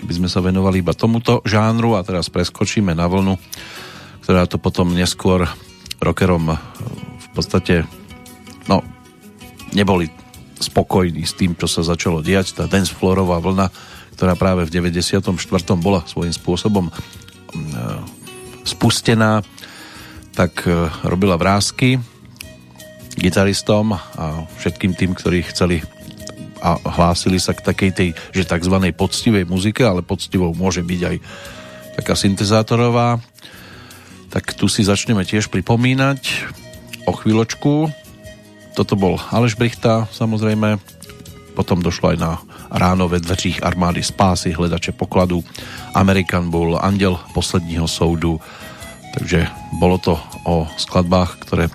keby 0.00 0.16
sme 0.16 0.28
sa 0.32 0.40
venovali 0.40 0.80
iba 0.80 0.96
tomuto 0.96 1.44
žánru 1.44 1.92
a 1.92 2.00
teraz 2.00 2.32
preskočíme 2.32 2.96
na 2.96 3.04
vlnu, 3.04 3.36
ktorá 4.24 4.48
to 4.48 4.56
potom 4.56 4.96
neskôr 4.96 5.44
rockerom 6.00 6.56
v 7.20 7.28
podstate 7.36 7.84
no, 8.64 8.80
neboli 9.76 10.08
spokojní 10.64 11.20
s 11.28 11.36
tým, 11.36 11.52
čo 11.52 11.68
sa 11.68 11.84
začalo 11.84 12.24
diať. 12.24 12.56
Tá 12.56 12.64
dancefloorová 12.64 13.44
vlna, 13.44 13.68
ktorá 14.16 14.32
práve 14.40 14.64
v 14.64 14.72
94. 14.72 15.20
bola 15.76 16.00
svojím 16.08 16.32
spôsobom 16.32 16.88
mm, 16.88 16.96
e, 17.60 17.84
spustená 18.64 19.44
tak 20.34 20.66
e, 20.66 20.90
robila 21.06 21.38
vrázky 21.38 22.02
gitaristom 23.14 23.94
a 23.94 24.42
všetkým 24.58 24.98
tým, 24.98 25.14
ktorí 25.14 25.46
chceli 25.54 25.86
a 26.64 26.80
hlásili 26.80 27.36
sa 27.36 27.52
k 27.52 27.60
takej 27.60 27.90
tej, 27.92 28.08
že 28.32 28.48
tzv. 28.48 28.76
poctivej 28.96 29.44
muzike, 29.44 29.84
ale 29.84 30.00
poctivou 30.00 30.56
môže 30.56 30.80
byť 30.80 31.00
aj 31.04 31.16
taká 32.00 32.14
syntezátorová. 32.16 33.20
Tak 34.32 34.56
tu 34.56 34.66
si 34.66 34.80
začneme 34.80 35.22
tiež 35.28 35.52
pripomínať 35.52 36.48
o 37.04 37.12
chvíľočku. 37.12 37.92
Toto 38.74 38.94
bol 38.96 39.20
Aleš 39.30 39.54
Brichta, 39.60 40.08
samozrejme. 40.10 40.80
Potom 41.54 41.78
došlo 41.84 42.16
aj 42.16 42.18
na 42.18 42.32
ráno 42.72 43.06
ve 43.06 43.22
dveřích 43.22 43.62
armády 43.62 44.02
spásy, 44.02 44.50
hledače 44.50 44.96
pokladu. 44.96 45.44
American 45.94 46.50
Bull, 46.50 46.80
Andel 46.82 47.20
posledního 47.30 47.86
soudu. 47.86 48.40
Takže 49.14 49.46
bolo 49.78 49.96
to 50.02 50.18
o 50.42 50.66
skladbách, 50.74 51.38
ktoré 51.46 51.70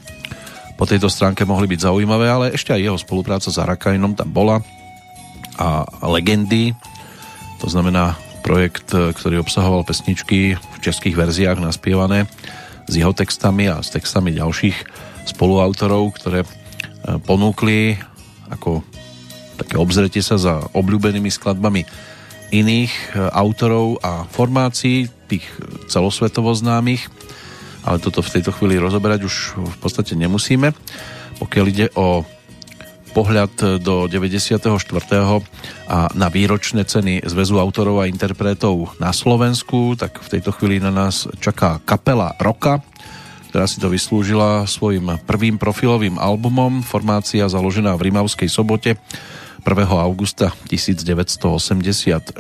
po 0.76 0.84
tejto 0.88 1.08
stránke 1.12 1.44
mohli 1.44 1.68
byť 1.72 1.88
zaujímavé, 1.88 2.28
ale 2.28 2.46
ešte 2.56 2.72
aj 2.76 2.84
jeho 2.84 3.00
spolupráca 3.00 3.52
s 3.52 3.60
Arakajnom 3.60 4.16
tam 4.16 4.32
bola. 4.32 4.60
A 5.60 5.84
legendy, 6.08 6.72
to 7.60 7.68
znamená 7.68 8.16
projekt, 8.44 8.96
ktorý 8.96 9.44
obsahoval 9.44 9.84
pesničky 9.84 10.56
v 10.56 10.78
českých 10.80 11.20
verziách 11.20 11.60
naspievané 11.60 12.28
s 12.88 12.94
jeho 12.96 13.12
textami 13.12 13.68
a 13.68 13.84
s 13.84 13.92
textami 13.92 14.32
ďalších 14.34 14.78
spoluautorov, 15.30 16.16
ktoré 16.16 16.42
e, 16.42 16.48
ponúkli 17.22 18.00
ako 18.50 18.82
také 19.60 19.76
obzretie 19.78 20.24
sa 20.24 20.40
za 20.40 20.66
obľúbenými 20.74 21.30
skladbami 21.30 21.86
iných 22.50 22.90
e, 22.90 23.30
autorov 23.30 24.02
a 24.02 24.26
formácií, 24.32 25.12
tých 25.30 25.46
celosvetovo 25.92 26.50
známych, 26.56 27.18
ale 27.84 27.97
toto 28.01 28.19
v 28.19 28.34
tejto 28.39 28.51
chvíli 28.55 28.75
rozoberať 28.82 29.23
už 29.23 29.36
v 29.59 29.77
podstate 29.80 30.15
nemusíme. 30.15 30.71
Pokiaľ 31.39 31.65
ide 31.71 31.88
o 31.95 32.27
pohľad 33.09 33.82
do 33.82 34.05
94. 34.05 34.69
a 35.89 35.97
na 36.13 36.27
výročné 36.30 36.86
ceny 36.86 37.25
Zväzu 37.25 37.57
autorov 37.57 38.05
a 38.05 38.09
interpretov 38.09 38.93
na 39.01 39.09
Slovensku, 39.09 39.97
tak 39.97 40.21
v 40.21 40.38
tejto 40.38 40.53
chvíli 40.53 40.77
na 40.77 40.93
nás 40.93 41.25
čaká 41.41 41.82
kapela 41.82 42.38
Roka, 42.38 42.86
ktorá 43.49 43.65
si 43.65 43.82
to 43.82 43.89
vyslúžila 43.89 44.69
svojim 44.69 45.17
prvým 45.25 45.57
profilovým 45.57 46.21
albumom, 46.21 46.86
formácia 46.86 47.49
založená 47.49 47.97
v 47.97 48.13
Rimavskej 48.13 48.45
sobote 48.45 48.93
1. 49.60 49.88
augusta 49.91 50.51
1986. 50.68 52.39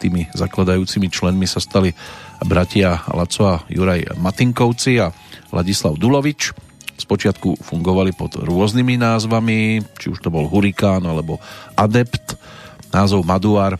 Tými 0.00 0.26
zakladajúcimi 0.32 1.06
členmi 1.12 1.44
sa 1.44 1.60
stali 1.60 1.92
bratia 2.44 3.04
Laco 3.12 3.44
a 3.44 3.62
Juraj 3.68 4.16
Matinkovci 4.16 5.00
a 5.00 5.12
Ladislav 5.52 6.00
Dulovič. 6.00 6.56
Spočiatku 6.96 7.60
fungovali 7.60 8.16
pod 8.16 8.40
rôznymi 8.40 8.96
názvami, 8.96 9.84
či 10.00 10.08
už 10.08 10.24
to 10.24 10.32
bol 10.32 10.48
Hurikán 10.48 11.04
alebo 11.04 11.38
Adept. 11.76 12.40
Názov 12.90 13.28
Maduar 13.28 13.76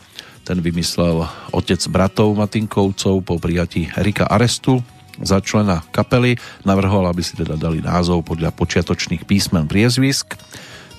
ten 0.46 0.62
vymyslel 0.62 1.26
otec 1.50 1.82
bratov 1.90 2.38
Matinkovcov 2.38 3.18
po 3.26 3.34
prijatí 3.42 3.90
Erika 3.98 4.30
Arestu 4.30 4.78
za 5.18 5.42
člena 5.42 5.82
kapely. 5.90 6.38
Navrhol, 6.62 7.10
aby 7.10 7.18
si 7.24 7.34
teda 7.34 7.58
dali 7.58 7.82
názov 7.82 8.22
podľa 8.22 8.54
počiatočných 8.54 9.26
písmen 9.26 9.66
priezvisk. 9.66 10.38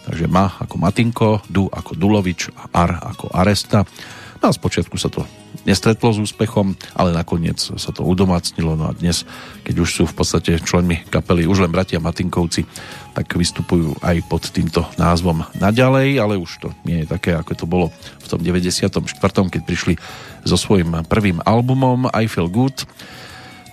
Takže 0.08 0.32
Ma 0.32 0.48
ako 0.48 0.80
Matinko, 0.80 1.44
Du 1.52 1.68
ako 1.68 1.92
Dulovič 2.00 2.48
a 2.56 2.72
Ar 2.72 3.04
ako 3.12 3.28
Aresta. 3.36 3.84
No 4.40 4.48
a 4.48 4.56
spočiatku 4.56 4.96
sa 4.96 5.12
to 5.12 5.28
nestretlo 5.68 6.16
s 6.16 6.22
úspechom, 6.22 6.80
ale 6.96 7.12
nakoniec 7.12 7.60
sa 7.60 7.92
to 7.92 8.08
udomácnilo. 8.08 8.80
No 8.80 8.88
a 8.88 8.96
dnes, 8.96 9.28
keď 9.68 9.76
už 9.84 9.90
sú 9.92 10.04
v 10.08 10.16
podstate 10.16 10.64
členmi 10.64 11.04
kapely 11.12 11.44
už 11.44 11.68
len 11.68 11.74
bratia 11.74 12.00
Matinkovci, 12.00 12.64
tak 13.12 13.28
vystupujú 13.36 14.00
aj 14.00 14.24
pod 14.32 14.48
týmto 14.48 14.88
názvom 14.96 15.44
naďalej, 15.60 16.24
ale 16.24 16.40
už 16.40 16.52
to 16.64 16.70
nie 16.88 17.04
je 17.04 17.12
také, 17.12 17.36
ako 17.36 17.52
to 17.58 17.66
bolo 17.68 17.92
v 18.24 18.28
tom 18.32 18.40
94., 18.40 19.04
keď 19.52 19.62
prišli 19.68 20.00
so 20.48 20.56
svojím 20.56 21.04
prvým 21.04 21.44
albumom 21.44 22.08
I 22.16 22.32
Feel 22.32 22.48
Good 22.48 22.88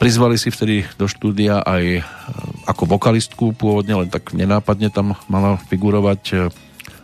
Prizvali 0.04 0.36
si 0.36 0.52
vtedy 0.52 0.84
do 1.00 1.08
štúdia 1.08 1.64
aj 1.64 1.84
e, 1.96 2.00
ako 2.68 2.84
vokalistku 2.84 3.56
pôvodne, 3.56 4.04
len 4.04 4.12
tak 4.12 4.36
nenápadne 4.36 4.92
tam 4.92 5.16
mala 5.32 5.56
figurovať 5.72 6.22
e, 6.28 6.34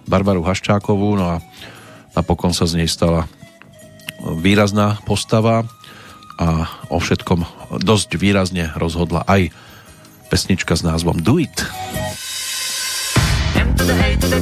Barbaru 0.04 0.44
Haščákovú, 0.44 1.16
no 1.16 1.24
a 1.24 1.36
napokon 2.12 2.52
sa 2.52 2.68
z 2.68 2.84
nej 2.84 2.92
stala 2.92 3.24
výrazná 4.20 5.00
postava 5.08 5.64
a 6.36 6.68
o 6.92 7.00
všetkom 7.00 7.40
dosť 7.80 8.20
výrazne 8.20 8.68
rozhodla 8.76 9.24
aj 9.24 9.48
pesnička 10.28 10.76
s 10.76 10.84
názvom 10.84 11.24
Do 11.24 11.40
It. 11.40 11.56
M 13.56 13.80
to 13.80 13.88
the 13.88 13.96
A 13.96 14.12
to 14.20 14.28
the 14.28 14.39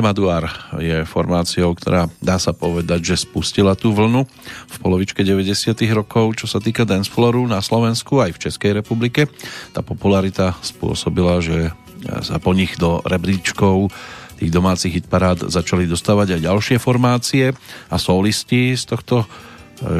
Maduár 0.00 0.50
je 0.80 1.04
formáciou, 1.06 1.72
ktorá 1.76 2.10
dá 2.18 2.36
sa 2.36 2.52
povedať, 2.56 3.14
že 3.14 3.24
spustila 3.24 3.78
tú 3.78 3.92
vlnu 3.94 4.26
v 4.68 4.76
polovičke 4.80 5.22
90. 5.22 5.76
rokov, 5.92 6.40
čo 6.40 6.48
sa 6.48 6.58
týka 6.58 6.88
danceflooru 6.88 7.44
na 7.46 7.60
Slovensku 7.60 8.20
aj 8.20 8.36
v 8.36 8.42
Českej 8.48 8.72
republike. 8.80 9.28
Tá 9.72 9.84
popularita 9.84 10.56
spôsobila, 10.64 11.38
že 11.44 11.72
sa 12.24 12.40
po 12.40 12.56
nich 12.56 12.80
do 12.80 13.04
rebríčkov 13.04 13.92
tých 14.40 14.48
domácich 14.48 15.04
hitparád 15.04 15.52
začali 15.52 15.84
dostávať 15.84 16.40
aj 16.40 16.46
ďalšie 16.48 16.76
formácie 16.80 17.52
a 17.92 17.96
solisti 18.00 18.72
z 18.72 18.88
tohto 18.88 19.20
e, 19.20 19.26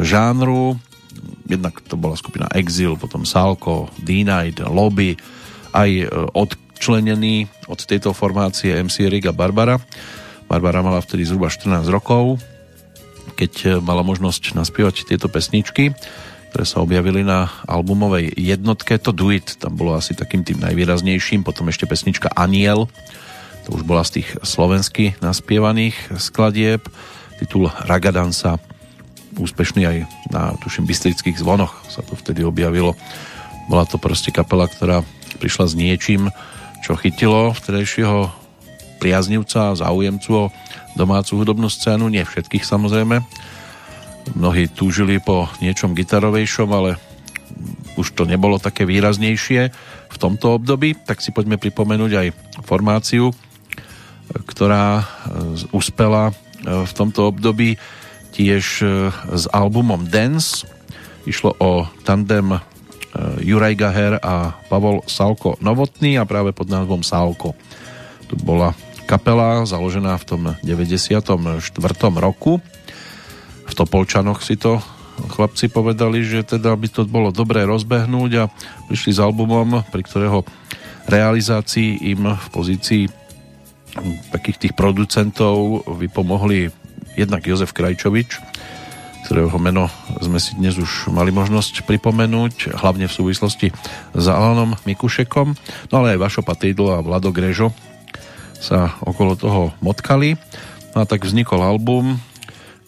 žánru. 0.01 0.81
Jednak 1.45 1.77
to 1.85 1.93
bola 1.93 2.17
skupina 2.17 2.49
Exil, 2.57 2.97
potom 2.97 3.21
Salko, 3.21 3.93
D-Night, 4.01 4.65
Lobby, 4.65 5.13
aj 5.77 5.89
e, 5.93 6.05
od 6.33 6.57
odčlenený 6.81 7.45
od 7.69 7.77
tejto 7.77 8.09
formácie 8.09 8.73
MC 8.73 9.05
Rick 9.05 9.29
a 9.29 9.37
Barbara. 9.37 9.77
Barbara 10.49 10.81
mala 10.81 10.97
vtedy 10.97 11.29
zhruba 11.29 11.53
14 11.53 11.85
rokov, 11.93 12.41
keď 13.37 13.53
eh, 13.61 13.71
mala 13.77 14.01
možnosť 14.01 14.57
naspievať 14.57 15.05
tieto 15.05 15.29
pesničky, 15.29 15.93
ktoré 16.49 16.65
sa 16.65 16.81
objavili 16.81 17.21
na 17.21 17.53
albumovej 17.69 18.33
jednotke. 18.33 18.97
To 18.97 19.13
Do 19.13 19.29
It 19.29 19.61
tam 19.61 19.77
bolo 19.77 19.93
asi 19.93 20.17
takým 20.17 20.41
tým 20.41 20.57
najvýraznejším, 20.57 21.45
potom 21.45 21.69
ešte 21.69 21.85
pesnička 21.85 22.33
Aniel, 22.33 22.89
to 23.69 23.77
už 23.77 23.85
bola 23.85 24.01
z 24.01 24.17
tých 24.17 24.41
slovensky 24.41 25.13
naspievaných 25.21 26.17
skladieb. 26.17 26.81
Titul 27.37 27.69
Ragadansa, 27.85 28.57
úspešný 29.37 29.85
aj 29.85 29.97
na, 30.33 30.57
tuším, 30.57 30.89
Bystrických 30.89 31.37
zvonoch 31.37 31.77
sa 31.93 32.01
to 32.01 32.17
vtedy 32.17 32.41
objavilo. 32.41 32.97
Bola 33.69 33.85
to 33.85 34.01
proste 34.01 34.33
kapela, 34.33 34.65
ktorá 34.65 35.05
prišla 35.37 35.65
s 35.69 35.77
niečím, 35.77 36.33
čo 36.81 36.97
chytilo 36.97 37.53
vtedajšieho 37.53 38.33
priaznivca, 39.01 39.77
záujemcu 39.77 40.29
o 40.33 40.51
domácu 40.93 41.41
hudobnú 41.41 41.69
scénu, 41.71 42.09
nie 42.09 42.21
všetkých 42.21 42.65
samozrejme. 42.65 43.23
Mnohí 44.37 44.69
túžili 44.69 45.17
po 45.17 45.49
niečom 45.63 45.97
gitarovejšom, 45.97 46.69
ale 46.69 47.01
už 47.97 48.13
to 48.13 48.29
nebolo 48.29 48.61
také 48.61 48.85
výraznejšie 48.85 49.61
v 50.11 50.17
tomto 50.17 50.61
období, 50.61 50.93
tak 50.93 51.23
si 51.23 51.33
poďme 51.33 51.57
pripomenúť 51.57 52.11
aj 52.13 52.27
formáciu, 52.65 53.33
ktorá 54.31 55.03
uspela 55.73 56.31
v 56.61 56.91
tomto 56.93 57.33
období 57.33 57.81
tiež 58.31 58.63
s 59.33 59.43
albumom 59.49 60.07
Dance. 60.07 60.69
Išlo 61.25 61.57
o 61.57 61.85
tandem 62.05 62.61
Juraj 63.43 63.75
Gaher 63.75 64.13
a 64.23 64.55
Pavol 64.71 65.03
Salko 65.07 65.59
Novotný 65.59 66.15
a 66.15 66.23
práve 66.23 66.55
pod 66.55 66.71
názvom 66.71 67.03
Salko. 67.03 67.57
Tu 68.31 68.39
bola 68.39 68.71
kapela 69.03 69.67
založená 69.67 70.15
v 70.15 70.25
tom 70.27 70.41
94. 70.63 71.35
roku. 72.15 72.63
V 73.67 73.73
Topolčanoch 73.75 74.39
si 74.39 74.55
to 74.55 74.79
chlapci 75.35 75.67
povedali, 75.67 76.23
že 76.23 76.47
teda 76.55 76.73
by 76.73 76.87
to 76.87 77.03
bolo 77.05 77.29
dobré 77.35 77.67
rozbehnúť 77.67 78.31
a 78.39 78.49
prišli 78.87 79.11
s 79.11 79.19
albumom, 79.19 79.83
pri 79.91 80.01
ktorého 80.01 80.47
realizácii 81.11 82.07
im 82.15 82.31
v 82.31 82.47
pozícii 82.55 83.03
takých 84.31 84.57
tých 84.67 84.73
producentov 84.73 85.83
vypomohli 85.99 86.71
jednak 87.19 87.43
Jozef 87.43 87.75
Krajčovič, 87.75 88.39
ktorého 89.31 89.63
meno 89.63 89.87
sme 90.19 90.43
si 90.43 90.59
dnes 90.59 90.75
už 90.75 91.07
mali 91.07 91.31
možnosť 91.31 91.87
pripomenúť, 91.87 92.75
hlavne 92.75 93.07
v 93.07 93.15
súvislosti 93.15 93.71
s 94.11 94.25
Alanom 94.27 94.75
Mikušekom, 94.83 95.55
no 95.87 95.93
ale 95.95 96.19
aj 96.19 96.19
Vašo 96.19 96.41
Patýdl 96.43 96.91
a 96.91 96.99
Vlado 96.99 97.31
Grežo 97.31 97.71
sa 98.59 98.99
okolo 98.99 99.39
toho 99.39 99.71
motkali. 99.79 100.35
No 100.91 100.97
a 100.99 101.05
tak 101.07 101.23
vznikol 101.23 101.63
album, 101.63 102.19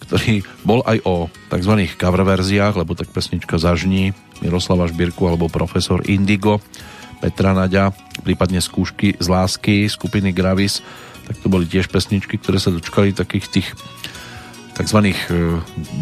ktorý 0.03 0.43
bol 0.67 0.83
aj 0.83 0.99
o 1.07 1.31
tzv. 1.47 1.87
cover 1.95 2.27
verziách, 2.27 2.75
lebo 2.75 2.91
tak 2.91 3.07
pesnička 3.15 3.55
Zažní, 3.55 4.11
Miroslava 4.43 4.91
Šbírku 4.91 5.23
alebo 5.23 5.47
Profesor 5.47 6.03
Indigo, 6.11 6.59
Petra 7.23 7.55
Naďa, 7.55 7.95
prípadne 8.19 8.59
skúšky 8.59 9.15
z 9.15 9.27
lásky 9.31 9.87
skupiny 9.87 10.35
Gravis, 10.35 10.83
tak 11.23 11.39
to 11.39 11.47
boli 11.47 11.63
tiež 11.63 11.87
pesničky, 11.87 12.35
ktoré 12.35 12.59
sa 12.59 12.67
dočkali 12.67 13.15
takých 13.15 13.47
tých 13.47 13.67
tzv. 14.73 14.99
E, 15.09 15.13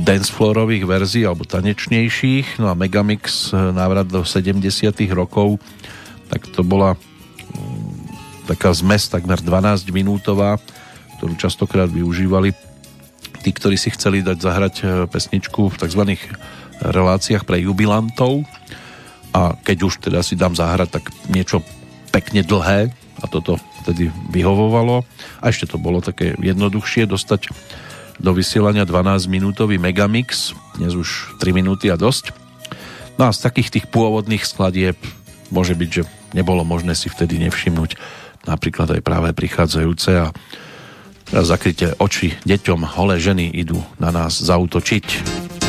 dancefloorových 0.08 0.88
verzií 0.88 1.24
alebo 1.28 1.44
tanečnejších. 1.44 2.60
No 2.64 2.72
a 2.72 2.78
Megamix 2.78 3.52
e, 3.52 3.60
návrat 3.60 4.08
do 4.08 4.24
70 4.24 4.64
rokov, 5.12 5.60
tak 6.32 6.48
to 6.48 6.64
bola 6.64 6.96
taká 8.48 8.72
zmes 8.76 9.08
takmer 9.12 9.40
12 9.40 9.92
minútová, 9.92 10.60
ktorú 11.20 11.36
častokrát 11.40 11.88
využívali 11.92 12.56
tí, 13.42 13.50
ktorí 13.52 13.76
si 13.76 13.90
chceli 13.94 14.24
dať 14.24 14.38
zahrať 14.40 14.76
e, 14.82 14.84
pesničku 15.08 15.72
v 15.72 15.80
tzv. 15.80 16.02
reláciách 16.82 17.44
pre 17.44 17.62
jubilantov 17.64 18.44
a 19.32 19.56
keď 19.56 19.78
už 19.88 19.94
teda 20.04 20.20
si 20.22 20.36
dám 20.36 20.56
zahrať, 20.56 21.00
tak 21.00 21.04
niečo 21.32 21.64
pekne 22.12 22.44
dlhé 22.44 22.92
a 23.22 23.26
toto 23.28 23.56
vtedy 23.84 24.12
vyhovovalo 24.30 25.08
a 25.42 25.44
ešte 25.48 25.72
to 25.72 25.78
bolo 25.80 26.04
také 26.04 26.36
jednoduchšie 26.38 27.08
dostať 27.08 27.50
do 28.22 28.38
vysielania 28.38 28.86
12-minútový 28.86 29.82
Megamix, 29.82 30.54
dnes 30.78 30.94
už 30.94 31.36
3 31.42 31.58
minúty 31.58 31.90
a 31.90 31.98
dosť. 31.98 32.30
No 33.18 33.26
a 33.28 33.34
z 33.34 33.42
takých 33.42 33.74
tých 33.74 33.86
pôvodných 33.90 34.46
skladieb 34.46 34.96
môže 35.50 35.74
byť, 35.74 35.90
že 35.90 36.04
nebolo 36.38 36.62
možné 36.62 36.94
si 36.94 37.10
vtedy 37.10 37.42
nevšimnúť 37.42 37.98
napríklad 38.46 38.98
aj 38.98 39.02
práve 39.02 39.30
prichádzajúce 39.34 40.12
a 40.22 40.30
zakryte 41.42 41.98
oči 41.98 42.38
deťom, 42.46 42.86
holé 42.98 43.18
ženy 43.18 43.50
idú 43.54 43.82
na 43.98 44.14
nás 44.14 44.38
zautočiť. 44.38 45.61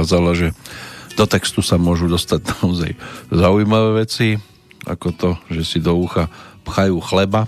Ukázala, 0.00 0.32
že 0.32 0.56
do 1.12 1.28
textu 1.28 1.60
sa 1.60 1.76
môžu 1.76 2.08
dostať 2.08 2.40
naozaj 2.64 2.96
zaujímavé 3.28 4.08
veci, 4.08 4.40
ako 4.88 5.08
to, 5.12 5.30
že 5.52 5.62
si 5.68 5.78
do 5.84 5.92
ucha 5.92 6.32
pchajú 6.64 6.96
chleba. 7.04 7.44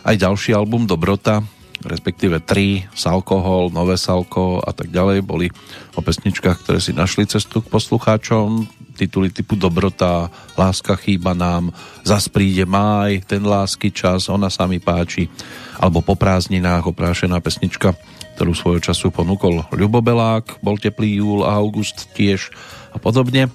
Aj 0.00 0.16
ďalší 0.16 0.56
album 0.56 0.88
Dobrota, 0.88 1.44
respektíve 1.84 2.40
tri, 2.40 2.88
Salkohol, 2.96 3.68
Nové 3.68 4.00
Salko 4.00 4.64
a 4.64 4.72
tak 4.72 4.88
ďalej, 4.88 5.28
boli 5.28 5.52
o 5.92 6.00
pesničkách, 6.00 6.64
ktoré 6.64 6.80
si 6.80 6.96
našli 6.96 7.28
cestu 7.28 7.60
k 7.60 7.68
poslucháčom. 7.68 8.64
Tituly 8.96 9.28
typu 9.28 9.60
Dobrota, 9.60 10.32
Láska 10.56 10.96
chýba 10.96 11.36
nám, 11.36 11.68
Zas 12.00 12.32
príde 12.32 12.64
máj, 12.64 13.28
Ten 13.28 13.44
lásky 13.44 13.92
čas, 13.92 14.32
Ona 14.32 14.48
sa 14.48 14.64
mi 14.64 14.80
páči, 14.80 15.28
alebo 15.76 16.00
Po 16.00 16.16
prázdninách 16.16 16.88
oprášená 16.88 17.44
pesnička 17.44 17.92
ktorú 18.34 18.52
svojho 18.52 18.80
času 18.82 19.14
ponúkol 19.14 19.62
Ľubo 19.70 20.02
Belák, 20.02 20.58
bol 20.58 20.74
teplý 20.76 21.22
júl 21.22 21.40
a 21.46 21.54
august 21.58 22.10
tiež 22.18 22.50
a 22.90 22.98
podobne. 22.98 23.50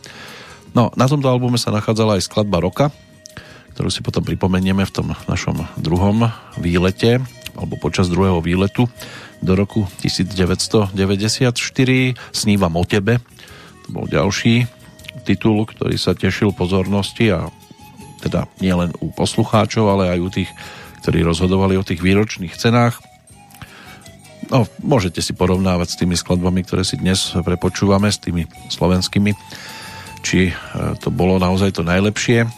No, 0.72 0.93
na 0.95 1.06
tomto 1.10 1.27
albume 1.27 1.60
sa 1.60 1.76
nachádzala 1.76 2.19
aj 2.19 2.26
skladba 2.30 2.64
roka, 2.64 2.93
ktorú 3.76 3.89
si 3.91 4.03
potom 4.03 4.23
pripomenieme 4.23 4.84
v 4.84 4.93
tom 4.93 5.15
našom 5.27 5.68
druhom 5.80 6.31
výlete, 6.60 7.19
alebo 7.56 7.76
počas 7.80 8.07
druhého 8.07 8.39
výletu 8.39 8.88
do 9.43 9.56
roku 9.56 9.88
1994. 10.03 10.95
Snívam 12.31 12.73
o 12.76 12.84
tebe. 12.84 13.19
To 13.88 13.89
bol 13.91 14.06
ďalší 14.07 14.68
titul, 15.23 15.68
ktorý 15.68 15.95
sa 15.99 16.15
tešil 16.15 16.56
pozornosti 16.56 17.31
a 17.34 17.47
teda 18.19 18.51
nielen 18.60 18.91
u 18.99 19.11
poslucháčov, 19.15 19.88
ale 19.88 20.11
aj 20.11 20.19
u 20.19 20.30
tých, 20.30 20.51
ktorí 21.03 21.23
rozhodovali 21.23 21.80
o 21.80 21.88
tých 21.88 22.03
výročných 22.03 22.56
cenách. 22.56 22.99
No, 24.49 24.65
môžete 24.81 25.21
si 25.21 25.38
porovnávať 25.38 25.93
s 25.93 25.99
tými 26.01 26.17
skladbami, 26.17 26.65
ktoré 26.65 26.81
si 26.81 26.97
dnes 26.97 27.38
prepočúvame, 27.38 28.09
s 28.09 28.17
tými 28.17 28.49
slovenskými, 28.73 29.38
či 30.26 30.49
e, 30.49 30.53
to 30.97 31.13
bolo 31.13 31.38
naozaj 31.38 31.77
to 31.77 31.85
najlepšie, 31.85 32.49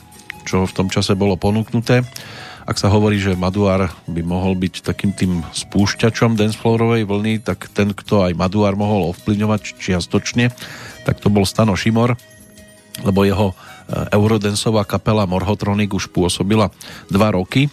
čo 0.47 0.63
v 0.63 0.71
tom 0.71 0.87
čase 0.87 1.19
bolo 1.19 1.35
ponúknuté. 1.35 2.07
Ak 2.63 2.79
sa 2.79 2.87
hovorí, 2.87 3.19
že 3.19 3.35
Maduár 3.35 3.91
by 4.07 4.23
mohol 4.23 4.55
byť 4.55 4.87
takým 4.87 5.11
tým 5.11 5.43
spúšťačom 5.51 6.39
dancefloorovej 6.39 7.03
vlny, 7.03 7.43
tak 7.43 7.67
ten, 7.75 7.91
kto 7.91 8.23
aj 8.23 8.39
Maduár 8.39 8.79
mohol 8.79 9.11
ovplyvňovať 9.11 9.75
čiastočne, 9.75 10.55
tak 11.03 11.19
to 11.19 11.27
bol 11.27 11.43
Stano 11.43 11.75
Šimor, 11.75 12.15
lebo 13.03 13.27
jeho 13.27 13.51
eurodensová 13.91 14.87
kapela 14.87 15.27
Morhotronic 15.27 15.91
už 15.91 16.15
pôsobila 16.15 16.71
dva 17.11 17.35
roky 17.35 17.67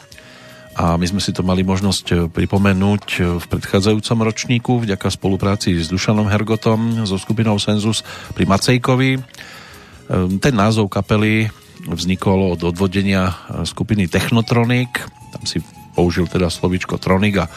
a 0.78 0.94
my 0.94 1.06
sme 1.10 1.18
si 1.18 1.34
to 1.34 1.42
mali 1.42 1.66
možnosť 1.66 2.06
e, 2.06 2.14
pripomenúť 2.30 3.04
e, 3.18 3.42
v 3.42 3.44
predchádzajúcom 3.50 4.18
ročníku 4.22 4.72
vďaka 4.78 5.10
spolupráci 5.10 5.74
s 5.74 5.90
Dušanom 5.90 6.30
Hergotom 6.30 7.02
so 7.02 7.18
skupinou 7.18 7.58
Senzus 7.58 8.06
pri 8.38 8.46
Macejkovi. 8.46 9.18
E, 9.18 9.20
ten 10.38 10.54
názov 10.54 10.86
kapely 10.86 11.50
vznikol 11.82 12.54
od 12.54 12.62
odvodenia 12.62 13.34
skupiny 13.66 14.06
Technotronic, 14.06 15.02
tam 15.34 15.42
si 15.42 15.58
použil 15.98 16.30
teda 16.30 16.46
slovičko 16.46 17.02
Tronic 17.02 17.34
a 17.42 17.50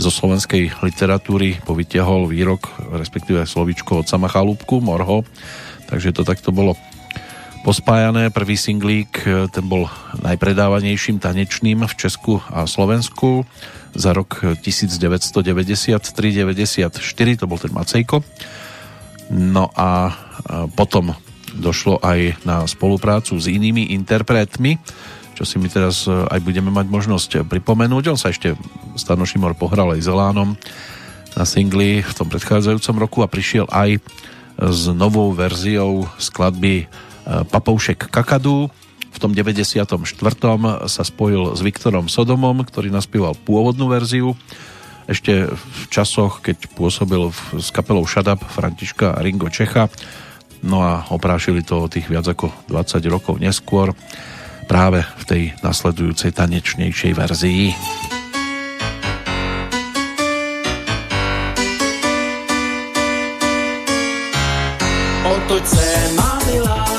zo 0.00 0.08
slovenskej 0.08 0.80
literatúry 0.80 1.60
povytiahol 1.60 2.24
výrok, 2.24 2.72
respektíve 2.96 3.44
slovičko 3.44 4.00
od 4.00 4.06
sama 4.08 4.32
Chalúbku, 4.32 4.80
Morho, 4.80 5.28
takže 5.92 6.16
to 6.16 6.24
takto 6.24 6.56
bolo 6.56 6.72
pospájané. 7.62 8.34
Prvý 8.34 8.58
singlík, 8.58 9.22
e, 9.22 9.46
ten 9.48 9.64
bol 9.64 9.86
najpredávanejším 10.18 11.22
tanečným 11.22 11.86
v 11.86 11.94
Česku 11.94 12.42
a 12.50 12.66
Slovensku 12.66 13.46
za 13.94 14.10
rok 14.10 14.42
1993-94, 14.60 17.38
to 17.38 17.46
bol 17.46 17.56
ten 17.56 17.70
Macejko. 17.70 18.26
No 19.32 19.70
a 19.78 20.12
potom 20.74 21.14
došlo 21.56 22.00
aj 22.00 22.40
na 22.48 22.64
spoluprácu 22.64 23.36
s 23.36 23.48
inými 23.48 23.92
interpretmi, 23.92 24.80
čo 25.32 25.44
si 25.44 25.56
my 25.56 25.68
teraz 25.70 26.04
e, 26.04 26.12
aj 26.12 26.40
budeme 26.42 26.68
mať 26.68 26.86
možnosť 26.90 27.30
pripomenúť. 27.48 28.12
On 28.12 28.20
sa 28.20 28.34
ešte 28.34 28.58
Stano 28.98 29.24
Šimor 29.24 29.56
pohral 29.56 29.96
aj 29.96 30.04
Zelánom 30.04 30.58
na 31.32 31.44
singli 31.48 32.04
v 32.04 32.12
tom 32.12 32.28
predchádzajúcom 32.28 32.96
roku 33.00 33.18
a 33.24 33.30
prišiel 33.30 33.64
aj 33.72 33.96
s 34.60 34.82
novou 34.92 35.32
verziou 35.32 36.04
skladby 36.20 36.84
Papoušek 37.26 38.10
Kakadu. 38.10 38.72
V 39.12 39.18
tom 39.20 39.36
94. 39.36 39.92
sa 40.88 41.02
spojil 41.04 41.52
s 41.52 41.60
Viktorom 41.60 42.08
Sodomom, 42.08 42.64
ktorý 42.64 42.88
naspieval 42.88 43.36
pôvodnú 43.36 43.92
verziu. 43.92 44.32
Ešte 45.04 45.50
v 45.50 45.82
časoch, 45.90 46.40
keď 46.40 46.72
pôsobil 46.72 47.28
s 47.58 47.68
kapelou 47.74 48.06
Shadab 48.06 48.40
Františka 48.40 49.20
Ringo 49.20 49.50
Čecha. 49.52 49.92
No 50.62 50.80
a 50.80 51.10
oprášili 51.10 51.66
to 51.66 51.84
o 51.84 51.90
tých 51.90 52.06
viac 52.06 52.24
ako 52.24 52.54
20 52.70 53.02
rokov 53.10 53.36
neskôr 53.42 53.92
práve 54.70 55.02
v 55.02 55.24
tej 55.26 55.42
nasledujúcej 55.60 56.30
tanečnejšej 56.32 57.12
verzii. 57.18 57.74
Otoď 65.26 65.64
se, 65.66 65.86
má 66.16 66.38
milá, 66.46 66.91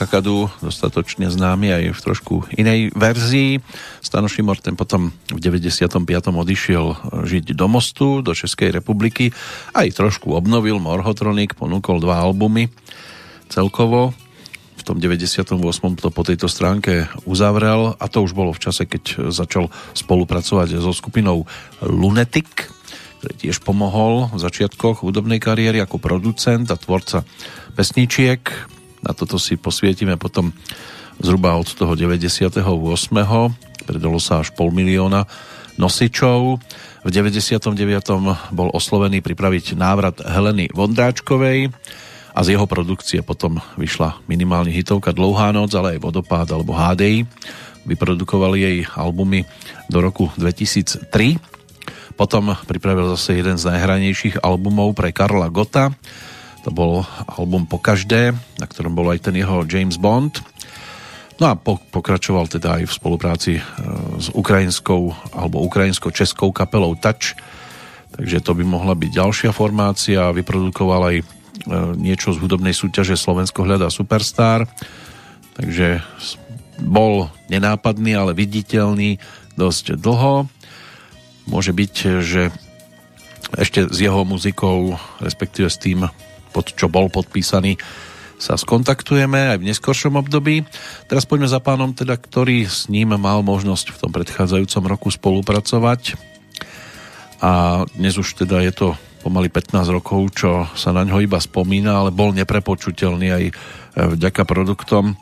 kakadu, 0.00 0.48
dostatočne 0.64 1.28
známy 1.28 1.76
aj 1.76 1.84
v 1.92 2.00
trošku 2.00 2.34
inej 2.56 2.88
verzii. 2.96 3.60
Stano 4.00 4.32
Šimor 4.32 4.56
ten 4.56 4.72
potom 4.72 5.12
v 5.28 5.36
95. 5.36 6.00
odišiel 6.32 6.84
žiť 7.28 7.52
do 7.52 7.66
Mostu, 7.68 8.24
do 8.24 8.32
Českej 8.32 8.72
republiky. 8.72 9.28
Aj 9.76 9.84
trošku 9.92 10.32
obnovil 10.32 10.80
Morhotronik, 10.80 11.52
ponúkol 11.52 12.00
dva 12.00 12.24
albumy 12.24 12.72
celkovo. 13.52 14.16
V 14.80 14.82
tom 14.88 14.96
98. 14.96 15.60
to 16.00 16.08
po 16.08 16.22
tejto 16.24 16.48
stránke 16.48 17.04
uzavrel 17.28 17.92
a 18.00 18.04
to 18.08 18.24
už 18.24 18.32
bolo 18.32 18.56
v 18.56 18.62
čase, 18.64 18.88
keď 18.88 19.28
začal 19.28 19.68
spolupracovať 19.92 20.80
so 20.80 20.96
skupinou 20.96 21.44
Lunetic, 21.84 22.72
ktorý 23.20 23.34
tiež 23.36 23.60
pomohol 23.60 24.32
v 24.32 24.40
začiatkoch 24.40 25.04
hudobnej 25.04 25.36
kariéry 25.36 25.84
ako 25.84 26.00
producent 26.00 26.64
a 26.72 26.80
tvorca 26.80 27.28
pesničiek 27.76 28.69
na 29.10 29.18
toto 29.18 29.42
si 29.42 29.58
posvietime 29.58 30.14
potom 30.14 30.54
zhruba 31.18 31.58
od 31.58 31.66
toho 31.66 31.98
98. 31.98 32.62
Predalo 33.82 34.18
sa 34.22 34.38
až 34.38 34.54
pol 34.54 34.70
milióna 34.70 35.26
nosičov. 35.74 36.62
V 37.02 37.10
99. 37.10 37.74
bol 38.54 38.70
oslovený 38.70 39.18
pripraviť 39.18 39.74
návrat 39.74 40.22
Heleny 40.22 40.70
Vondráčkovej 40.70 41.74
a 42.30 42.38
z 42.46 42.54
jeho 42.54 42.70
produkcie 42.70 43.26
potom 43.26 43.58
vyšla 43.74 44.22
minimálne 44.30 44.70
hitovka 44.70 45.10
Dlouhá 45.10 45.50
noc, 45.50 45.74
ale 45.74 45.98
aj 45.98 46.06
Vodopád 46.06 46.54
alebo 46.54 46.70
HDI. 46.70 47.26
Vyprodukovali 47.90 48.62
jej 48.62 48.78
albumy 48.94 49.42
do 49.90 49.98
roku 49.98 50.30
2003. 50.38 51.10
Potom 52.14 52.54
pripravil 52.62 53.10
zase 53.18 53.42
jeden 53.42 53.58
z 53.58 53.74
najhranejších 53.74 54.46
albumov 54.46 54.94
pre 54.94 55.10
Karla 55.10 55.50
Gota. 55.50 55.90
To 56.64 56.70
bol 56.72 57.04
album 57.26 57.64
Po 57.64 57.80
každé, 57.80 58.36
na 58.60 58.66
ktorom 58.68 58.92
bol 58.92 59.08
aj 59.08 59.30
ten 59.30 59.34
jeho 59.36 59.64
James 59.64 59.96
Bond. 59.96 60.44
No 61.40 61.48
a 61.48 61.56
po, 61.56 61.80
pokračoval 61.80 62.52
teda 62.52 62.80
aj 62.80 62.82
v 62.84 62.92
spolupráci 62.92 63.52
e, 63.56 63.62
s 64.20 64.28
ukrajinskou 64.36 65.32
alebo 65.32 65.64
ukrajinsko-českou 65.64 66.52
kapelou 66.52 66.92
Touch. 67.00 67.32
Takže 68.12 68.44
to 68.44 68.52
by 68.52 68.64
mohla 68.66 68.92
byť 68.92 69.10
ďalšia 69.16 69.50
formácia. 69.56 70.36
Vyprodukoval 70.36 71.02
aj 71.08 71.16
E, 71.60 71.74
niečo 71.98 72.32
z 72.32 72.40
hudobnej 72.40 72.72
súťaže 72.72 73.20
Slovensko 73.20 73.68
hľadá 73.68 73.92
Superstar. 73.92 74.64
Takže 75.58 76.00
bol 76.80 77.28
nenápadný, 77.52 78.16
ale 78.16 78.32
viditeľný 78.32 79.20
dosť 79.60 80.00
dlho. 80.00 80.48
Môže 81.44 81.76
byť, 81.76 81.94
že 82.24 82.48
ešte 83.58 83.90
s 83.90 83.98
jeho 83.98 84.24
muzikou, 84.24 84.96
respektíve 85.20 85.68
s 85.68 85.76
tým, 85.76 86.08
pod 86.50 86.74
čo 86.74 86.90
bol 86.90 87.08
podpísaný, 87.08 87.78
sa 88.40 88.56
skontaktujeme 88.56 89.52
aj 89.52 89.58
v 89.60 89.68
neskoršom 89.68 90.16
období. 90.16 90.64
Teraz 91.06 91.28
poďme 91.28 91.46
za 91.52 91.60
pánom, 91.60 91.92
teda, 91.92 92.16
ktorý 92.16 92.64
s 92.64 92.88
ním 92.88 93.12
mal 93.20 93.44
možnosť 93.44 93.92
v 93.92 94.00
tom 94.00 94.10
predchádzajúcom 94.16 94.84
roku 94.88 95.12
spolupracovať. 95.12 96.16
A 97.44 97.84
dnes 97.92 98.16
už 98.16 98.40
teda 98.40 98.64
je 98.64 98.72
to 98.72 98.88
pomaly 99.20 99.52
15 99.52 99.84
rokov, 99.92 100.32
čo 100.32 100.64
sa 100.72 100.96
na 100.96 101.04
ňo 101.04 101.20
iba 101.20 101.36
spomína, 101.36 102.00
ale 102.00 102.10
bol 102.16 102.32
neprepočuteľný 102.32 103.28
aj 103.28 103.44
e, 103.44 103.52
vďaka 104.16 104.48
produktom, 104.48 105.12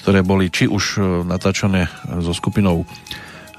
ktoré 0.00 0.24
boli 0.24 0.48
či 0.48 0.64
už 0.64 0.84
e, 0.96 1.00
natáčané 1.28 1.92
so 2.24 2.32
skupinou 2.32 2.88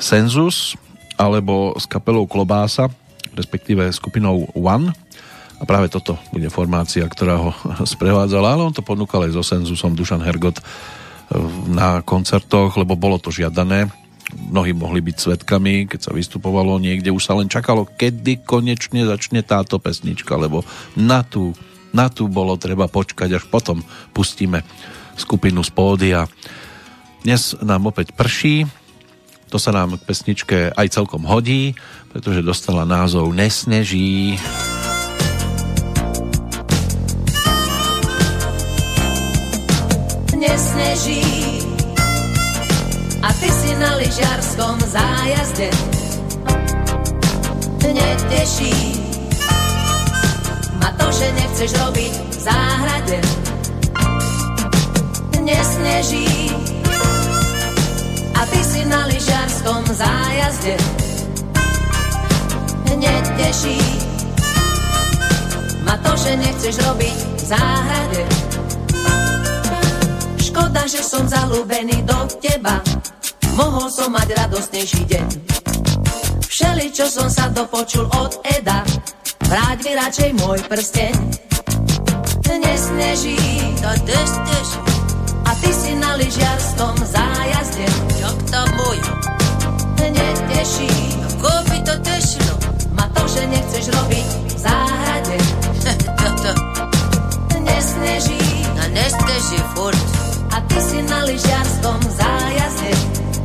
Sensus, 0.02 0.74
alebo 1.20 1.78
s 1.78 1.86
kapelou 1.86 2.26
Klobása, 2.26 2.90
respektíve 3.38 3.86
skupinou 3.94 4.50
One. 4.58 4.96
A 5.60 5.68
práve 5.68 5.92
toto 5.92 6.16
bude 6.32 6.48
formácia, 6.48 7.04
ktorá 7.04 7.36
ho 7.36 7.52
sprevádzala, 7.94 8.56
ale 8.56 8.64
on 8.72 8.76
to 8.76 8.84
ponúkal 8.84 9.28
aj 9.28 9.36
so 9.36 9.44
Sensusom 9.44 9.94
Dušan 9.94 10.24
Hergot 10.24 10.60
e, 10.60 10.64
na 11.68 12.00
koncertoch, 12.02 12.80
lebo 12.80 12.96
bolo 12.96 13.20
to 13.20 13.30
žiadané 13.30 13.92
mnohí 14.30 14.78
mohli 14.78 15.02
byť 15.02 15.18
svetkami, 15.18 15.90
keď 15.90 16.00
sa 16.10 16.12
vystupovalo 16.14 16.78
niekde, 16.78 17.10
už 17.10 17.24
sa 17.26 17.34
len 17.34 17.50
čakalo, 17.50 17.90
kedy 17.90 18.46
konečne 18.46 19.06
začne 19.10 19.42
táto 19.42 19.82
pesnička, 19.82 20.38
lebo 20.38 20.62
na 20.94 21.26
tú, 21.26 21.58
na 21.90 22.14
tú 22.14 22.30
bolo 22.30 22.54
treba 22.54 22.86
počkať, 22.86 23.42
až 23.42 23.44
potom 23.50 23.82
pustíme 24.14 24.62
skupinu 25.18 25.66
z 25.66 25.72
pódia. 25.74 26.30
Dnes 27.26 27.58
nám 27.60 27.90
opäť 27.90 28.14
prší, 28.14 28.70
to 29.50 29.58
sa 29.58 29.74
nám 29.74 29.98
k 29.98 30.06
pesničke 30.06 30.58
aj 30.78 30.94
celkom 30.94 31.26
hodí, 31.26 31.74
pretože 32.14 32.46
dostala 32.46 32.86
názov 32.86 33.34
Nesneží. 33.34 34.38
Nesneží 34.38 34.79
a 43.24 43.32
ty 43.40 43.48
si 43.48 43.72
na 43.80 43.96
lyžarskom 43.96 44.76
zájazde. 44.84 45.72
Neteší 47.88 49.00
ma 50.76 50.92
to, 51.00 51.08
že 51.08 51.32
nechceš 51.40 51.72
robiť 51.80 52.14
v 52.20 52.36
záhrade. 52.36 53.20
Nesneží 55.40 56.52
a 58.36 58.44
ty 58.52 58.60
si 58.60 58.84
na 58.84 59.08
lyžarskom 59.08 59.88
zájazde. 59.96 60.76
Neteší 63.00 63.80
ma 65.88 65.96
to, 66.04 66.12
že 66.20 66.36
nechceš 66.44 66.76
robiť 66.84 67.18
v 67.40 67.44
záhrade. 67.48 68.24
Škoda, 70.60 70.84
že 70.92 71.00
som 71.00 71.24
zalúbený 71.24 72.04
do 72.04 72.20
teba 72.44 72.84
mohol 73.56 73.88
som 73.88 74.12
mať 74.12 74.44
radostnejší 74.44 75.08
deň. 75.08 75.28
Všeli, 76.52 76.92
čo 76.92 77.08
som 77.08 77.32
sa 77.32 77.48
dopočul 77.48 78.04
od 78.12 78.44
Eda, 78.44 78.84
vráť 79.48 79.88
mi 79.88 79.92
radšej 79.96 80.30
môj 80.44 80.60
prsteň. 80.68 81.16
Nesneží, 82.60 83.40
to 83.80 83.92
deštež, 84.04 84.68
a 85.48 85.52
ty 85.64 85.72
si 85.72 85.96
na 85.96 86.20
lyžiarskom 86.20 87.08
zájazde. 87.08 87.88
Jak 88.20 88.38
to 88.52 88.62
môj? 88.84 89.00
Neteší, 90.12 90.92
ko 91.40 91.56
by 91.72 91.78
to 91.88 91.96
tešilo? 92.04 92.56
Ma 93.00 93.08
to, 93.16 93.24
že 93.32 93.48
nechceš 93.48 93.96
robiť 93.96 94.28
v 94.28 94.60
záhrade. 94.60 95.38
Toto. 96.20 96.52
Nesneží, 97.64 98.44
no 98.76 98.84
nesteží 98.92 99.64
furt. 99.72 100.20
A 100.50 100.58
ty 100.66 100.78
si 100.82 101.00
na 101.06 101.24
lyžiarskom 101.26 102.00
zájazde 102.18 102.94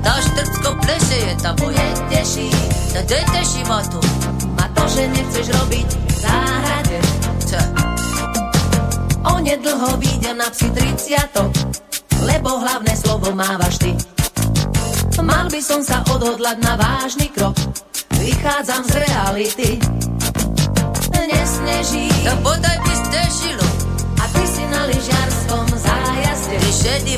tá 0.04 0.20
štrcko 0.20 0.70
pleše 0.84 1.16
je 1.16 1.34
tá 1.40 1.50
moje. 1.56 1.84
Neteší, 2.14 2.48
to 2.94 3.00
teší 3.04 3.62
ma 3.68 3.84
to. 3.84 4.00
Ma 4.54 4.64
to, 4.72 4.84
že 4.88 5.02
nechceš 5.12 5.46
robiť 5.50 5.88
v 5.92 6.16
záhrade. 6.24 6.98
Čo? 7.44 7.60
Onedlho 9.28 9.90
vyjdem 10.00 10.36
na 10.40 10.48
psi 10.48 10.68
30 10.72 11.74
lebo 12.24 12.60
hlavné 12.64 12.96
slovo 12.96 13.28
mávaš 13.36 13.76
ty. 13.76 13.92
Mal 15.20 15.48
by 15.48 15.60
som 15.60 15.80
sa 15.84 16.00
odhodlať 16.04 16.60
na 16.60 16.76
vážny 16.76 17.28
krok, 17.32 17.56
vychádzam 18.20 18.84
z 18.88 18.94
reality. 19.04 19.68
Nesneží, 21.12 22.08
to 22.24 22.32
bodaj 22.44 22.78
by 22.84 22.94
stežilo. 23.08 23.68
A 24.20 24.24
ty 24.32 24.44
si 24.44 24.64
na 24.68 24.84
lyžiarskom 24.88 25.33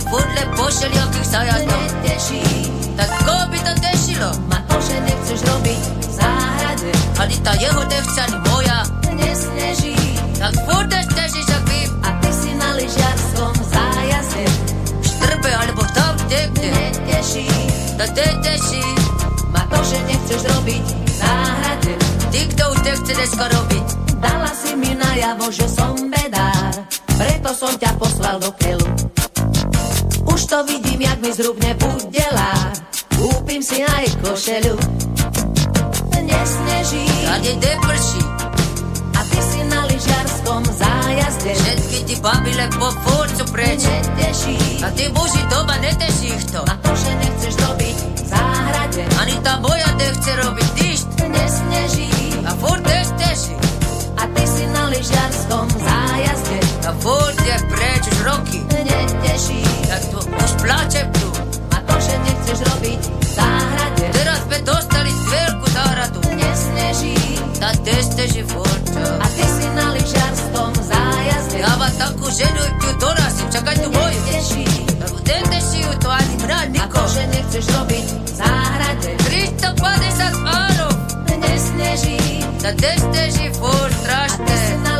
furle 0.06 0.44
pošel, 0.56 0.92
jakých 0.92 1.26
zájazdov. 1.26 1.82
Neteší, 1.82 2.42
tak 2.96 3.10
koho 3.24 3.44
by 3.50 3.58
to 3.58 3.72
tešilo? 3.82 4.30
Ma 4.48 4.58
to, 4.70 4.76
že 4.80 4.96
nechceš 5.02 5.40
robiť 5.42 5.82
v 5.82 6.12
záhrade. 6.14 6.90
Tá 7.42 7.52
jeho 7.58 7.82
nechce 7.86 8.18
ani 8.26 8.38
moja. 8.50 8.78
Nesneží. 9.14 9.96
Tak 10.38 10.54
furt 10.66 10.90
težíš, 10.90 11.46
ak 11.46 11.62
vím. 11.70 11.90
A 12.02 12.08
ty 12.22 12.30
si 12.34 12.50
na 12.58 12.74
lyžiarskom 12.74 13.54
zájazde. 13.70 14.44
Štrbe, 15.02 15.50
alebo 15.54 15.82
tam, 15.94 16.14
kde, 16.26 16.40
kde. 16.54 16.70
Neteší. 16.74 17.46
To 17.96 18.04
te 18.10 18.26
teší. 18.42 18.86
Ma 19.54 19.62
to, 19.70 19.78
že 19.86 19.98
nechceš 20.10 20.40
robiť 20.42 20.84
v 20.86 21.10
záhrade. 21.16 21.92
Ty, 22.34 22.40
kto 22.50 22.62
už 22.74 22.78
nechce 22.82 23.12
dneska 23.14 23.46
robiť? 23.46 23.86
Dala 24.18 24.50
si 24.52 24.74
mi 24.74 24.92
najavo, 24.94 25.46
že 25.54 25.66
som 25.70 25.94
bedár. 26.10 26.74
Preto 27.16 27.50
som 27.54 27.72
ťa 27.78 27.94
poslal 27.96 28.42
do 28.42 28.50
keľu. 28.58 29.15
Už 30.36 30.44
to 30.46 30.64
vidím, 30.68 31.00
jak 31.00 31.16
mi 31.24 31.32
zrubne 31.32 31.72
budelár 31.80 32.68
kúpim 33.16 33.64
si 33.64 33.80
aj 33.80 34.20
košelu. 34.20 34.76
Nesneží, 36.12 37.08
tady 37.24 37.56
deprší. 37.56 38.22
A 39.16 39.20
ty 39.32 39.40
si 39.40 39.64
na 39.64 39.88
lyžiarskom 39.88 40.60
zájazde. 40.76 41.56
Všetky 41.56 41.98
ti 42.04 42.14
babile 42.20 42.68
po 42.76 42.92
furcu 43.00 43.48
preč. 43.48 43.80
Neteší. 43.88 44.84
A 44.84 44.92
ty 44.92 45.08
muži 45.08 45.40
doma 45.48 45.80
neteší 45.80 46.36
ich 46.36 46.44
to. 46.52 46.60
A 46.68 46.74
to, 46.84 46.92
že 46.92 47.10
nechceš 47.16 47.54
robiť 47.56 47.96
v 47.96 48.26
záhrade. 48.28 49.02
Ani 49.16 49.40
tá 49.40 49.56
moja 49.64 49.88
nechce 49.96 50.30
robiť 50.36 50.68
nič. 50.76 50.98
Nesneží. 51.32 52.12
A 52.44 52.52
furt 52.60 52.84
teší. 52.84 53.56
A 54.20 54.28
ty 54.36 54.44
si 54.44 54.68
na 54.68 54.92
lyžiarskom 54.92 55.64
zájazde. 55.80 56.60
A 56.84 56.92
furt 57.00 57.40
je 57.40 57.56
preč 57.72 58.04
už 58.12 58.20
roky. 58.20 58.65
Tak 60.66 60.66
tu 60.66 60.66
už 60.66 60.66
plačem 60.66 61.06
tu 61.14 61.26
že 61.96 62.14
nechceš 62.22 62.58
robiť 62.60 63.00
v 63.02 63.28
záhrade. 63.34 64.04
Teraz 64.12 64.38
sme 64.46 64.58
dostali 64.62 65.10
veľkú 65.10 65.66
záhradu. 65.72 66.18
Nesneží. 66.36 67.16
Tá 67.56 67.72
nesteží 67.82 68.42
furt. 68.44 68.84
A 69.00 69.26
ty 69.32 69.44
si 69.46 69.66
na 69.72 69.96
lyžiarskom 69.96 70.72
zájazde. 70.76 71.58
Dáva 71.64 71.88
takú 71.96 72.26
ženu, 72.30 72.62
tu 72.78 72.88
dorazím, 73.00 73.48
čakaj 73.48 73.76
tu 73.80 73.88
moju. 73.90 74.20
Neteší. 74.28 74.64
Neteší 75.26 75.78
ju 75.82 75.92
to 75.98 76.08
ani 76.12 76.34
mňa, 76.44 76.58
niko. 76.70 76.84
Ako 76.84 77.02
že 77.10 77.22
nechceš 77.32 77.64
robiť 77.74 78.06
v 78.06 78.30
záhrade. 78.36 79.10
350 79.26 80.46
párov. 80.46 80.92
Nesneží. 81.32 82.20
Tá 82.60 82.70
nesteží 82.76 83.46
furt 83.56 83.94
strašné. 84.04 84.42
A 84.42 84.46
ty 84.46 84.54
si 84.54 84.74
na 84.84 84.94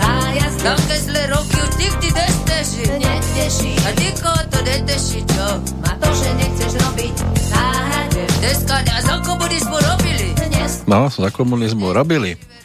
zájazde. 0.00 0.62
Také 0.64 0.96
zlé 1.06 1.22
roky 1.30 1.56
už 1.60 1.72
nikdy 1.78 2.08
nesteží. 2.14 2.82
Neteší. 2.98 3.72
A 3.86 3.90
nikoho 4.00 4.49
nechceš 6.70 6.86
robiť 6.86 7.14
záhrade. 7.50 8.22
Za 9.02 9.16
komunizmu 9.26 9.76
robili. 9.82 10.26
No. 10.86 11.10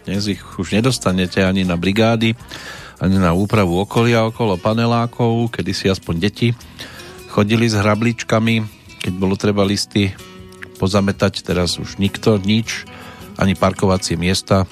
Dnes 0.05 0.23
ich 0.29 0.41
už 0.41 0.77
nedostanete 0.77 1.41
ani 1.41 1.65
na 1.65 1.73
brigády, 1.73 2.37
ani 3.01 3.17
na 3.17 3.33
úpravu 3.33 3.81
okolia 3.81 4.29
okolo 4.29 4.61
panelákov, 4.61 5.49
kedy 5.49 5.71
si 5.73 5.85
aspoň 5.89 6.15
deti 6.21 6.53
chodili 7.33 7.65
s 7.65 7.73
hrabličkami, 7.73 8.61
keď 9.01 9.13
bolo 9.17 9.33
treba 9.33 9.65
listy 9.65 10.13
pozametať, 10.77 11.41
teraz 11.41 11.81
už 11.81 11.97
nikto, 11.97 12.37
nič, 12.37 12.85
ani 13.41 13.57
parkovacie 13.57 14.15
miesta, 14.15 14.69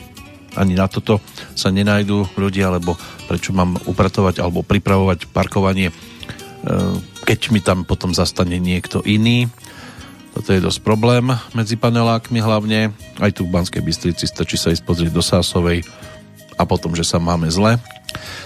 ani 0.54 0.78
na 0.78 0.86
toto 0.86 1.18
sa 1.58 1.74
nenajdú 1.74 2.38
ľudia, 2.38 2.70
lebo 2.70 2.96
prečo 3.26 3.50
mám 3.52 3.82
upratovať 3.90 4.40
alebo 4.40 4.62
pripravovať 4.62 5.28
parkovanie, 5.34 5.90
keď 7.24 7.40
mi 7.52 7.60
tam 7.60 7.84
potom 7.84 8.16
zastane 8.16 8.60
niekto 8.60 9.04
iný. 9.04 9.52
Toto 10.34 10.50
je 10.50 10.64
dosť 10.64 10.82
problém 10.82 11.30
medzi 11.54 11.78
panelákmi 11.78 12.42
hlavne. 12.42 12.90
Aj 13.22 13.32
tu 13.36 13.46
v 13.46 13.54
Banskej 13.54 13.86
Bystrici 13.86 14.26
stačí 14.26 14.58
sa 14.58 14.74
ísť 14.74 14.82
pozrieť 14.82 15.12
do 15.14 15.22
Sásovej 15.22 15.86
a 16.58 16.64
potom, 16.66 16.98
že 16.98 17.06
sa 17.06 17.22
máme 17.22 17.50
zle. 17.54 17.78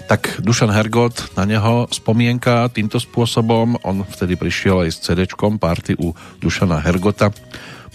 Tak 0.08 0.40
Dušan 0.44 0.72
Hergot, 0.72 1.36
na 1.36 1.44
neho 1.44 1.88
spomienka 1.92 2.68
týmto 2.72 3.00
spôsobom. 3.00 3.80
On 3.84 4.04
vtedy 4.04 4.40
prišiel 4.40 4.88
aj 4.88 4.90
s 4.96 5.04
cd 5.04 5.28
party 5.60 6.00
u 6.00 6.16
Dušana 6.40 6.80
Hergota. 6.84 7.32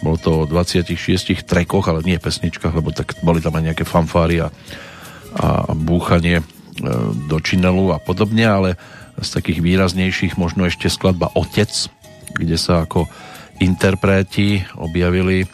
Bolo 0.02 0.18
to 0.18 0.30
o 0.44 0.48
26 0.48 1.46
trekoch, 1.46 1.86
ale 1.88 2.04
nie 2.04 2.18
pesničkách, 2.18 2.74
lebo 2.74 2.90
tak 2.90 3.16
boli 3.22 3.38
tam 3.38 3.56
aj 3.56 3.64
nejaké 3.72 3.84
fanfáry 3.86 4.42
a, 4.42 4.48
a 5.36 5.72
búchanie 5.72 6.42
e, 6.42 6.44
do 7.30 7.38
činelu 7.38 7.94
a 7.94 7.98
podobne, 8.02 8.44
ale 8.44 8.70
z 9.22 9.30
takých 9.38 9.64
výraznejších 9.64 10.36
možno 10.36 10.66
ešte 10.68 10.90
skladba 10.90 11.30
Otec, 11.38 11.70
kde 12.36 12.56
sa 12.58 12.84
ako 12.84 13.06
interpreti 13.62 14.60
objavili 14.74 15.46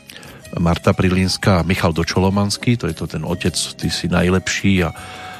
Marta 0.57 0.97
Prilínska 0.97 1.61
a 1.61 1.67
Michal 1.67 1.93
Dočolomanský, 1.93 2.81
to 2.81 2.89
je 2.89 2.97
to 2.97 3.05
ten 3.05 3.21
otec, 3.21 3.53
ty 3.53 3.93
si 3.93 4.09
najlepší 4.09 4.81
a 4.81 4.97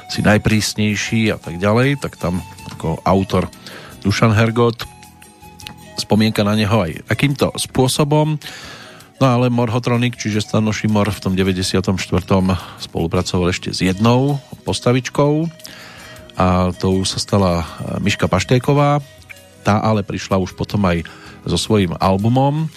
si 0.09 0.21
najprísnejší 0.21 1.33
a 1.33 1.37
tak 1.41 1.57
ďalej, 1.57 1.97
tak 1.97 2.17
tam 2.21 2.45
ako 2.77 3.01
autor 3.01 3.49
Dušan 4.05 4.37
Hergot 4.37 4.85
spomienka 5.97 6.45
na 6.45 6.53
neho 6.55 6.85
aj 6.85 7.09
takýmto 7.09 7.51
spôsobom. 7.57 8.39
No 9.19 9.25
ale 9.27 9.51
Morhotronik, 9.51 10.15
čiže 10.15 10.39
Stano 10.39 10.71
Šimor 10.71 11.11
v 11.11 11.19
tom 11.19 11.33
94. 11.35 11.91
spolupracoval 12.79 13.51
ešte 13.51 13.75
s 13.75 13.83
jednou 13.83 14.39
postavičkou 14.63 15.51
a 16.39 16.71
to 16.71 17.03
sa 17.03 17.19
stala 17.19 17.67
Miška 17.99 18.31
Paštéková. 18.31 19.03
Tá 19.67 19.83
ale 19.83 20.07
prišla 20.07 20.39
už 20.39 20.55
potom 20.55 20.87
aj 20.87 21.03
so 21.43 21.59
svojím 21.59 21.99
albumom. 21.99 22.71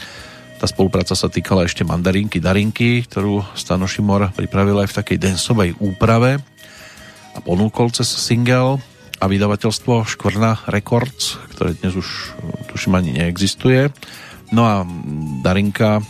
Tá 0.59 0.66
spolupráca 0.66 1.14
sa 1.14 1.30
týkala 1.30 1.66
ešte 1.66 1.86
Mandarinky 1.86 2.43
Darinky, 2.43 3.06
ktorú 3.06 3.47
Stano 3.55 3.86
Šimor 3.86 4.34
pripravil 4.34 4.82
aj 4.82 4.90
v 4.90 4.97
takej 4.98 5.18
densovej 5.18 5.70
úprave 5.78 6.43
a 7.34 7.39
ponúkol 7.39 7.94
cez 7.94 8.10
single 8.10 8.82
a 9.22 9.24
vydavateľstvo 9.30 10.10
Škvrna 10.10 10.66
Records, 10.66 11.39
ktoré 11.55 11.78
dnes 11.78 11.94
už 11.94 12.34
tuším 12.74 12.98
ani 12.98 13.14
neexistuje. 13.14 13.94
No 14.51 14.66
a 14.66 14.82
Darinka, 15.43 16.02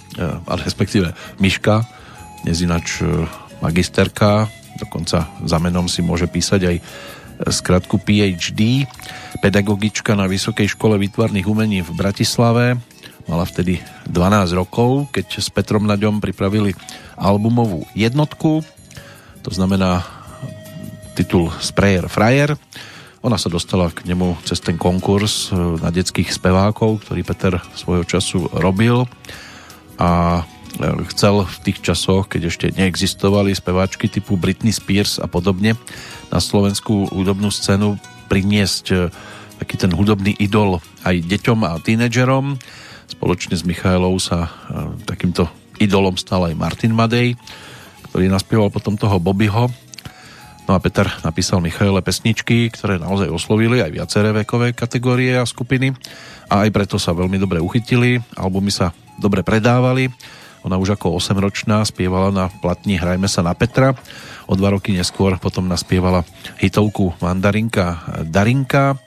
ale 0.48 0.60
eh, 0.60 0.64
respektíve 0.64 1.12
Miška, 1.36 1.84
dnes 2.42 2.58
ináč 2.64 3.04
magisterka, 3.62 4.50
dokonca 4.82 5.30
za 5.46 5.58
menom 5.62 5.86
si 5.86 6.02
môže 6.02 6.26
písať 6.26 6.60
aj 6.66 6.76
skratku 7.48 7.98
PhD, 7.98 8.86
pedagogička 9.42 10.14
na 10.14 10.30
Vysokej 10.30 10.78
škole 10.78 11.00
výtvarných 11.00 11.48
umení 11.48 11.82
v 11.82 11.90
Bratislave. 11.94 12.78
Mala 13.26 13.46
vtedy 13.46 13.78
12 14.10 14.54
rokov, 14.54 15.10
keď 15.14 15.38
s 15.38 15.48
Petrom 15.50 15.86
Naďom 15.86 16.18
pripravili 16.18 16.74
albumovú 17.14 17.86
jednotku, 17.94 18.66
to 19.42 19.50
znamená 19.50 20.06
titul 21.14 21.50
Sprayer 21.58 22.06
Frayer. 22.06 22.54
Ona 23.22 23.38
sa 23.38 23.46
dostala 23.46 23.94
k 23.94 24.02
nemu 24.02 24.42
cez 24.42 24.58
ten 24.58 24.74
konkurs 24.74 25.50
e, 25.50 25.78
na 25.78 25.94
detských 25.94 26.34
spevákov, 26.34 27.06
ktorý 27.06 27.22
Peter 27.22 27.54
svojho 27.78 28.02
času 28.02 28.50
robil 28.50 29.06
a 29.94 30.42
chcel 31.12 31.44
v 31.44 31.56
tých 31.64 31.78
časoch, 31.84 32.28
keď 32.28 32.42
ešte 32.48 32.66
neexistovali 32.72 33.52
speváčky 33.52 34.08
typu 34.08 34.40
Britney 34.40 34.72
Spears 34.72 35.20
a 35.20 35.28
podobne, 35.28 35.76
na 36.32 36.38
slovenskú 36.40 37.12
hudobnú 37.12 37.52
scénu 37.52 38.00
priniesť 38.32 38.84
e, 38.88 38.96
taký 39.60 39.76
ten 39.76 39.92
hudobný 39.92 40.32
idol 40.40 40.80
aj 41.04 41.20
deťom 41.28 41.58
a 41.68 41.76
tínedžerom. 41.76 42.56
Spoločne 43.04 43.52
s 43.52 43.68
Michailou 43.68 44.16
sa 44.16 44.48
e, 44.48 44.50
takýmto 45.04 45.46
idolom 45.76 46.16
stal 46.16 46.48
aj 46.48 46.56
Martin 46.56 46.96
Madej, 46.96 47.36
ktorý 48.08 48.32
naspieval 48.32 48.72
potom 48.72 48.96
toho 48.96 49.20
Bobbyho. 49.20 49.68
No 50.64 50.78
a 50.78 50.80
Peter 50.80 51.10
napísal 51.26 51.60
Michaile 51.60 52.00
pesničky, 52.00 52.70
ktoré 52.70 52.96
naozaj 52.96 53.28
oslovili 53.28 53.82
aj 53.82 53.92
viaceré 53.92 54.30
vekové 54.30 54.72
kategórie 54.72 55.34
a 55.34 55.44
skupiny 55.44 55.92
a 56.46 56.64
aj 56.64 56.70
preto 56.70 56.96
sa 56.96 57.12
veľmi 57.12 57.36
dobre 57.36 57.58
uchytili. 57.58 58.22
Albumy 58.38 58.70
sa 58.70 58.94
dobre 59.18 59.42
predávali. 59.42 60.08
Ona 60.62 60.78
už 60.78 60.94
ako 60.94 61.18
8-ročná 61.18 61.82
spievala 61.82 62.30
na 62.30 62.46
platni 62.48 62.98
Hrajme 62.98 63.26
sa 63.26 63.42
na 63.42 63.54
Petra. 63.54 63.94
O 64.46 64.54
dva 64.54 64.74
roky 64.74 64.94
neskôr 64.94 65.38
potom 65.38 65.66
naspievala 65.66 66.22
hitovku 66.62 67.18
Mandarinka 67.18 68.02
Darinka 68.26 68.98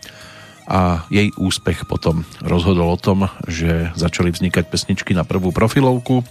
a 0.65 1.05
jej 1.13 1.29
úspech 1.37 1.85
potom 1.85 2.25
rozhodol 2.41 2.89
o 2.89 2.97
tom, 2.97 3.29
že 3.45 3.93
začali 3.93 4.33
vznikať 4.33 4.65
pesničky 4.65 5.13
na 5.13 5.21
prvú 5.21 5.53
profilovku 5.53 6.25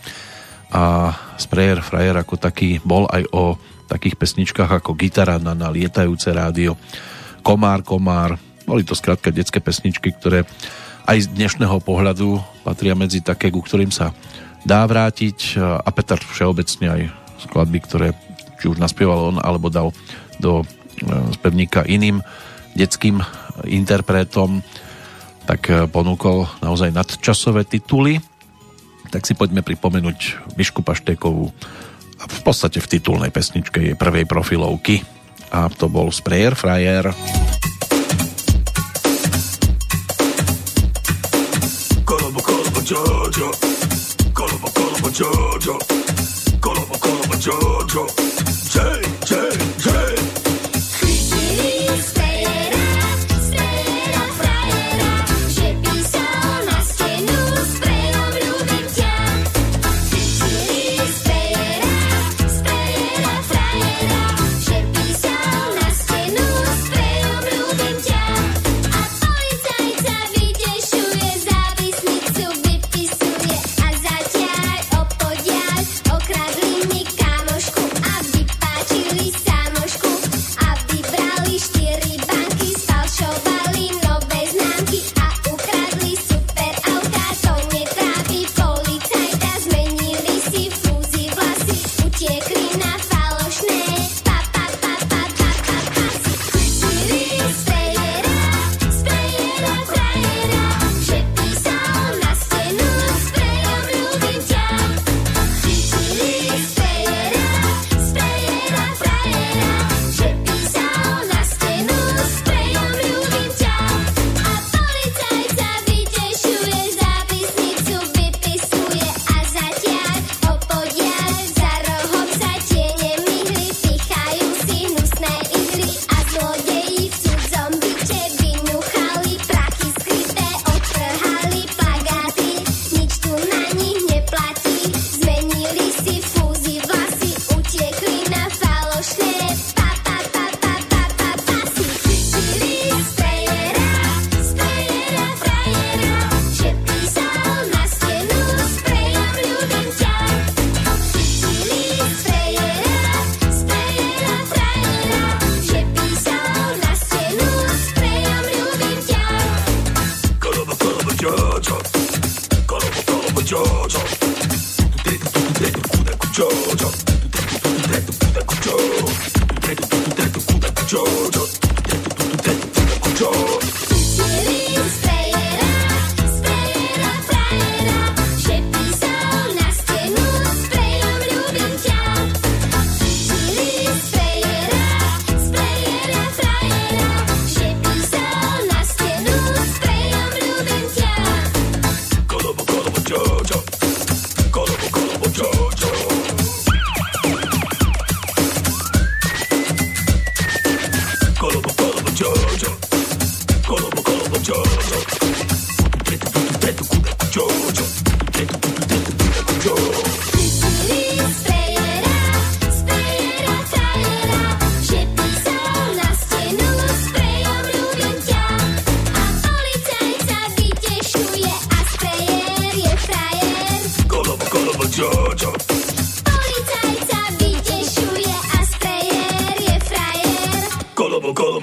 a 0.74 1.14
Sprayer 1.38 1.78
Frayer 1.78 2.18
ako 2.18 2.34
taký 2.34 2.82
bol 2.82 3.06
aj 3.06 3.30
o 3.30 3.54
takých 3.86 4.18
pesničkách 4.18 4.82
ako 4.82 4.98
Gitara 4.98 5.38
na, 5.38 5.54
na 5.54 5.70
lietajúce 5.70 6.34
rádio, 6.34 6.74
Komár, 7.46 7.86
Komár, 7.86 8.40
boli 8.64 8.82
to 8.82 8.96
skrátka 8.96 9.28
detské 9.30 9.60
pesničky, 9.60 10.10
ktoré 10.10 10.48
aj 11.04 11.28
z 11.28 11.36
dnešného 11.36 11.78
pohľadu 11.84 12.40
patria 12.64 12.96
medzi 12.96 13.20
také, 13.20 13.52
ku 13.52 13.60
ktorým 13.60 13.92
sa 13.92 14.10
dá 14.64 14.84
vrátiť 14.88 15.60
a 15.60 15.88
Peter 15.92 16.18
všeobecne 16.18 16.86
aj 16.88 17.02
skladby, 17.44 17.78
ktoré 17.84 18.08
či 18.58 18.72
už 18.72 18.80
naspieval 18.80 19.28
on, 19.28 19.36
alebo 19.44 19.68
dal 19.68 19.92
do 20.40 20.64
e, 20.64 20.66
spevníka 21.36 21.84
iným 21.84 22.24
detským 22.72 23.20
interpretom, 23.68 24.64
tak 25.44 25.68
e, 25.68 25.84
ponúkol 25.84 26.48
naozaj 26.64 26.90
nadčasové 26.90 27.68
tituly. 27.68 28.24
Tak 29.12 29.28
si 29.28 29.36
poďme 29.36 29.60
pripomenúť 29.60 30.50
Mišku 30.56 30.80
Paštékovú 30.80 31.52
a 32.18 32.24
v 32.24 32.40
podstate 32.40 32.80
v 32.80 32.90
titulnej 32.98 33.28
pesničke 33.28 33.92
je 33.92 34.00
prvej 34.00 34.24
profilovky 34.24 35.04
a 35.52 35.68
to 35.68 35.86
bol 35.92 36.08
Sprayer 36.08 36.56
Fryer. 36.56 37.12
Kolobo, 37.12 37.73
Jojo. 45.14 45.78
Call 46.60 46.76
up, 46.76 47.00
call 47.00 47.18
up, 47.18 47.38
Jojo. 47.38 49.03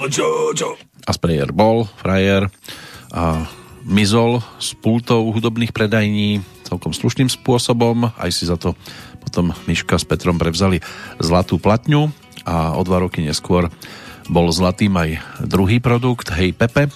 Jojo. 0.08 0.78
A 1.06 1.10
sprayer 1.10 1.50
bol, 1.50 1.90
frajer 1.98 2.48
a 3.12 3.46
mizol 3.84 4.40
s 4.62 4.72
pultov 4.78 5.34
hudobných 5.34 5.74
predajní 5.74 6.40
celkom 6.64 6.94
slušným 6.94 7.28
spôsobom. 7.28 8.08
Aj 8.14 8.30
si 8.30 8.46
za 8.46 8.56
to 8.56 8.78
potom 9.20 9.52
Miška 9.68 9.98
s 9.98 10.06
Petrom 10.06 10.38
prevzali 10.38 10.80
zlatú 11.18 11.58
platňu 11.58 12.10
a 12.46 12.74
o 12.74 12.82
dva 12.82 13.02
roky 13.02 13.22
neskôr 13.22 13.70
bol 14.30 14.48
zlatým 14.54 14.94
aj 14.96 15.18
druhý 15.42 15.82
produkt 15.82 16.30
Hej 16.30 16.54
Pepe. 16.54 16.88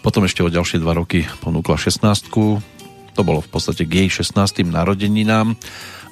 Potom 0.00 0.24
ešte 0.24 0.44
o 0.44 0.52
ďalšie 0.52 0.80
dva 0.80 0.94
roky 0.96 1.26
ponúkla 1.42 1.76
16 1.76 2.30
to 3.14 3.22
bolo 3.22 3.38
v 3.38 3.48
podstate 3.48 3.86
k 3.86 4.06
jej 4.06 4.26
16. 4.26 4.66
narodeninám 4.66 5.54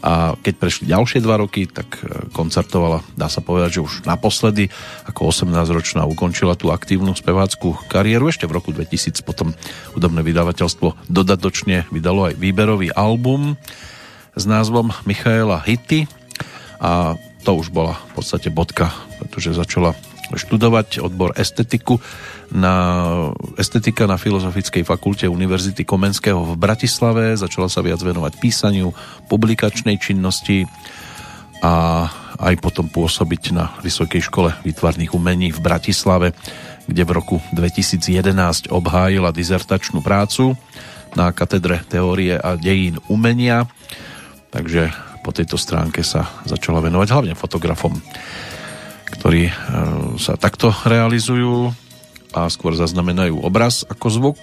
a 0.03 0.35
keď 0.35 0.55
prešli 0.59 0.85
ďalšie 0.91 1.23
dva 1.23 1.39
roky, 1.39 1.71
tak 1.71 2.03
e, 2.03 2.27
koncertovala, 2.35 3.07
dá 3.15 3.31
sa 3.31 3.39
povedať, 3.39 3.79
že 3.79 3.85
už 3.87 3.93
naposledy 4.03 4.67
ako 5.07 5.31
18-ročná 5.31 6.03
ukončila 6.11 6.59
tú 6.59 6.75
aktívnu 6.75 7.15
spevácku 7.15 7.79
kariéru. 7.87 8.27
Ešte 8.27 8.51
v 8.51 8.59
roku 8.59 8.75
2000 8.75 9.23
potom 9.23 9.55
hudobné 9.95 10.27
vydavateľstvo 10.27 11.07
dodatočne 11.07 11.87
vydalo 11.95 12.35
aj 12.35 12.35
výberový 12.35 12.91
album 12.91 13.55
s 14.35 14.43
názvom 14.43 14.91
Michaela 15.07 15.63
Hity 15.63 16.11
a 16.83 17.15
to 17.47 17.51
už 17.55 17.71
bola 17.71 17.95
v 18.11 18.23
podstate 18.23 18.51
bodka, 18.51 18.91
pretože 19.23 19.55
začala 19.55 19.95
študovať 20.31 21.03
odbor 21.03 21.35
estetiku 21.35 21.99
na 22.53 22.75
estetika 23.57 24.05
na 24.05 24.21
Filozofickej 24.21 24.85
fakulte 24.85 25.27
Univerzity 25.27 25.83
Komenského 25.83 26.39
v 26.39 26.55
Bratislave, 26.55 27.35
začala 27.35 27.67
sa 27.67 27.81
viac 27.81 27.99
venovať 27.99 28.39
písaniu, 28.39 28.93
publikačnej 29.27 29.97
činnosti 29.99 30.69
a 31.65 32.07
aj 32.43 32.55
potom 32.59 32.91
pôsobiť 32.91 33.43
na 33.55 33.73
Vysokej 33.81 34.29
škole 34.29 34.51
výtvarných 34.67 35.15
umení 35.15 35.55
v 35.55 35.63
Bratislave, 35.63 36.35
kde 36.91 37.03
v 37.07 37.15
roku 37.15 37.37
2011 37.55 38.69
obhájila 38.69 39.31
dizertačnú 39.31 40.03
prácu 40.03 40.59
na 41.15 41.31
katedre 41.31 41.81
teórie 41.87 42.35
a 42.35 42.59
dejín 42.59 42.99
umenia. 43.07 43.71
Takže 44.51 44.91
po 45.23 45.31
tejto 45.31 45.55
stránke 45.55 46.03
sa 46.03 46.27
začala 46.45 46.83
venovať 46.83 47.09
hlavne 47.15 47.35
fotografom, 47.39 47.95
ktorí 49.19 49.49
e, 49.49 49.55
sa 50.17 50.35
takto 50.41 50.73
realizujú 50.89 51.73
a 52.33 52.49
skôr 52.49 52.73
zaznamenajú 52.73 53.45
obraz 53.45 53.85
ako 53.85 54.07
zvuk. 54.09 54.41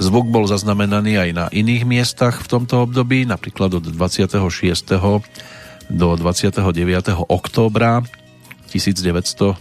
Zvuk 0.00 0.32
bol 0.32 0.48
zaznamenaný 0.48 1.20
aj 1.20 1.30
na 1.36 1.46
iných 1.52 1.84
miestach 1.84 2.40
v 2.40 2.48
tomto 2.48 2.88
období, 2.88 3.28
napríklad 3.28 3.76
od 3.76 3.84
26. 3.84 4.40
do 5.90 6.08
29. 6.16 6.62
októbra 7.28 8.00
1994 8.70 9.60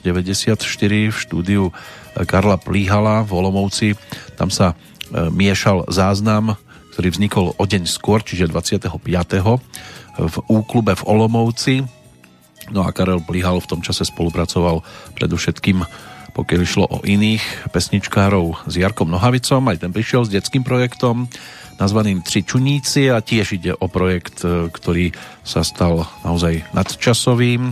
v 1.10 1.18
štúdiu 1.18 1.74
Karla 2.30 2.62
Plíhala 2.62 3.26
v 3.26 3.32
Olomovci. 3.36 3.98
Tam 4.40 4.48
sa 4.54 4.74
e, 4.74 5.28
miešal 5.34 5.90
záznam, 5.92 6.56
ktorý 6.96 7.08
vznikol 7.16 7.46
o 7.58 7.64
deň 7.66 7.84
skôr, 7.90 8.24
čiže 8.24 8.48
25. 8.48 8.96
v 10.20 10.36
úklube 10.48 10.94
v 10.96 11.04
Olomovci. 11.08 11.99
No 12.70 12.84
a 12.84 12.92
Karel 12.92 13.24
Plíhal 13.24 13.64
v 13.64 13.70
tom 13.70 13.82
čase 13.82 14.04
spolupracoval 14.04 14.84
predovšetkým 15.16 15.84
pokiaľ 16.30 16.60
išlo 16.62 16.86
o 16.88 17.02
iných 17.04 17.74
pesničkárov 17.74 18.70
s 18.70 18.74
Jarkom 18.80 19.10
Nohavicom, 19.10 19.66
aj 19.66 19.84
ten 19.84 19.92
prišiel 19.92 20.24
s 20.24 20.32
detským 20.32 20.62
projektom 20.64 21.28
nazvaným 21.80 22.22
Tři 22.22 22.44
čuníci 22.44 23.08
a 23.08 23.24
tiež 23.24 23.56
ide 23.56 23.72
o 23.72 23.88
projekt, 23.88 24.44
e, 24.44 24.68
ktorý 24.68 25.16
sa 25.48 25.64
stal 25.64 26.06
naozaj 26.28 26.68
nadčasovým 26.76 27.72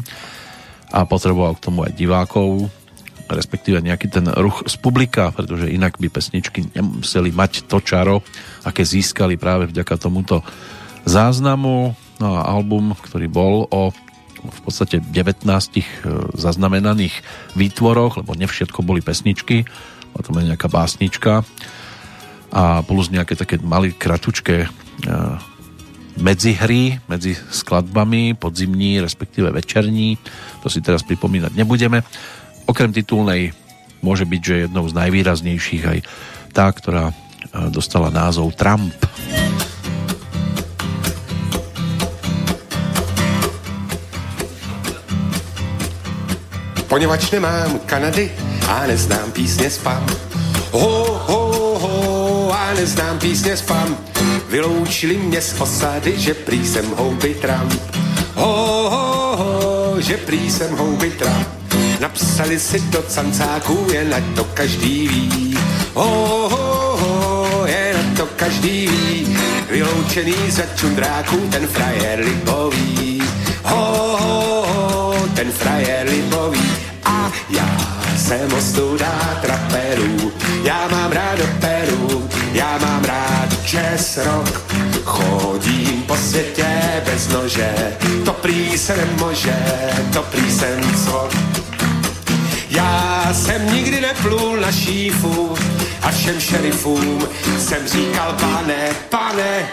a 0.95 0.99
potreboval 1.03 1.59
k 1.59 1.63
tomu 1.67 1.83
aj 1.83 1.91
divákov, 1.95 2.71
respektíve 3.27 3.83
nejaký 3.83 4.07
ten 4.07 4.23
ruch 4.31 4.63
z 4.63 4.79
publika, 4.79 5.35
pretože 5.35 5.67
inak 5.67 5.99
by 5.99 6.07
pesničky 6.07 6.71
nemuseli 6.71 7.35
mať 7.35 7.67
to 7.67 7.83
čaro, 7.83 8.23
aké 8.63 8.87
získali 8.87 9.35
práve 9.35 9.67
vďaka 9.67 9.99
tomuto 9.99 10.39
záznamu. 11.03 11.91
No 12.23 12.27
a 12.39 12.47
album, 12.47 12.95
ktorý 12.95 13.27
bol 13.27 13.67
o 13.67 13.91
v 14.47 14.59
podstate 14.63 15.03
19 15.03 15.45
e, 15.45 15.83
zaznamenaných 16.35 17.15
výtvoroch, 17.53 18.23
lebo 18.23 18.35
nevšetko 18.35 18.81
boli 18.81 19.03
pesničky, 19.03 19.67
a 20.17 20.25
to 20.25 20.33
je 20.33 20.49
nejaká 20.49 20.65
básnička 20.65 21.45
a 22.49 22.81
plus 22.81 23.13
nejaké 23.13 23.37
také 23.37 23.61
malé 23.61 23.93
kratučké 23.93 24.65
e, 24.65 24.69
medzihry 26.17 26.97
medzi 27.05 27.37
skladbami, 27.37 28.33
podzimní, 28.33 28.97
respektíve 28.97 29.53
večerní. 29.53 30.17
To 30.65 30.71
si 30.71 30.81
teraz 30.81 31.05
pripomínať 31.05 31.53
nebudeme. 31.53 32.01
Okrem 32.65 32.89
titulnej 32.89 33.53
môže 34.01 34.25
byť, 34.25 34.41
že 34.41 34.63
jednou 34.65 34.89
z 34.89 34.97
najvýraznejších 34.97 35.83
aj 35.85 35.99
tá, 36.55 36.65
ktorá 36.73 37.11
e, 37.11 37.13
dostala 37.69 38.09
názov 38.09 38.57
Trump. 38.57 38.95
Trump. 38.97 39.76
Poněvadž 46.87 47.31
nemám 47.31 47.79
Kanady 47.85 48.31
a 48.67 48.87
neznám 48.87 49.31
písně 49.31 49.69
spam. 49.69 50.05
Ho, 50.71 51.21
ho, 51.27 51.79
ho, 51.79 52.53
a 52.53 52.73
neznám 52.73 53.19
písně 53.19 53.57
spam. 53.57 53.97
Vyloučili 54.49 55.17
mě 55.17 55.41
z 55.41 55.61
osady, 55.61 56.19
že 56.19 56.33
prý 56.33 56.67
jsem 56.67 56.85
houby 56.95 57.35
Trump. 57.35 57.73
Ho, 58.35 58.89
ho, 58.89 59.35
ho, 59.37 60.01
že 60.01 60.17
prý 60.17 60.51
jsem 60.51 60.77
houby 60.77 61.11
Trump. 61.11 61.47
Napsali 61.99 62.59
si 62.59 62.79
do 62.79 63.01
cancáků, 63.01 63.87
jen 63.93 64.09
na 64.09 64.17
to 64.35 64.43
každý 64.43 65.07
ví. 65.07 65.57
Ho, 65.93 66.49
ho, 66.49 66.97
ho, 66.97 67.65
je 67.65 67.93
na 67.97 68.15
to 68.17 68.25
každý 68.35 68.87
ví. 68.87 69.37
Vyloučený 69.69 70.51
za 70.51 70.63
čundráků, 70.75 71.37
ten 71.51 71.67
frajer 71.67 72.19
libový. 72.19 73.23
Ho, 73.63 74.17
ho, 74.21 74.56
ten 75.37 75.51
frajer 75.51 76.09
libový 76.09 76.71
já 77.49 77.77
jsem 78.17 78.53
ostuda 78.53 79.39
traperů, 79.41 80.31
já 80.63 80.87
mám 80.91 81.11
rád 81.11 81.39
operu, 81.39 82.29
já 82.53 82.77
mám 82.77 83.03
rád 83.03 83.49
jazz 83.65 84.17
rock. 84.17 84.61
Chodím 85.05 86.03
po 86.07 86.15
světě 86.17 86.65
bez 87.05 87.27
nože, 87.27 87.73
to 88.25 88.33
prý 88.33 88.77
se 88.77 88.97
nemože, 88.97 89.55
to 90.13 90.23
prý 90.23 90.51
jsem 90.51 91.05
co. 91.05 91.29
Já 92.69 93.27
jsem 93.33 93.73
nikdy 93.73 94.01
neplul 94.01 94.57
na 94.57 94.71
šífu 94.71 95.55
a 96.01 96.11
všem 96.11 96.39
šerifům 96.39 97.27
jsem 97.59 97.87
říkal 97.87 98.33
pane, 98.33 98.89
pane, 99.09 99.69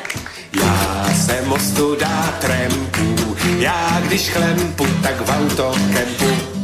já 0.63 1.09
jsem 1.15 1.53
ostuda 1.53 2.35
trempů, 2.41 3.34
já 3.59 4.01
když 4.05 4.31
chlempu, 4.31 4.87
tak 5.03 5.21
v 5.21 5.31
autokempu 5.31 6.55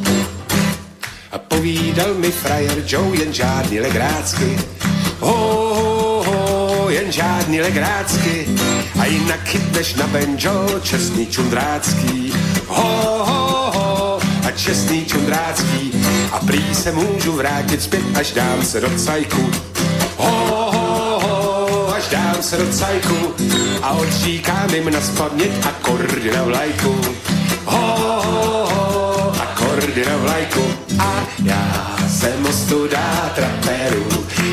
a 1.33 1.39
povídal 1.39 2.15
mi 2.15 2.31
frajer 2.31 2.83
Joe 2.87 3.19
jen 3.19 3.33
žádný 3.33 3.81
legrácky. 3.81 4.59
Ho, 5.21 5.35
ho, 5.75 6.25
ho, 6.27 6.91
jen 6.91 7.13
žádný 7.13 7.61
legrácky. 7.61 8.47
A 9.01 9.05
jinak 9.05 9.41
chytneš 9.45 9.95
na 9.95 10.07
benjo 10.07 10.81
čestný 10.83 11.27
čundrácký. 11.27 12.33
Ho, 12.67 13.25
ho, 13.25 13.71
ho, 13.75 14.21
a 14.49 14.51
čestný 14.51 15.07
čundrácký. 15.07 15.93
A 16.33 16.39
prý 16.39 16.75
se 16.75 16.93
můžu 16.93 17.33
vrátit 17.33 17.83
zpět, 17.83 18.05
až 18.15 18.33
dám 18.33 18.63
se 18.63 18.81
do 18.81 18.91
cajku. 18.99 19.70
Dám 22.11 22.43
se 22.43 22.57
do 22.57 22.73
cajku. 22.73 23.35
A 23.83 23.91
odříkám 23.91 24.75
jim 24.75 24.91
na 24.91 25.01
spodněť 25.01 25.67
akordy 25.67 26.31
na 26.37 26.43
vlajku. 26.43 27.01
Ho, 27.65 27.97
ho, 27.97 28.23
ho, 28.23 29.33
akordy 29.43 30.05
na 30.07 30.17
vlajku 30.17 30.65
a 30.99 31.25
já 31.45 31.97
jsem 32.09 32.47
ostuda 32.47 33.33
traperu. 33.35 34.07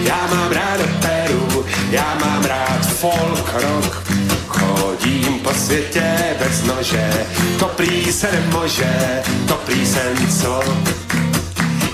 Já 0.04 0.28
mám 0.32 0.52
rád 0.52 0.80
operu, 0.82 1.66
já 1.92 2.18
mám 2.26 2.46
rád 2.46 2.86
folk 2.86 3.54
rock. 3.54 4.12
Chodím 4.48 5.40
po 5.40 5.54
světě 5.54 6.16
bez 6.40 6.64
nože, 6.64 7.14
to 7.60 7.66
prý 7.66 8.14
se 8.14 8.32
nemože, 8.32 9.24
to 9.48 9.54
prý 9.54 9.86
jsem 9.86 10.28
co. 10.42 10.64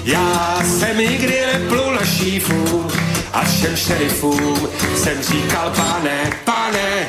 Já 0.03 0.61
jsem 0.65 0.97
nikdy 0.97 1.43
neplul 1.53 1.93
na 1.93 2.05
šífu 2.05 2.87
a 3.33 3.43
všem 3.43 3.75
šerifům 3.75 4.69
jsem 4.95 5.23
říkal 5.23 5.73
pane, 5.75 6.31
pane, 6.43 7.07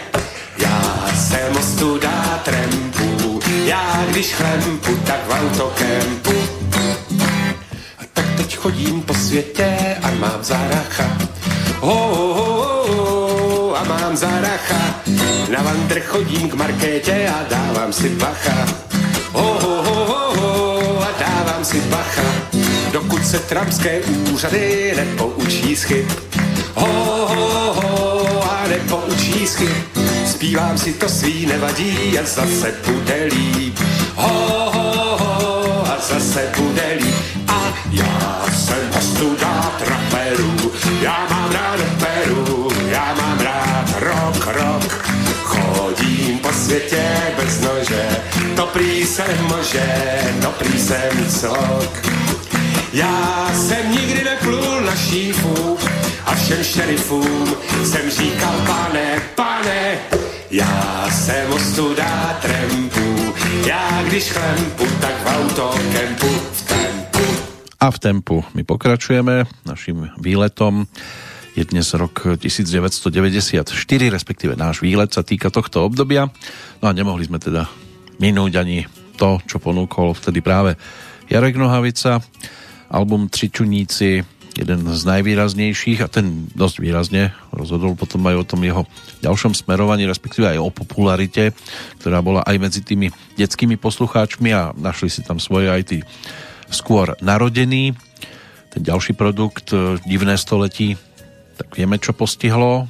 já 0.59 1.07
jsem 1.15 1.57
ostuda 1.57 2.41
trempu, 2.45 3.41
já 3.65 4.05
když 4.09 4.35
chlempu, 4.35 4.97
tak 5.07 5.27
v 5.27 5.31
autokempu 5.31 6.35
teď 8.45 8.57
chodím 8.57 9.03
po 9.03 9.15
světě 9.15 9.97
a 10.03 10.11
mám 10.11 10.45
záracha. 10.45 11.19
Ho, 11.81 11.95
ho, 12.15 12.35
ho, 12.35 13.77
a 13.77 13.85
mám 13.85 14.17
záracha. 14.17 15.01
Na 15.49 15.63
vandr 15.63 16.01
chodím 16.01 16.49
k 16.49 16.55
markétě 16.55 17.33
a 17.35 17.45
dávám 17.51 17.93
si 17.93 18.09
bacha. 18.09 18.67
Ho, 19.33 19.43
ho, 19.43 19.83
ho, 19.83 20.05
ho, 20.05 20.41
ho, 20.41 21.03
a 21.03 21.09
dávám 21.21 21.65
si 21.65 21.81
bacha. 21.81 22.54
Dokud 22.95 23.27
se 23.27 23.39
tramské 23.39 24.01
úřady 24.33 24.95
nepoučí 24.97 25.77
z 25.77 25.83
chyb. 25.83 26.07
Ho, 26.75 27.27
ho, 27.27 27.75
ho, 27.75 28.53
a 28.53 28.69
nepoučí 28.69 29.47
z. 29.47 29.63
Zpívám 30.27 30.79
si 30.79 30.93
to 30.93 31.09
svý, 31.09 31.47
nevadí 31.47 32.19
a 32.19 32.23
zase 32.25 32.75
bude 32.87 33.29
líp. 33.35 33.79
Ho, 34.15 34.71
ho, 34.75 35.19
ho, 35.19 35.87
a 35.87 35.99
zase 36.09 36.53
bude 36.57 36.99
líp. 37.01 37.15
A 37.49 37.75
já 37.91 38.47
jsem 38.57 38.91
ostudát 38.99 39.83
raperů, 39.87 40.73
já 41.03 41.27
mám 41.31 41.53
rád 41.53 41.81
operu, 41.81 42.71
já 42.91 43.15
mám 43.15 43.41
rád 43.41 43.87
rock, 44.01 44.47
rock. 44.47 45.05
Chodím 45.43 46.39
po 46.39 46.53
světě 46.53 47.03
bez 47.37 47.61
nože, 47.61 48.07
to 48.57 48.67
prý 48.67 49.07
jsem 49.07 49.45
može, 49.49 49.87
to 50.43 50.51
prý 50.51 50.79
jsem 50.79 51.29
cok. 51.41 52.15
Já 52.95 53.51
jsem 53.55 53.91
nikdy 53.91 54.25
neplul 54.25 54.81
na 54.87 54.97
šífu 54.97 55.79
a 56.27 56.35
všem 56.35 56.65
šerifům 56.65 57.47
jsem 57.85 58.11
říkal 58.11 58.55
pane, 58.67 59.21
pane, 59.35 59.99
já 60.51 61.09
jsem 61.11 61.53
ostuda 61.53 62.39
trempu, 62.43 63.35
já 63.67 64.03
když 64.07 64.31
chlempu, 64.31 64.85
tak 65.01 65.11
v 65.11 65.27
autokempu 65.27 66.27
v 66.53 66.63
tempu. 66.69 67.25
A 67.81 67.91
v 67.91 67.99
tempu 67.99 68.45
my 68.55 68.63
pokračujeme 68.65 69.45
našim 69.67 70.11
výletom. 70.23 70.87
Je 71.59 71.67
dnes 71.67 71.95
rok 71.95 72.39
1994, 72.39 73.75
respektíve 74.11 74.55
náš 74.55 74.87
výlet 74.87 75.11
sa 75.11 75.27
týka 75.27 75.51
tohto 75.51 75.83
obdobia. 75.83 76.31
No 76.79 76.87
a 76.87 76.95
nemohli 76.95 77.27
sme 77.27 77.43
teda 77.43 77.67
minúť 78.23 78.63
ani 78.63 78.87
to, 79.19 79.43
čo 79.51 79.59
ponúkol 79.59 80.15
vtedy 80.15 80.39
práve 80.39 80.79
Jarek 81.27 81.59
Nohavica. 81.59 82.23
Album 82.93 83.33
Tričuníci, 83.33 84.25
jeden 84.55 84.87
z 84.87 85.03
najvýraznejších 85.03 86.07
a 86.07 86.09
ten 86.09 86.47
dosť 86.55 86.77
výrazne 86.79 87.35
rozhodol 87.51 87.99
potom 87.99 88.23
aj 88.31 88.37
o 88.39 88.49
tom 88.49 88.63
jeho 88.63 88.83
ďalšom 89.19 89.51
smerovaní, 89.51 90.07
respektíve 90.07 90.47
aj 90.47 90.63
o 90.63 90.71
popularite, 90.71 91.51
ktorá 91.99 92.23
bola 92.23 92.47
aj 92.47 92.57
medzi 92.63 92.81
tými 92.87 93.11
detskými 93.35 93.75
poslucháčmi 93.75 94.55
a 94.55 94.71
našli 94.79 95.11
si 95.11 95.27
tam 95.27 95.43
svoje 95.43 95.75
aj 95.75 95.83
tí 95.91 95.99
skôr 96.71 97.19
narodení. 97.19 97.99
Ten 98.71 98.83
ďalší 98.83 99.19
produkt, 99.19 99.75
Divné 100.07 100.39
století, 100.39 100.95
tak 101.59 101.75
vieme, 101.75 101.99
čo 101.99 102.15
postihlo. 102.15 102.87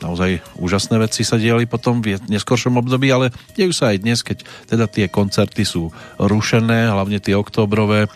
Naozaj 0.00 0.40
úžasné 0.56 0.96
veci 0.96 1.28
sa 1.28 1.36
diali 1.36 1.68
potom 1.68 2.00
v 2.00 2.16
neskoršom 2.24 2.80
období, 2.80 3.12
ale 3.12 3.36
dejú 3.52 3.72
sa 3.76 3.92
aj 3.92 4.00
dnes, 4.00 4.24
keď 4.24 4.48
teda 4.64 4.88
tie 4.88 5.12
koncerty 5.12 5.60
sú 5.68 5.92
rušené, 6.16 6.88
hlavne 6.88 7.20
tie 7.20 7.36
oktobrové. 7.36 8.08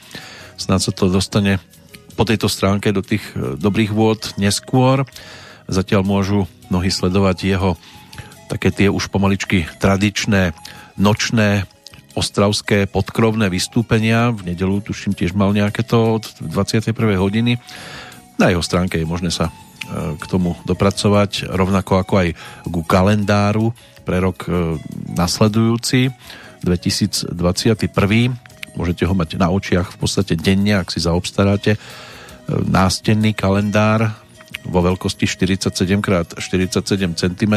Snad 0.56 0.81
sa 0.81 0.93
to 0.94 1.10
dostane 1.10 1.59
po 2.14 2.22
tejto 2.22 2.47
stránke 2.47 2.94
do 2.94 3.02
tých 3.02 3.22
e, 3.35 3.59
dobrých 3.59 3.90
vôd 3.90 4.36
neskôr. 4.39 5.02
Zatiaľ 5.66 6.06
môžu 6.06 6.47
mnohí 6.70 6.93
sledovať 6.93 7.36
jeho 7.44 7.70
také 8.47 8.70
tie 8.70 8.93
už 8.93 9.09
pomaličky 9.09 9.66
tradičné 9.81 10.52
nočné 11.01 11.66
ostravské 12.14 12.86
podkrovné 12.86 13.51
vystúpenia. 13.51 14.31
V 14.31 14.55
nedelu 14.55 14.78
tuším 14.85 15.18
tiež 15.18 15.35
mal 15.35 15.51
nejaké 15.51 15.82
to 15.82 16.20
od 16.20 16.24
21. 16.39 16.94
hodiny 17.18 17.59
na 18.35 18.51
jeho 18.51 18.62
stránke 18.62 18.98
je 18.98 19.06
možné 19.06 19.31
sa 19.31 19.51
e, 19.51 19.52
k 20.18 20.24
tomu 20.26 20.59
dopracovať, 20.66 21.47
rovnako 21.55 22.02
ako 22.02 22.14
aj 22.18 22.28
ku 22.66 22.82
kalendáru 22.82 23.70
pre 24.02 24.18
rok 24.18 24.47
e, 24.51 24.78
nasledujúci 25.14 26.10
2021. 26.66 27.39
Môžete 28.75 29.07
ho 29.07 29.15
mať 29.15 29.39
na 29.39 29.51
očiach 29.51 29.95
v 29.95 29.99
podstate 30.03 30.35
denne, 30.35 30.83
ak 30.83 30.91
si 30.91 30.99
zaobstaráte 31.03 31.75
e, 31.75 31.79
nástenný 32.49 33.35
kalendár 33.35 34.15
vo 34.65 34.81
veľkosti 34.83 35.29
47x47 35.29 37.15
cm 37.15 37.55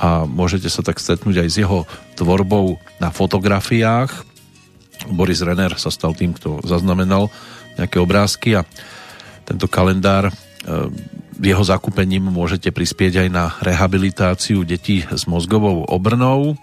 a 0.00 0.24
môžete 0.24 0.72
sa 0.72 0.80
tak 0.80 0.96
stretnúť 0.96 1.44
aj 1.44 1.48
s 1.52 1.56
jeho 1.60 1.84
tvorbou 2.16 2.80
na 2.96 3.12
fotografiách. 3.12 4.24
Boris 5.12 5.44
Renner 5.44 5.76
sa 5.76 5.92
stal 5.92 6.16
tým, 6.16 6.32
kto 6.32 6.64
zaznamenal 6.64 7.28
nejaké 7.76 8.00
obrázky 8.00 8.56
a 8.56 8.64
tento 9.44 9.68
kalendár 9.68 10.28
e, 10.28 10.32
jeho 11.40 11.64
zakúpením 11.64 12.28
môžete 12.28 12.68
prispieť 12.68 13.24
aj 13.24 13.28
na 13.32 13.44
rehabilitáciu 13.64 14.64
detí 14.64 15.04
s 15.08 15.24
mozgovou 15.24 15.88
obrnou. 15.88 16.56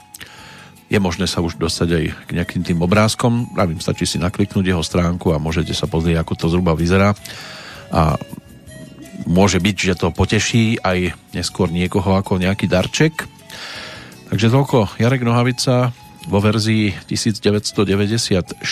Je 0.88 1.00
možné 1.00 1.28
sa 1.28 1.44
už 1.44 1.60
dostať 1.60 1.90
aj 1.92 2.04
k 2.28 2.30
nejakým 2.36 2.64
tým 2.64 2.80
obrázkom. 2.80 3.52
Pravím, 3.52 3.84
stačí 3.84 4.08
si 4.08 4.18
nakliknúť 4.18 4.72
jeho 4.72 4.84
stránku 4.84 5.36
a 5.36 5.42
môžete 5.42 5.76
sa 5.76 5.86
pozrieť, 5.88 6.24
ako 6.24 6.34
to 6.40 6.46
zhruba 6.48 6.74
vyzerá. 6.80 7.12
A 7.92 8.16
môže 9.28 9.60
byť, 9.60 9.76
že 9.76 9.94
to 10.00 10.16
poteší 10.16 10.80
aj 10.80 11.12
neskôr 11.36 11.68
niekoho 11.68 12.16
ako 12.16 12.40
nejaký 12.40 12.72
darček. 12.72 13.28
Takže 14.32 14.48
toľko 14.48 15.00
Jarek 15.00 15.24
Nohavica 15.28 15.92
vo 16.28 16.40
verzii 16.40 16.96
1994. 17.08 18.64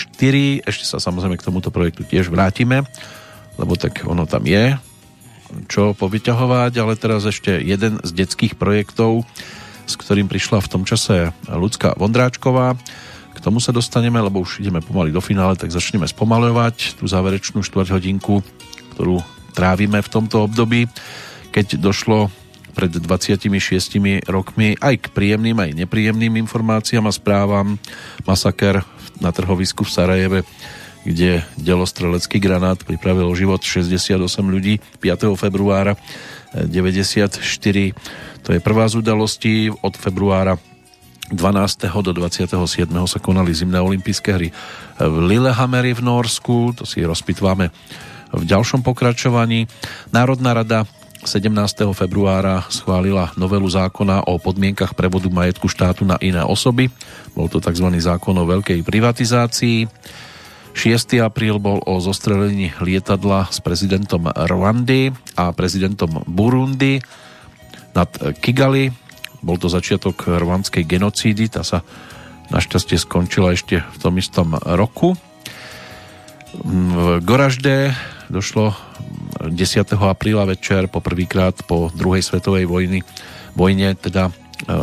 Ešte 0.64 0.84
sa 0.88 1.00
samozrejme 1.00 1.36
k 1.40 1.48
tomuto 1.48 1.72
projektu 1.72 2.08
tiež 2.08 2.32
vrátime 2.32 2.88
lebo 3.58 3.80
tak 3.80 4.04
ono 4.04 4.28
tam 4.28 4.44
je 4.44 4.76
čo 5.70 5.94
povyťahovať, 5.96 6.74
ale 6.82 7.00
teraz 7.00 7.24
ešte 7.24 7.62
jeden 7.62 8.02
z 8.04 8.12
detských 8.12 8.60
projektov, 8.60 9.24
s 9.86 9.94
ktorým 9.98 10.26
prišla 10.26 10.62
v 10.62 10.72
tom 10.72 10.84
čase 10.84 11.32
Lucka 11.49 11.94
Vondráčková. 11.98 12.78
K 13.36 13.40
tomu 13.40 13.62
sa 13.62 13.76
dostaneme, 13.76 14.18
lebo 14.18 14.41
už 14.41 14.62
ideme 14.62 14.82
pomaly 14.82 15.14
do 15.14 15.22
finále, 15.22 15.56
tak 15.56 15.70
začneme 15.70 16.10
spomalovať 16.10 16.99
tú 17.02 17.06
záverečnú 17.06 17.62
štvrť 17.62 17.95
hodinku, 17.95 18.41
ktorú 18.95 19.22
trávime 19.53 20.03
v 20.03 20.12
tomto 20.12 20.44
období, 20.45 20.88
keď 21.53 21.80
došlo 21.80 22.28
pred 22.76 22.91
26 22.91 23.48
rokmi 24.28 24.76
aj 24.84 24.95
k 24.99 25.06
príjemným, 25.16 25.56
aj 25.56 25.72
nepríjemným 25.80 26.36
informáciám 26.44 27.07
a 27.07 27.16
správam. 27.16 27.80
Masaker 28.28 28.84
na 29.24 29.32
trhovisku 29.32 29.88
v 29.88 29.94
Sarajeve 29.95 30.41
kde 31.06 31.45
delostrelecký 31.62 32.41
granát 32.41 32.82
pripravil 32.82 33.30
život 33.38 33.62
68 33.62 34.18
ľudí 34.41 34.82
5. 34.98 35.38
februára 35.38 35.94
94. 36.57 37.45
To 38.46 38.54
je 38.54 38.62
prvá 38.62 38.86
z 38.86 39.02
udalostí. 39.02 39.74
Od 39.74 39.98
februára 39.98 40.62
12. 41.34 41.90
do 42.06 42.14
27. 42.14 42.54
sa 43.10 43.18
konali 43.18 43.50
zimné 43.50 43.82
olympijské 43.82 44.38
hry 44.38 44.54
v 45.02 45.16
Lillehammeri 45.26 45.98
v 45.98 46.06
Norsku. 46.06 46.78
To 46.78 46.86
si 46.86 47.02
rozpitváme 47.02 47.74
v 48.30 48.44
ďalšom 48.46 48.86
pokračovaní. 48.86 49.66
Národná 50.14 50.54
rada 50.54 50.86
17. 51.26 51.50
februára 51.98 52.70
schválila 52.70 53.34
novelu 53.34 53.66
zákona 53.66 54.30
o 54.30 54.38
podmienkach 54.38 54.94
prevodu 54.94 55.26
majetku 55.34 55.66
štátu 55.66 56.06
na 56.06 56.22
iné 56.22 56.46
osoby. 56.46 56.94
Bol 57.34 57.50
to 57.50 57.58
tzv. 57.58 57.90
zákon 57.98 58.38
o 58.38 58.46
veľkej 58.46 58.86
privatizácii. 58.86 59.90
6. 60.78 61.18
apríl 61.26 61.58
bol 61.58 61.82
o 61.82 61.98
zostrelení 61.98 62.78
lietadla 62.78 63.50
s 63.50 63.58
prezidentom 63.58 64.30
Rwandy 64.30 65.10
a 65.34 65.50
prezidentom 65.50 66.22
Burundi 66.30 67.02
nad 67.96 68.12
Kigali. 68.44 68.92
Bol 69.40 69.58
to 69.58 69.72
začiatok 69.72 70.28
rwandskej 70.28 70.84
genocídy, 70.84 71.48
tá 71.48 71.64
sa 71.64 71.82
našťastie 72.52 73.00
skončila 73.00 73.56
ešte 73.56 73.82
v 73.82 73.98
tom 73.98 74.20
istom 74.20 74.54
roku. 74.60 75.18
V 76.56 77.20
Goražde 77.26 77.96
došlo 78.30 78.76
10. 79.42 79.56
apríla 79.98 80.46
večer 80.46 80.92
po 80.92 81.02
prvýkrát 81.02 81.56
po 81.66 81.90
druhej 81.94 82.22
svetovej 82.22 82.66
vojny, 82.66 83.00
vojne 83.54 83.94
teda 83.98 84.30
e, 84.30 84.32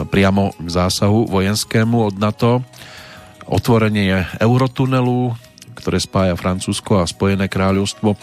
priamo 0.06 0.54
k 0.58 0.68
zásahu 0.68 1.26
vojenskému 1.30 1.96
od 2.12 2.14
NATO. 2.18 2.62
Otvorenie 3.46 4.38
eurotunelu 4.38 5.34
ktoré 5.82 5.98
spája 5.98 6.38
Francúzsko 6.38 7.02
a 7.02 7.10
Spojené 7.10 7.50
kráľovstvo, 7.50 8.14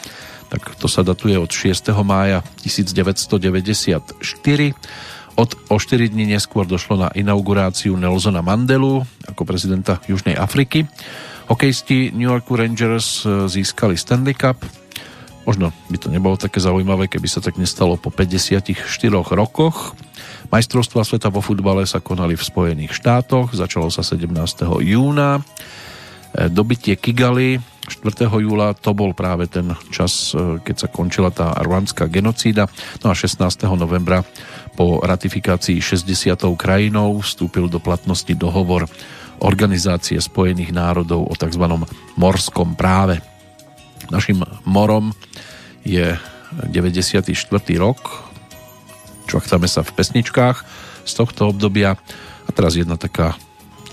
tak 0.50 0.76
to 0.82 0.90
sa 0.90 1.06
datuje 1.06 1.38
od 1.38 1.48
6. 1.48 1.94
mája 2.02 2.42
1994. 2.66 4.12
Od 5.40 5.50
o 5.72 5.76
4 5.80 6.12
dní 6.12 6.26
neskôr 6.36 6.68
došlo 6.68 7.00
na 7.00 7.10
inauguráciu 7.16 7.96
Nelsona 7.96 8.44
Mandelu 8.44 9.06
ako 9.30 9.48
prezidenta 9.48 10.02
Južnej 10.10 10.36
Afriky. 10.36 10.90
Hokejisti 11.48 12.12
New 12.12 12.28
Yorku 12.28 12.60
Rangers 12.60 13.24
e, 13.24 13.48
získali 13.48 13.96
Stanley 13.96 14.36
Cup. 14.36 14.62
Možno 15.48 15.74
by 15.90 15.98
to 15.98 16.14
nebolo 16.14 16.38
také 16.38 16.62
zaujímavé, 16.62 17.10
keby 17.10 17.26
sa 17.26 17.42
tak 17.42 17.58
nestalo 17.58 17.98
po 17.98 18.14
54 18.14 18.76
rokoch. 19.34 19.98
Majstrovstvá 20.54 21.02
sveta 21.02 21.34
vo 21.34 21.42
futbale 21.42 21.90
sa 21.90 22.04
konali 22.04 22.38
v 22.38 22.44
Spojených 22.44 22.94
štátoch, 22.94 23.56
začalo 23.56 23.90
sa 23.90 24.06
17. 24.06 24.30
júna 24.82 25.42
E, 26.34 26.50
dobitie 26.50 26.94
Kigali 27.00 27.58
4. 27.90 28.30
júla 28.30 28.78
to 28.78 28.94
bol 28.94 29.18
práve 29.18 29.50
ten 29.50 29.74
čas, 29.90 30.32
e, 30.38 30.62
keď 30.62 30.76
sa 30.76 30.88
končila 30.88 31.34
tá 31.34 31.58
rwandská 31.58 32.06
genocída. 32.06 32.70
No 33.02 33.10
a 33.10 33.16
16. 33.18 33.74
novembra 33.74 34.22
po 34.78 35.02
ratifikácii 35.02 35.82
60. 35.82 36.54
krajinou 36.54 37.20
vstúpil 37.20 37.66
do 37.68 37.82
platnosti 37.82 38.32
dohovor 38.38 38.86
Organizácie 39.40 40.20
spojených 40.20 40.76
národov 40.76 41.32
o 41.32 41.34
tzv. 41.34 41.64
morskom 42.20 42.76
práve. 42.76 43.24
Našim 44.12 44.44
morom 44.68 45.16
je 45.88 46.20
94. 46.68 47.32
rok. 47.80 48.28
Čvachtáme 49.32 49.72
sa 49.72 49.80
v 49.80 49.96
pesničkách 49.96 50.58
z 51.08 51.12
tohto 51.16 51.56
obdobia 51.56 51.96
a 52.44 52.50
teraz 52.52 52.76
jedna 52.76 53.00
taká 53.00 53.40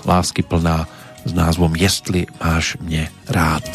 lásky 0.03 0.43
plná 0.43 0.91
s 1.27 1.33
názvom 1.35 1.75
Jestli 1.75 2.27
máš 2.39 2.79
mne 2.79 3.11
rád. 3.27 3.67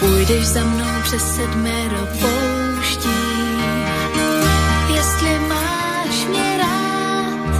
Půjdeš 0.00 0.44
za 0.46 0.64
mnou 0.64 0.94
přes 1.02 1.24
sedmero 1.36 2.02
pouští, 2.20 3.20
jestli 4.94 5.32
máš 5.48 6.16
mě 6.28 6.58
rád, 6.58 7.52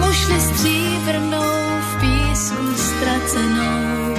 mušli 0.00 0.40
stříbrnou 0.40 1.52
v 1.80 1.92
písku 2.00 2.66
ztracenou, 2.76 4.14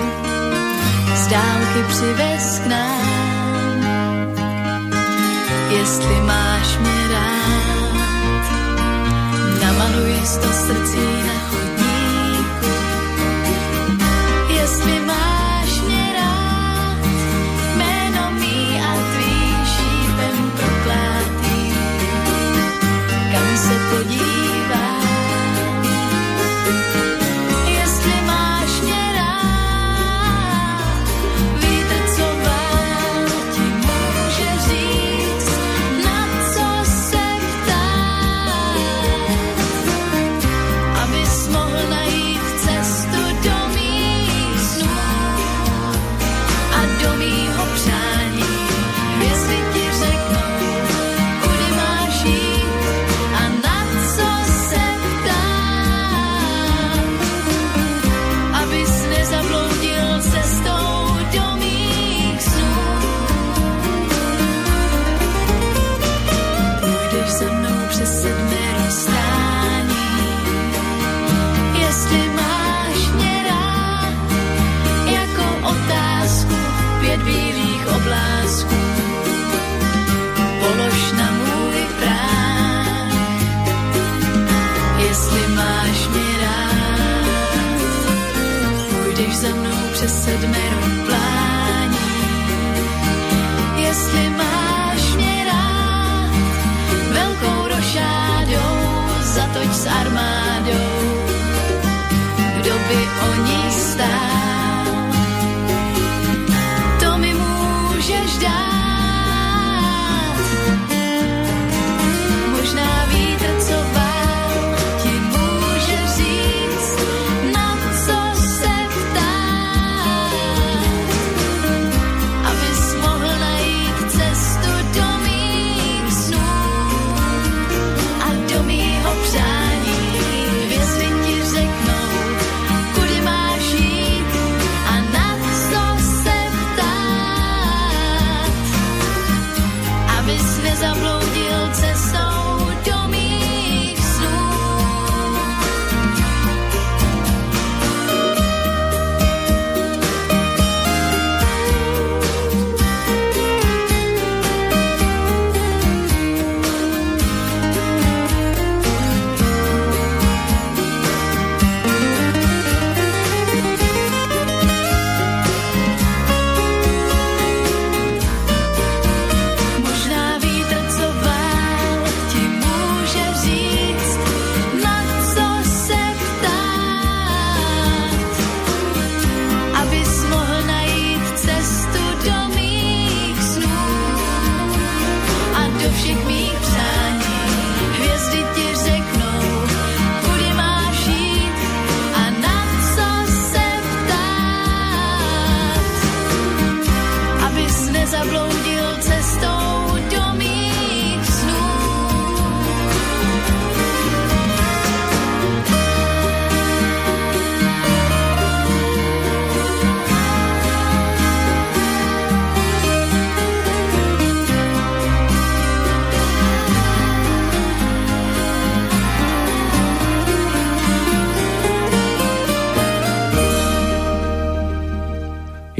z 1.15 1.27
dálky 1.27 1.81
přivez 1.89 2.36
jestli 5.79 6.21
máš 6.21 6.77
mě 6.77 7.07
rád, 7.07 8.45
namaluj 9.61 10.13
sto 10.25 10.47
srdcí 10.47 11.07
na 11.27 11.37
chodníku, 11.49 12.73
jestli 14.49 14.99
máš 14.99 15.81
mě 15.81 16.05
rád, 16.19 16.97
jméno 17.77 18.31
mý 18.39 18.81
a 18.81 18.91
tvý 19.13 19.35
šípem 19.73 20.51
proklátý, 20.57 21.59
kam 23.31 23.57
se 23.57 23.75
podívám, 23.91 25.07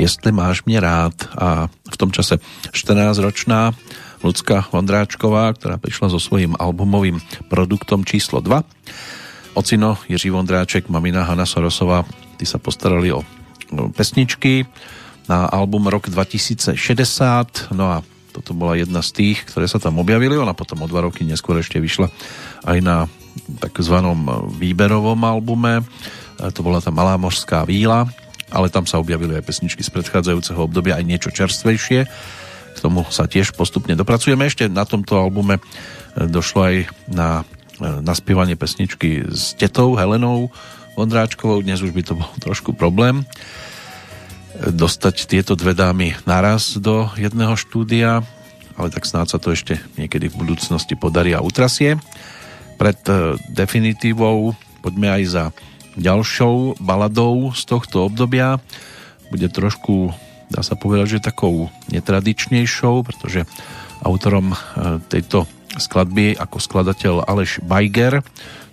Jestli 0.08 0.32
máš 0.32 0.64
mě 0.64 0.80
rád. 0.80 1.14
A 1.36 1.68
v 1.68 1.98
tom 2.00 2.16
čase 2.16 2.40
14-ročná 2.72 3.76
Lucka 4.24 4.64
Vondráčková, 4.72 5.52
ktorá 5.52 5.76
prišla 5.76 6.08
so 6.08 6.16
svojím 6.16 6.56
albumovým 6.56 7.20
produktom 7.52 8.08
číslo 8.08 8.40
2. 8.40 8.64
Ocino 9.60 10.00
Jiří 10.08 10.32
Vondráček, 10.32 10.88
mamina 10.88 11.28
Hanna 11.28 11.44
Sorosová, 11.44 12.08
tí 12.40 12.48
sa 12.48 12.56
postarali 12.56 13.12
o 13.12 13.28
o 13.68 13.92
pesničky 13.92 14.64
na 15.28 15.44
album 15.44 15.92
Rok 15.92 16.08
2060, 16.08 17.76
no 17.76 17.92
a 17.92 18.00
toto 18.32 18.56
bola 18.56 18.80
jedna 18.80 19.04
z 19.04 19.12
tých, 19.12 19.44
ktoré 19.44 19.68
sa 19.68 19.76
tam 19.76 20.00
objavili, 20.00 20.40
ona 20.40 20.56
potom 20.56 20.80
o 20.80 20.88
dva 20.88 21.04
roky 21.04 21.28
neskôr 21.28 21.60
ešte 21.60 21.84
vyšla 21.84 22.08
aj 22.64 22.80
na 22.80 23.12
takzvanom 23.60 24.56
výberovom 24.56 25.20
albume, 25.20 25.84
E, 26.38 26.52
to 26.54 26.62
bola 26.62 26.78
tá 26.82 26.94
Malá 26.94 27.18
mořská 27.18 27.66
víla, 27.66 28.06
ale 28.52 28.72
tam 28.72 28.88
sa 28.88 29.02
objavili 29.02 29.36
aj 29.36 29.44
pesničky 29.44 29.84
z 29.84 29.92
predchádzajúceho 29.92 30.60
obdobia, 30.60 31.00
aj 31.00 31.06
niečo 31.08 31.30
čerstvejšie. 31.32 32.00
K 32.74 32.78
tomu 32.80 33.04
sa 33.10 33.26
tiež 33.26 33.58
postupne 33.58 33.98
dopracujeme. 33.98 34.46
Ešte 34.46 34.70
na 34.70 34.86
tomto 34.86 35.18
albume 35.18 35.58
e, 35.58 35.62
došlo 36.30 36.60
aj 36.64 36.76
na 37.10 37.30
naspievanie 37.78 38.58
pesničky 38.58 39.30
s 39.30 39.54
tetou 39.54 39.94
Helenou 39.94 40.50
Vondráčkovou. 40.98 41.62
Dnes 41.62 41.82
už 41.86 41.94
by 41.94 42.02
to 42.02 42.14
bol 42.18 42.30
trošku 42.46 42.74
problém 42.74 43.26
dostať 44.58 45.30
tieto 45.30 45.54
dve 45.54 45.78
dámy 45.78 46.18
naraz 46.26 46.82
do 46.82 47.06
jedného 47.14 47.54
štúdia, 47.54 48.26
ale 48.74 48.90
tak 48.90 49.06
snáď 49.06 49.38
sa 49.38 49.40
to 49.42 49.54
ešte 49.54 49.78
niekedy 50.02 50.34
v 50.34 50.40
budúcnosti 50.42 50.98
podarí 50.98 51.38
a 51.38 51.46
utrasie. 51.46 52.02
Pred 52.82 53.00
e, 53.06 53.14
definitívou 53.54 54.58
poďme 54.82 55.14
aj 55.14 55.24
za 55.30 55.44
ďalšou 55.98 56.80
baladou 56.80 57.52
z 57.52 57.62
tohto 57.66 58.08
obdobia. 58.08 58.62
Bude 59.34 59.50
trošku, 59.52 60.14
dá 60.48 60.64
sa 60.64 60.78
povedať, 60.78 61.20
že 61.20 61.28
takou 61.28 61.74
netradičnejšou, 61.92 63.04
pretože 63.04 63.44
autorom 64.06 64.54
e, 64.54 64.58
tejto 65.10 65.50
skladby 65.76 66.38
ako 66.38 66.58
skladateľ 66.62 67.28
Aleš 67.28 67.60
Bajger, 67.66 68.24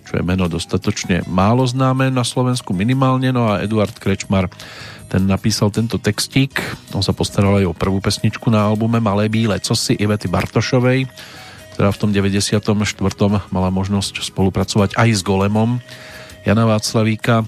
čo 0.05 0.21
je 0.21 0.23
meno 0.23 0.45
dostatočne 0.45 1.25
málo 1.25 1.65
známe 1.65 2.13
na 2.13 2.21
Slovensku 2.21 2.77
minimálne, 2.77 3.33
no 3.33 3.49
a 3.49 3.65
Eduard 3.65 3.93
Krečmar 3.97 4.47
ten 5.09 5.25
napísal 5.25 5.69
tento 5.69 6.01
textík, 6.01 6.61
on 6.93 7.01
sa 7.05 7.13
postaral 7.13 7.61
aj 7.61 7.65
o 7.69 7.77
prvú 7.77 8.01
pesničku 8.01 8.49
na 8.49 8.65
albume 8.65 8.97
Malé 9.01 9.29
bíle 9.29 9.57
cosi 9.61 9.97
Ivety 9.97 10.29
Bartošovej, 10.29 11.09
ktorá 11.77 11.89
v 11.91 11.99
tom 11.99 12.09
94. 12.09 12.61
mala 13.51 13.69
možnosť 13.69 14.23
spolupracovať 14.23 14.97
aj 14.97 15.09
s 15.11 15.21
Golemom 15.21 15.81
Jana 16.45 16.69
Václavíka. 16.69 17.43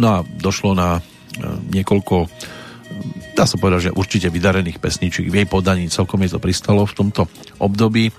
No 0.00 0.06
a 0.08 0.18
došlo 0.24 0.72
na 0.72 0.98
e, 0.98 1.00
niekoľko 1.76 2.26
dá 3.38 3.46
sa 3.46 3.60
povedať, 3.60 3.90
že 3.90 3.96
určite 3.96 4.28
vydarených 4.32 4.82
pesničiek 4.82 5.30
v 5.30 5.44
jej 5.44 5.48
podaní 5.48 5.86
celkom 5.86 6.18
je 6.26 6.34
to 6.34 6.42
pristalo 6.42 6.82
v 6.82 6.96
tomto 6.96 7.30
období, 7.62 8.10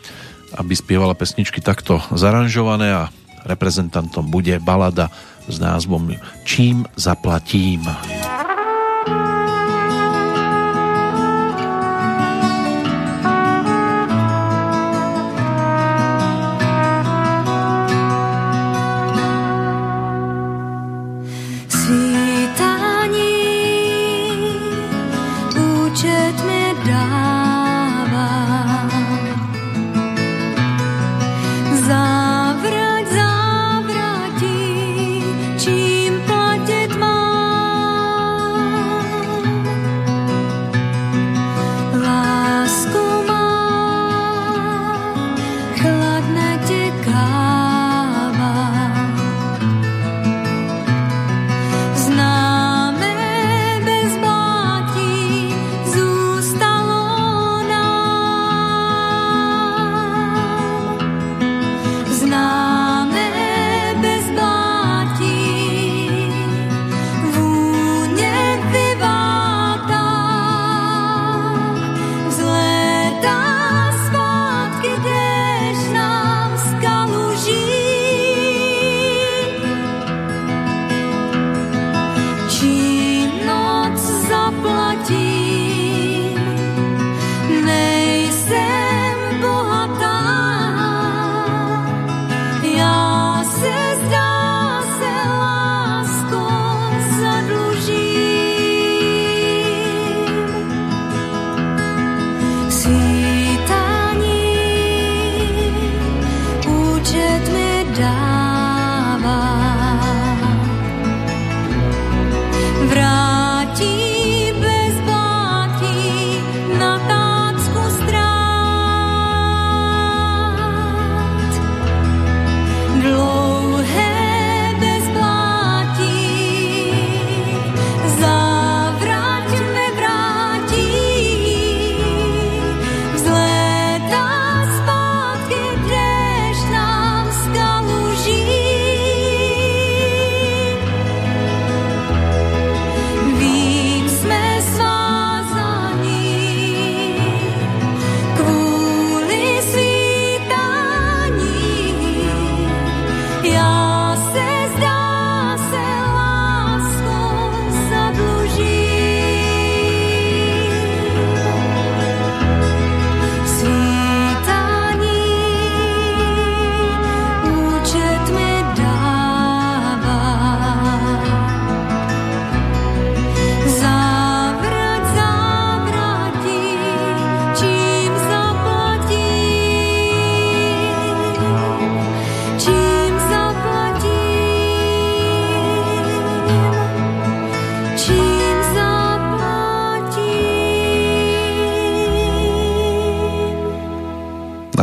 aby 0.55 0.73
spievala 0.73 1.17
pesničky 1.17 1.59
takto 1.59 1.99
zaranžované 2.15 2.95
a 2.95 3.11
reprezentantom 3.43 4.31
bude 4.31 4.55
balada 4.63 5.11
s 5.49 5.59
názvom 5.59 6.15
Čím 6.45 6.87
zaplatím. 6.95 7.83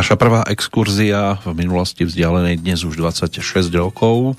Naša 0.06 0.22
prvá 0.22 0.46
exkurzia 0.46 1.34
v 1.42 1.66
minulosti 1.66 2.06
vzdialenej 2.06 2.62
dnes 2.62 2.86
už 2.86 2.94
26 2.94 3.42
rokov 3.74 4.38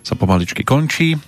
sa 0.00 0.16
pomaličky 0.16 0.64
končí. 0.64 1.20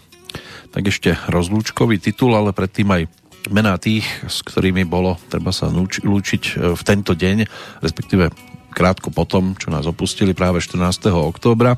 Tak 0.72 0.88
ešte 0.88 1.12
rozlúčkový 1.28 2.00
titul, 2.00 2.32
ale 2.32 2.56
predtým 2.56 2.88
aj 2.88 3.04
mená 3.52 3.76
tých, 3.76 4.08
s 4.24 4.40
ktorými 4.48 4.88
bolo 4.88 5.20
treba 5.28 5.52
sa 5.52 5.68
lúčiť 5.68 6.42
e, 6.56 6.72
v 6.72 6.82
tento 6.88 7.12
deň, 7.12 7.44
respektíve 7.84 8.32
krátko 8.72 9.12
potom, 9.12 9.52
čo 9.60 9.68
nás 9.68 9.84
opustili 9.84 10.32
práve 10.32 10.64
14. 10.64 11.12
októbra. 11.12 11.76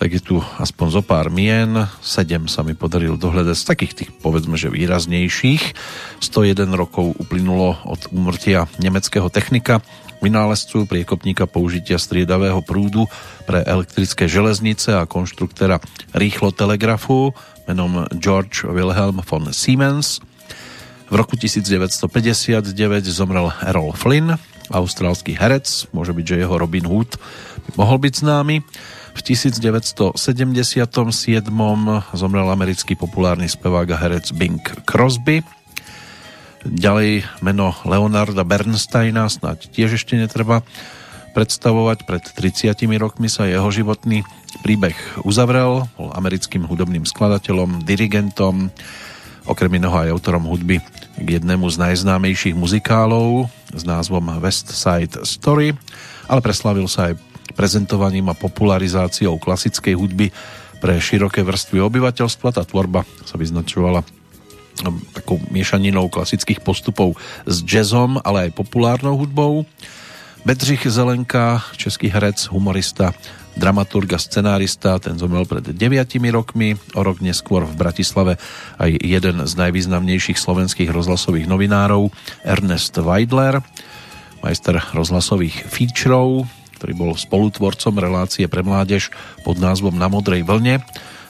Tak 0.00 0.08
je 0.08 0.24
tu 0.24 0.40
aspoň 0.40 0.86
zo 0.88 1.02
pár 1.04 1.28
mien, 1.28 1.84
sedem 2.00 2.48
sa 2.48 2.64
mi 2.64 2.72
podarilo 2.72 3.20
dohľadať 3.20 3.56
z 3.60 3.68
takých 3.68 3.92
tých, 3.92 4.10
povedzme, 4.24 4.56
že 4.56 4.72
výraznejších. 4.72 5.76
101 6.24 6.64
rokov 6.72 7.12
uplynulo 7.20 7.76
od 7.84 8.08
úmrtia 8.08 8.72
nemeckého 8.80 9.28
technika 9.28 9.84
vynálezcu 10.18 10.86
priekopníka 10.86 11.46
použitia 11.46 11.98
striedavého 11.98 12.62
prúdu 12.62 13.06
pre 13.46 13.62
elektrické 13.62 14.26
železnice 14.26 14.94
a 14.94 15.08
konštruktéra 15.08 15.78
rýchlo 16.14 16.50
telegrafu 16.54 17.34
menom 17.68 18.08
George 18.16 18.64
Wilhelm 18.64 19.20
von 19.22 19.52
Siemens. 19.52 20.24
V 21.08 21.14
roku 21.16 21.36
1959 21.40 22.68
zomrel 23.08 23.48
Errol 23.64 23.96
Flynn, 23.96 24.36
austrálsky 24.68 25.32
herec, 25.32 25.88
môže 25.96 26.12
byť, 26.12 26.24
že 26.24 26.40
jeho 26.44 26.54
Robin 26.60 26.84
Hood 26.84 27.16
mohol 27.80 27.96
byť 28.00 28.14
známy. 28.24 28.60
V 29.16 29.20
1977 29.24 30.14
zomrel 32.14 32.48
americký 32.52 32.94
populárny 32.94 33.48
spevák 33.48 33.88
a 33.90 33.96
herec 33.96 34.30
Bing 34.36 34.60
Crosby. 34.84 35.42
Ďalej 36.68 37.24
meno 37.40 37.72
Leonarda 37.88 38.44
Bernsteina, 38.44 39.24
snáď 39.32 39.72
tiež 39.72 39.96
ešte 39.96 40.20
netreba 40.20 40.60
predstavovať. 41.32 42.04
Pred 42.04 42.24
30 42.36 42.76
rokmi 43.00 43.32
sa 43.32 43.48
jeho 43.48 43.64
životný 43.72 44.20
príbeh 44.60 44.96
uzavrel. 45.24 45.88
Bol 45.96 46.12
americkým 46.12 46.68
hudobným 46.68 47.08
skladateľom, 47.08 47.88
dirigentom, 47.88 48.68
okrem 49.48 49.80
iného 49.80 49.96
aj 49.96 50.12
autorom 50.12 50.44
hudby 50.44 50.84
k 51.16 51.40
jednému 51.40 51.64
z 51.72 51.80
najznámejších 51.88 52.52
muzikálov 52.52 53.48
s 53.72 53.82
názvom 53.88 54.36
West 54.36 54.68
Side 54.68 55.24
Story, 55.24 55.72
ale 56.28 56.40
preslavil 56.44 56.84
sa 56.84 57.08
aj 57.08 57.16
prezentovaním 57.56 58.28
a 58.28 58.36
popularizáciou 58.36 59.40
klasickej 59.40 59.96
hudby 59.96 60.28
pre 60.84 61.00
široké 61.00 61.40
vrstvy 61.40 61.80
obyvateľstva. 61.80 62.60
Tá 62.60 62.62
tvorba 62.68 63.08
sa 63.24 63.40
vyznačovala 63.40 64.17
takou 65.12 65.40
miešaninou 65.50 66.10
klasických 66.10 66.62
postupov 66.62 67.18
s 67.46 67.62
jazzom, 67.64 68.20
ale 68.22 68.48
aj 68.48 68.58
populárnou 68.58 69.18
hudbou. 69.18 69.66
Bedřich 70.46 70.86
Zelenka, 70.86 71.60
český 71.76 72.08
herec, 72.08 72.48
humorista, 72.48 73.12
dramaturg 73.58 74.14
a 74.14 74.18
scenárista, 74.22 75.02
ten 75.02 75.18
zomrel 75.18 75.44
pred 75.44 75.66
9 75.66 75.74
rokmi, 76.30 76.78
o 76.94 77.00
rok 77.02 77.18
neskôr 77.18 77.66
v 77.66 77.74
Bratislave 77.74 78.38
aj 78.78 78.90
jeden 79.02 79.42
z 79.42 79.52
najvýznamnejších 79.58 80.38
slovenských 80.38 80.94
rozhlasových 80.94 81.50
novinárov, 81.50 82.14
Ernest 82.46 82.94
Weidler, 83.02 83.60
majster 84.40 84.78
rozhlasových 84.94 85.66
featurov, 85.66 86.46
ktorý 86.78 86.94
bol 86.94 87.10
spolutvorcom 87.18 87.98
relácie 87.98 88.46
pre 88.46 88.62
mládež 88.62 89.10
pod 89.42 89.58
názvom 89.58 89.98
Na 89.98 90.06
modrej 90.06 90.46
vlne. 90.46 90.78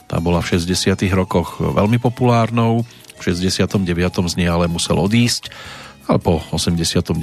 Tá 0.05 0.21
bola 0.21 0.45
v 0.45 0.61
60. 0.61 1.01
rokoch 1.17 1.57
veľmi 1.61 1.97
populárnou, 1.97 2.85
v 3.19 3.35
69. 3.35 3.85
z 4.31 4.35
nej 4.39 4.49
ale 4.49 4.71
musel 4.71 4.97
odísť, 5.03 5.51
ale 6.09 6.23
po 6.23 6.41
89. 6.55 7.19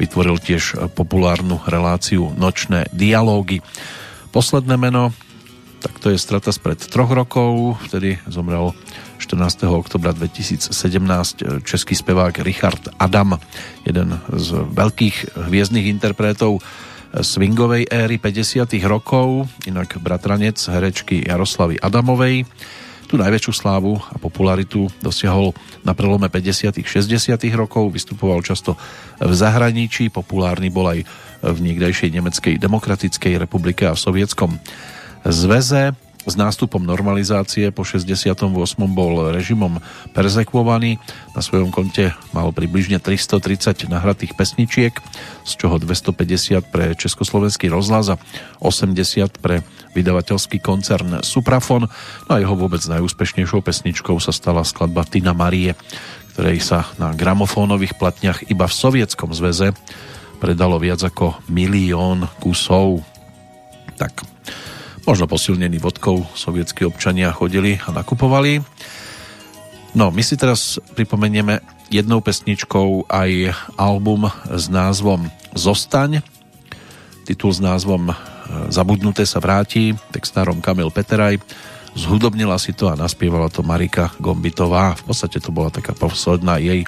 vytvoril 0.00 0.40
tiež 0.40 0.94
populárnu 0.96 1.60
reláciu 1.68 2.32
Nočné 2.38 2.88
dialógy. 2.94 3.60
Posledné 4.30 4.78
meno, 4.80 5.12
tak 5.84 5.98
to 6.00 6.08
je 6.14 6.18
strata 6.20 6.54
spred 6.54 6.80
troch 6.80 7.12
rokov, 7.12 7.76
vtedy 7.90 8.16
zomrel 8.30 8.72
14. 9.20 9.68
oktobra 9.68 10.16
2017 10.16 10.72
český 11.66 11.92
spevák 11.92 12.40
Richard 12.40 12.88
Adam, 12.96 13.36
jeden 13.84 14.16
z 14.32 14.48
veľkých 14.70 15.36
hviezdnych 15.36 15.86
interpretov 15.92 16.64
swingovej 17.10 17.90
éry 17.90 18.22
50. 18.22 18.70
rokov, 18.86 19.50
inak 19.66 19.98
bratranec 19.98 20.56
herečky 20.56 21.26
Jaroslavy 21.26 21.82
Adamovej. 21.82 22.46
Tu 23.10 23.18
najväčšiu 23.18 23.50
slávu 23.50 23.98
a 23.98 24.22
popularitu 24.22 24.86
dosiahol 25.02 25.50
na 25.82 25.98
prelome 25.98 26.30
50. 26.30 26.78
60. 26.78 27.10
rokov, 27.58 27.90
vystupoval 27.90 28.38
často 28.46 28.78
v 29.18 29.34
zahraničí, 29.34 30.14
populárny 30.14 30.70
bol 30.70 30.86
aj 30.86 31.02
v 31.42 31.58
niekdejšej 31.58 32.14
Nemeckej 32.14 32.54
demokratickej 32.62 33.34
republike 33.34 33.90
a 33.90 33.98
v 33.98 34.02
Sovietskom 34.06 34.62
zväze. 35.26 35.98
S 36.28 36.36
nástupom 36.36 36.84
normalizácie 36.84 37.72
po 37.72 37.80
68. 37.80 38.44
bol 38.92 39.32
režimom 39.32 39.80
perzekvovaný. 40.12 41.00
Na 41.32 41.40
svojom 41.40 41.72
konte 41.72 42.12
mal 42.36 42.52
približne 42.52 43.00
330 43.00 43.88
nahratých 43.88 44.36
pesničiek, 44.36 44.92
z 45.48 45.52
čoho 45.56 45.80
250 45.80 46.68
pre 46.68 46.92
Československý 46.92 47.72
rozhlas 47.72 48.12
a 48.12 48.20
80 48.60 49.40
pre 49.40 49.64
vydavateľský 49.96 50.60
koncern 50.60 51.24
Suprafon. 51.24 51.88
No 52.28 52.30
a 52.30 52.38
jeho 52.38 52.52
vôbec 52.52 52.84
najúspešnejšou 52.84 53.64
pesničkou 53.64 54.20
sa 54.20 54.30
stala 54.30 54.60
skladba 54.62 55.08
Tina 55.08 55.32
Marie, 55.32 55.72
ktorej 56.36 56.60
sa 56.60 56.84
na 57.00 57.16
gramofónových 57.16 57.96
platniach 57.96 58.46
iba 58.52 58.68
v 58.68 58.76
Sovietskom 58.76 59.32
zväze 59.32 59.72
predalo 60.36 60.76
viac 60.80 61.00
ako 61.00 61.36
milión 61.52 62.28
kusov. 62.40 63.04
Tak 64.00 64.29
možno 65.10 65.26
posilnení 65.26 65.82
vodkou 65.82 66.22
sovietskí 66.38 66.86
občania 66.86 67.34
chodili 67.34 67.82
a 67.82 67.90
nakupovali. 67.90 68.62
No, 69.90 70.14
my 70.14 70.22
si 70.22 70.38
teraz 70.38 70.78
pripomenieme 70.94 71.58
jednou 71.90 72.22
pesničkou 72.22 73.10
aj 73.10 73.50
album 73.74 74.30
s 74.46 74.70
názvom 74.70 75.26
Zostaň. 75.58 76.22
Titul 77.26 77.50
s 77.50 77.58
názvom 77.58 78.06
e, 78.06 78.14
Zabudnuté 78.70 79.26
sa 79.26 79.42
vráti, 79.42 79.98
textárom 80.14 80.62
Kamil 80.62 80.94
Peteraj. 80.94 81.42
Zhudobnila 81.98 82.54
si 82.62 82.70
to 82.70 82.86
a 82.86 82.94
naspievala 82.94 83.50
to 83.50 83.66
Marika 83.66 84.14
Gombitová. 84.22 84.94
V 84.94 85.10
podstate 85.10 85.42
to 85.42 85.50
bola 85.50 85.74
taká 85.74 85.90
posledná 85.90 86.62
jej 86.62 86.86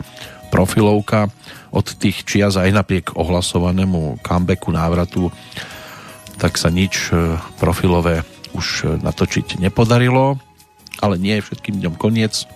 profilovka 0.54 1.26
od 1.74 1.90
tých 1.98 2.22
čias 2.22 2.54
aj 2.54 2.70
napriek 2.70 3.18
ohlasovanému 3.18 4.22
comebacku 4.22 4.70
návratu 4.70 5.26
tak 6.42 6.58
sa 6.58 6.74
nič 6.74 7.14
e, 7.14 7.38
profilové 7.62 8.26
už 8.50 8.66
e, 8.82 8.86
natočiť 8.98 9.62
nepodarilo, 9.62 10.42
ale 10.98 11.14
nie 11.14 11.38
je 11.38 11.46
všetkým 11.46 11.78
dňom 11.78 11.94
koniec. 11.94 12.50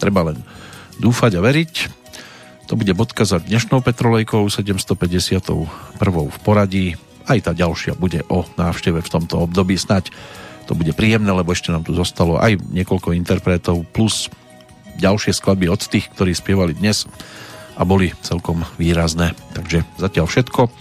Treba 0.00 0.32
len 0.32 0.40
dúfať 0.96 1.36
a 1.36 1.44
veriť. 1.44 1.72
To 2.72 2.80
bude 2.80 2.96
bodka 2.96 3.28
za 3.28 3.36
dnešnou 3.36 3.84
Petrolejkou 3.84 4.48
751. 4.48 5.28
v 6.00 6.38
poradí. 6.40 6.96
Aj 7.28 7.36
tá 7.44 7.52
ďalšia 7.52 8.00
bude 8.00 8.24
o 8.32 8.48
návšteve 8.56 9.04
v 9.04 9.12
tomto 9.12 9.44
období. 9.44 9.76
Snať 9.76 10.08
to 10.64 10.72
bude 10.72 10.96
príjemné, 10.96 11.28
lebo 11.28 11.52
ešte 11.52 11.70
nám 11.70 11.84
tu 11.84 11.92
zostalo 11.92 12.40
aj 12.40 12.56
niekoľko 12.72 13.12
interpretov 13.12 13.84
plus 13.92 14.32
ďalšie 14.96 15.36
skladby 15.36 15.68
od 15.68 15.84
tých, 15.84 16.08
ktorí 16.16 16.32
spievali 16.32 16.72
dnes 16.72 17.04
a 17.76 17.84
boli 17.84 18.16
celkom 18.24 18.64
výrazné. 18.80 19.36
Takže 19.52 19.84
zatiaľ 20.00 20.26
všetko. 20.32 20.72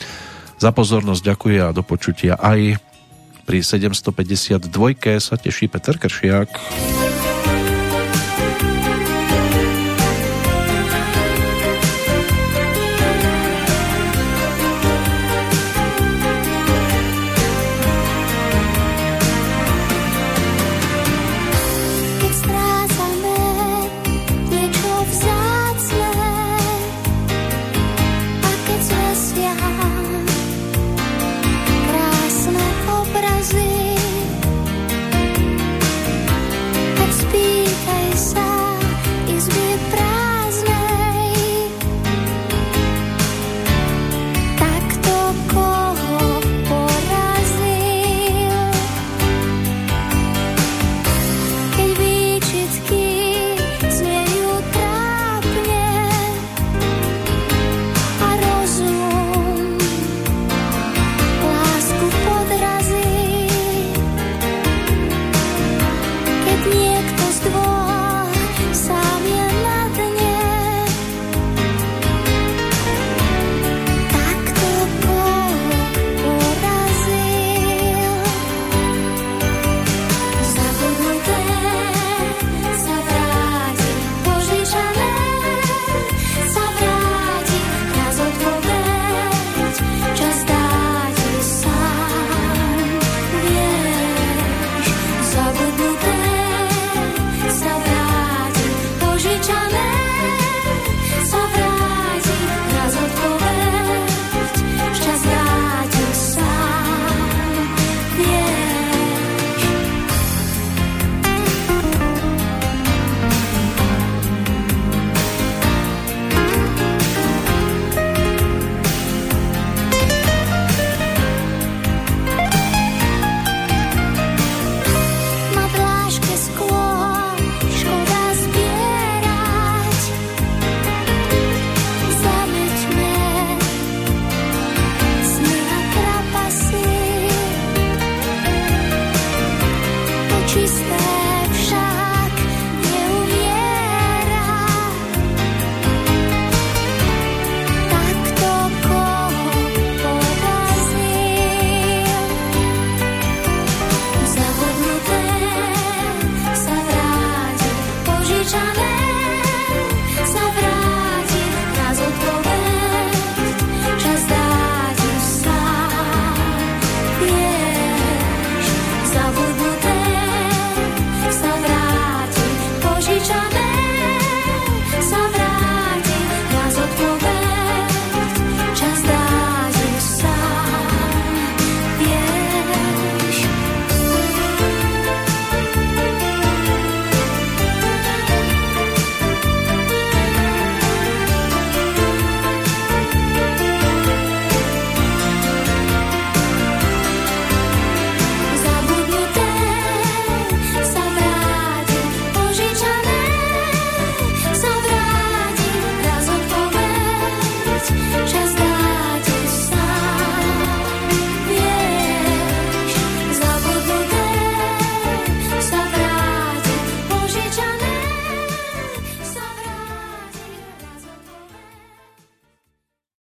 Za 0.56 0.72
pozornosť 0.72 1.22
ďakuje 1.22 1.58
a 1.62 1.76
do 1.76 1.84
počutia 1.84 2.40
aj 2.40 2.80
pri 3.46 3.62
752 3.62 4.72
sa 5.22 5.36
teší 5.38 5.70
Peter 5.70 5.96
Kršiak. 6.02 6.50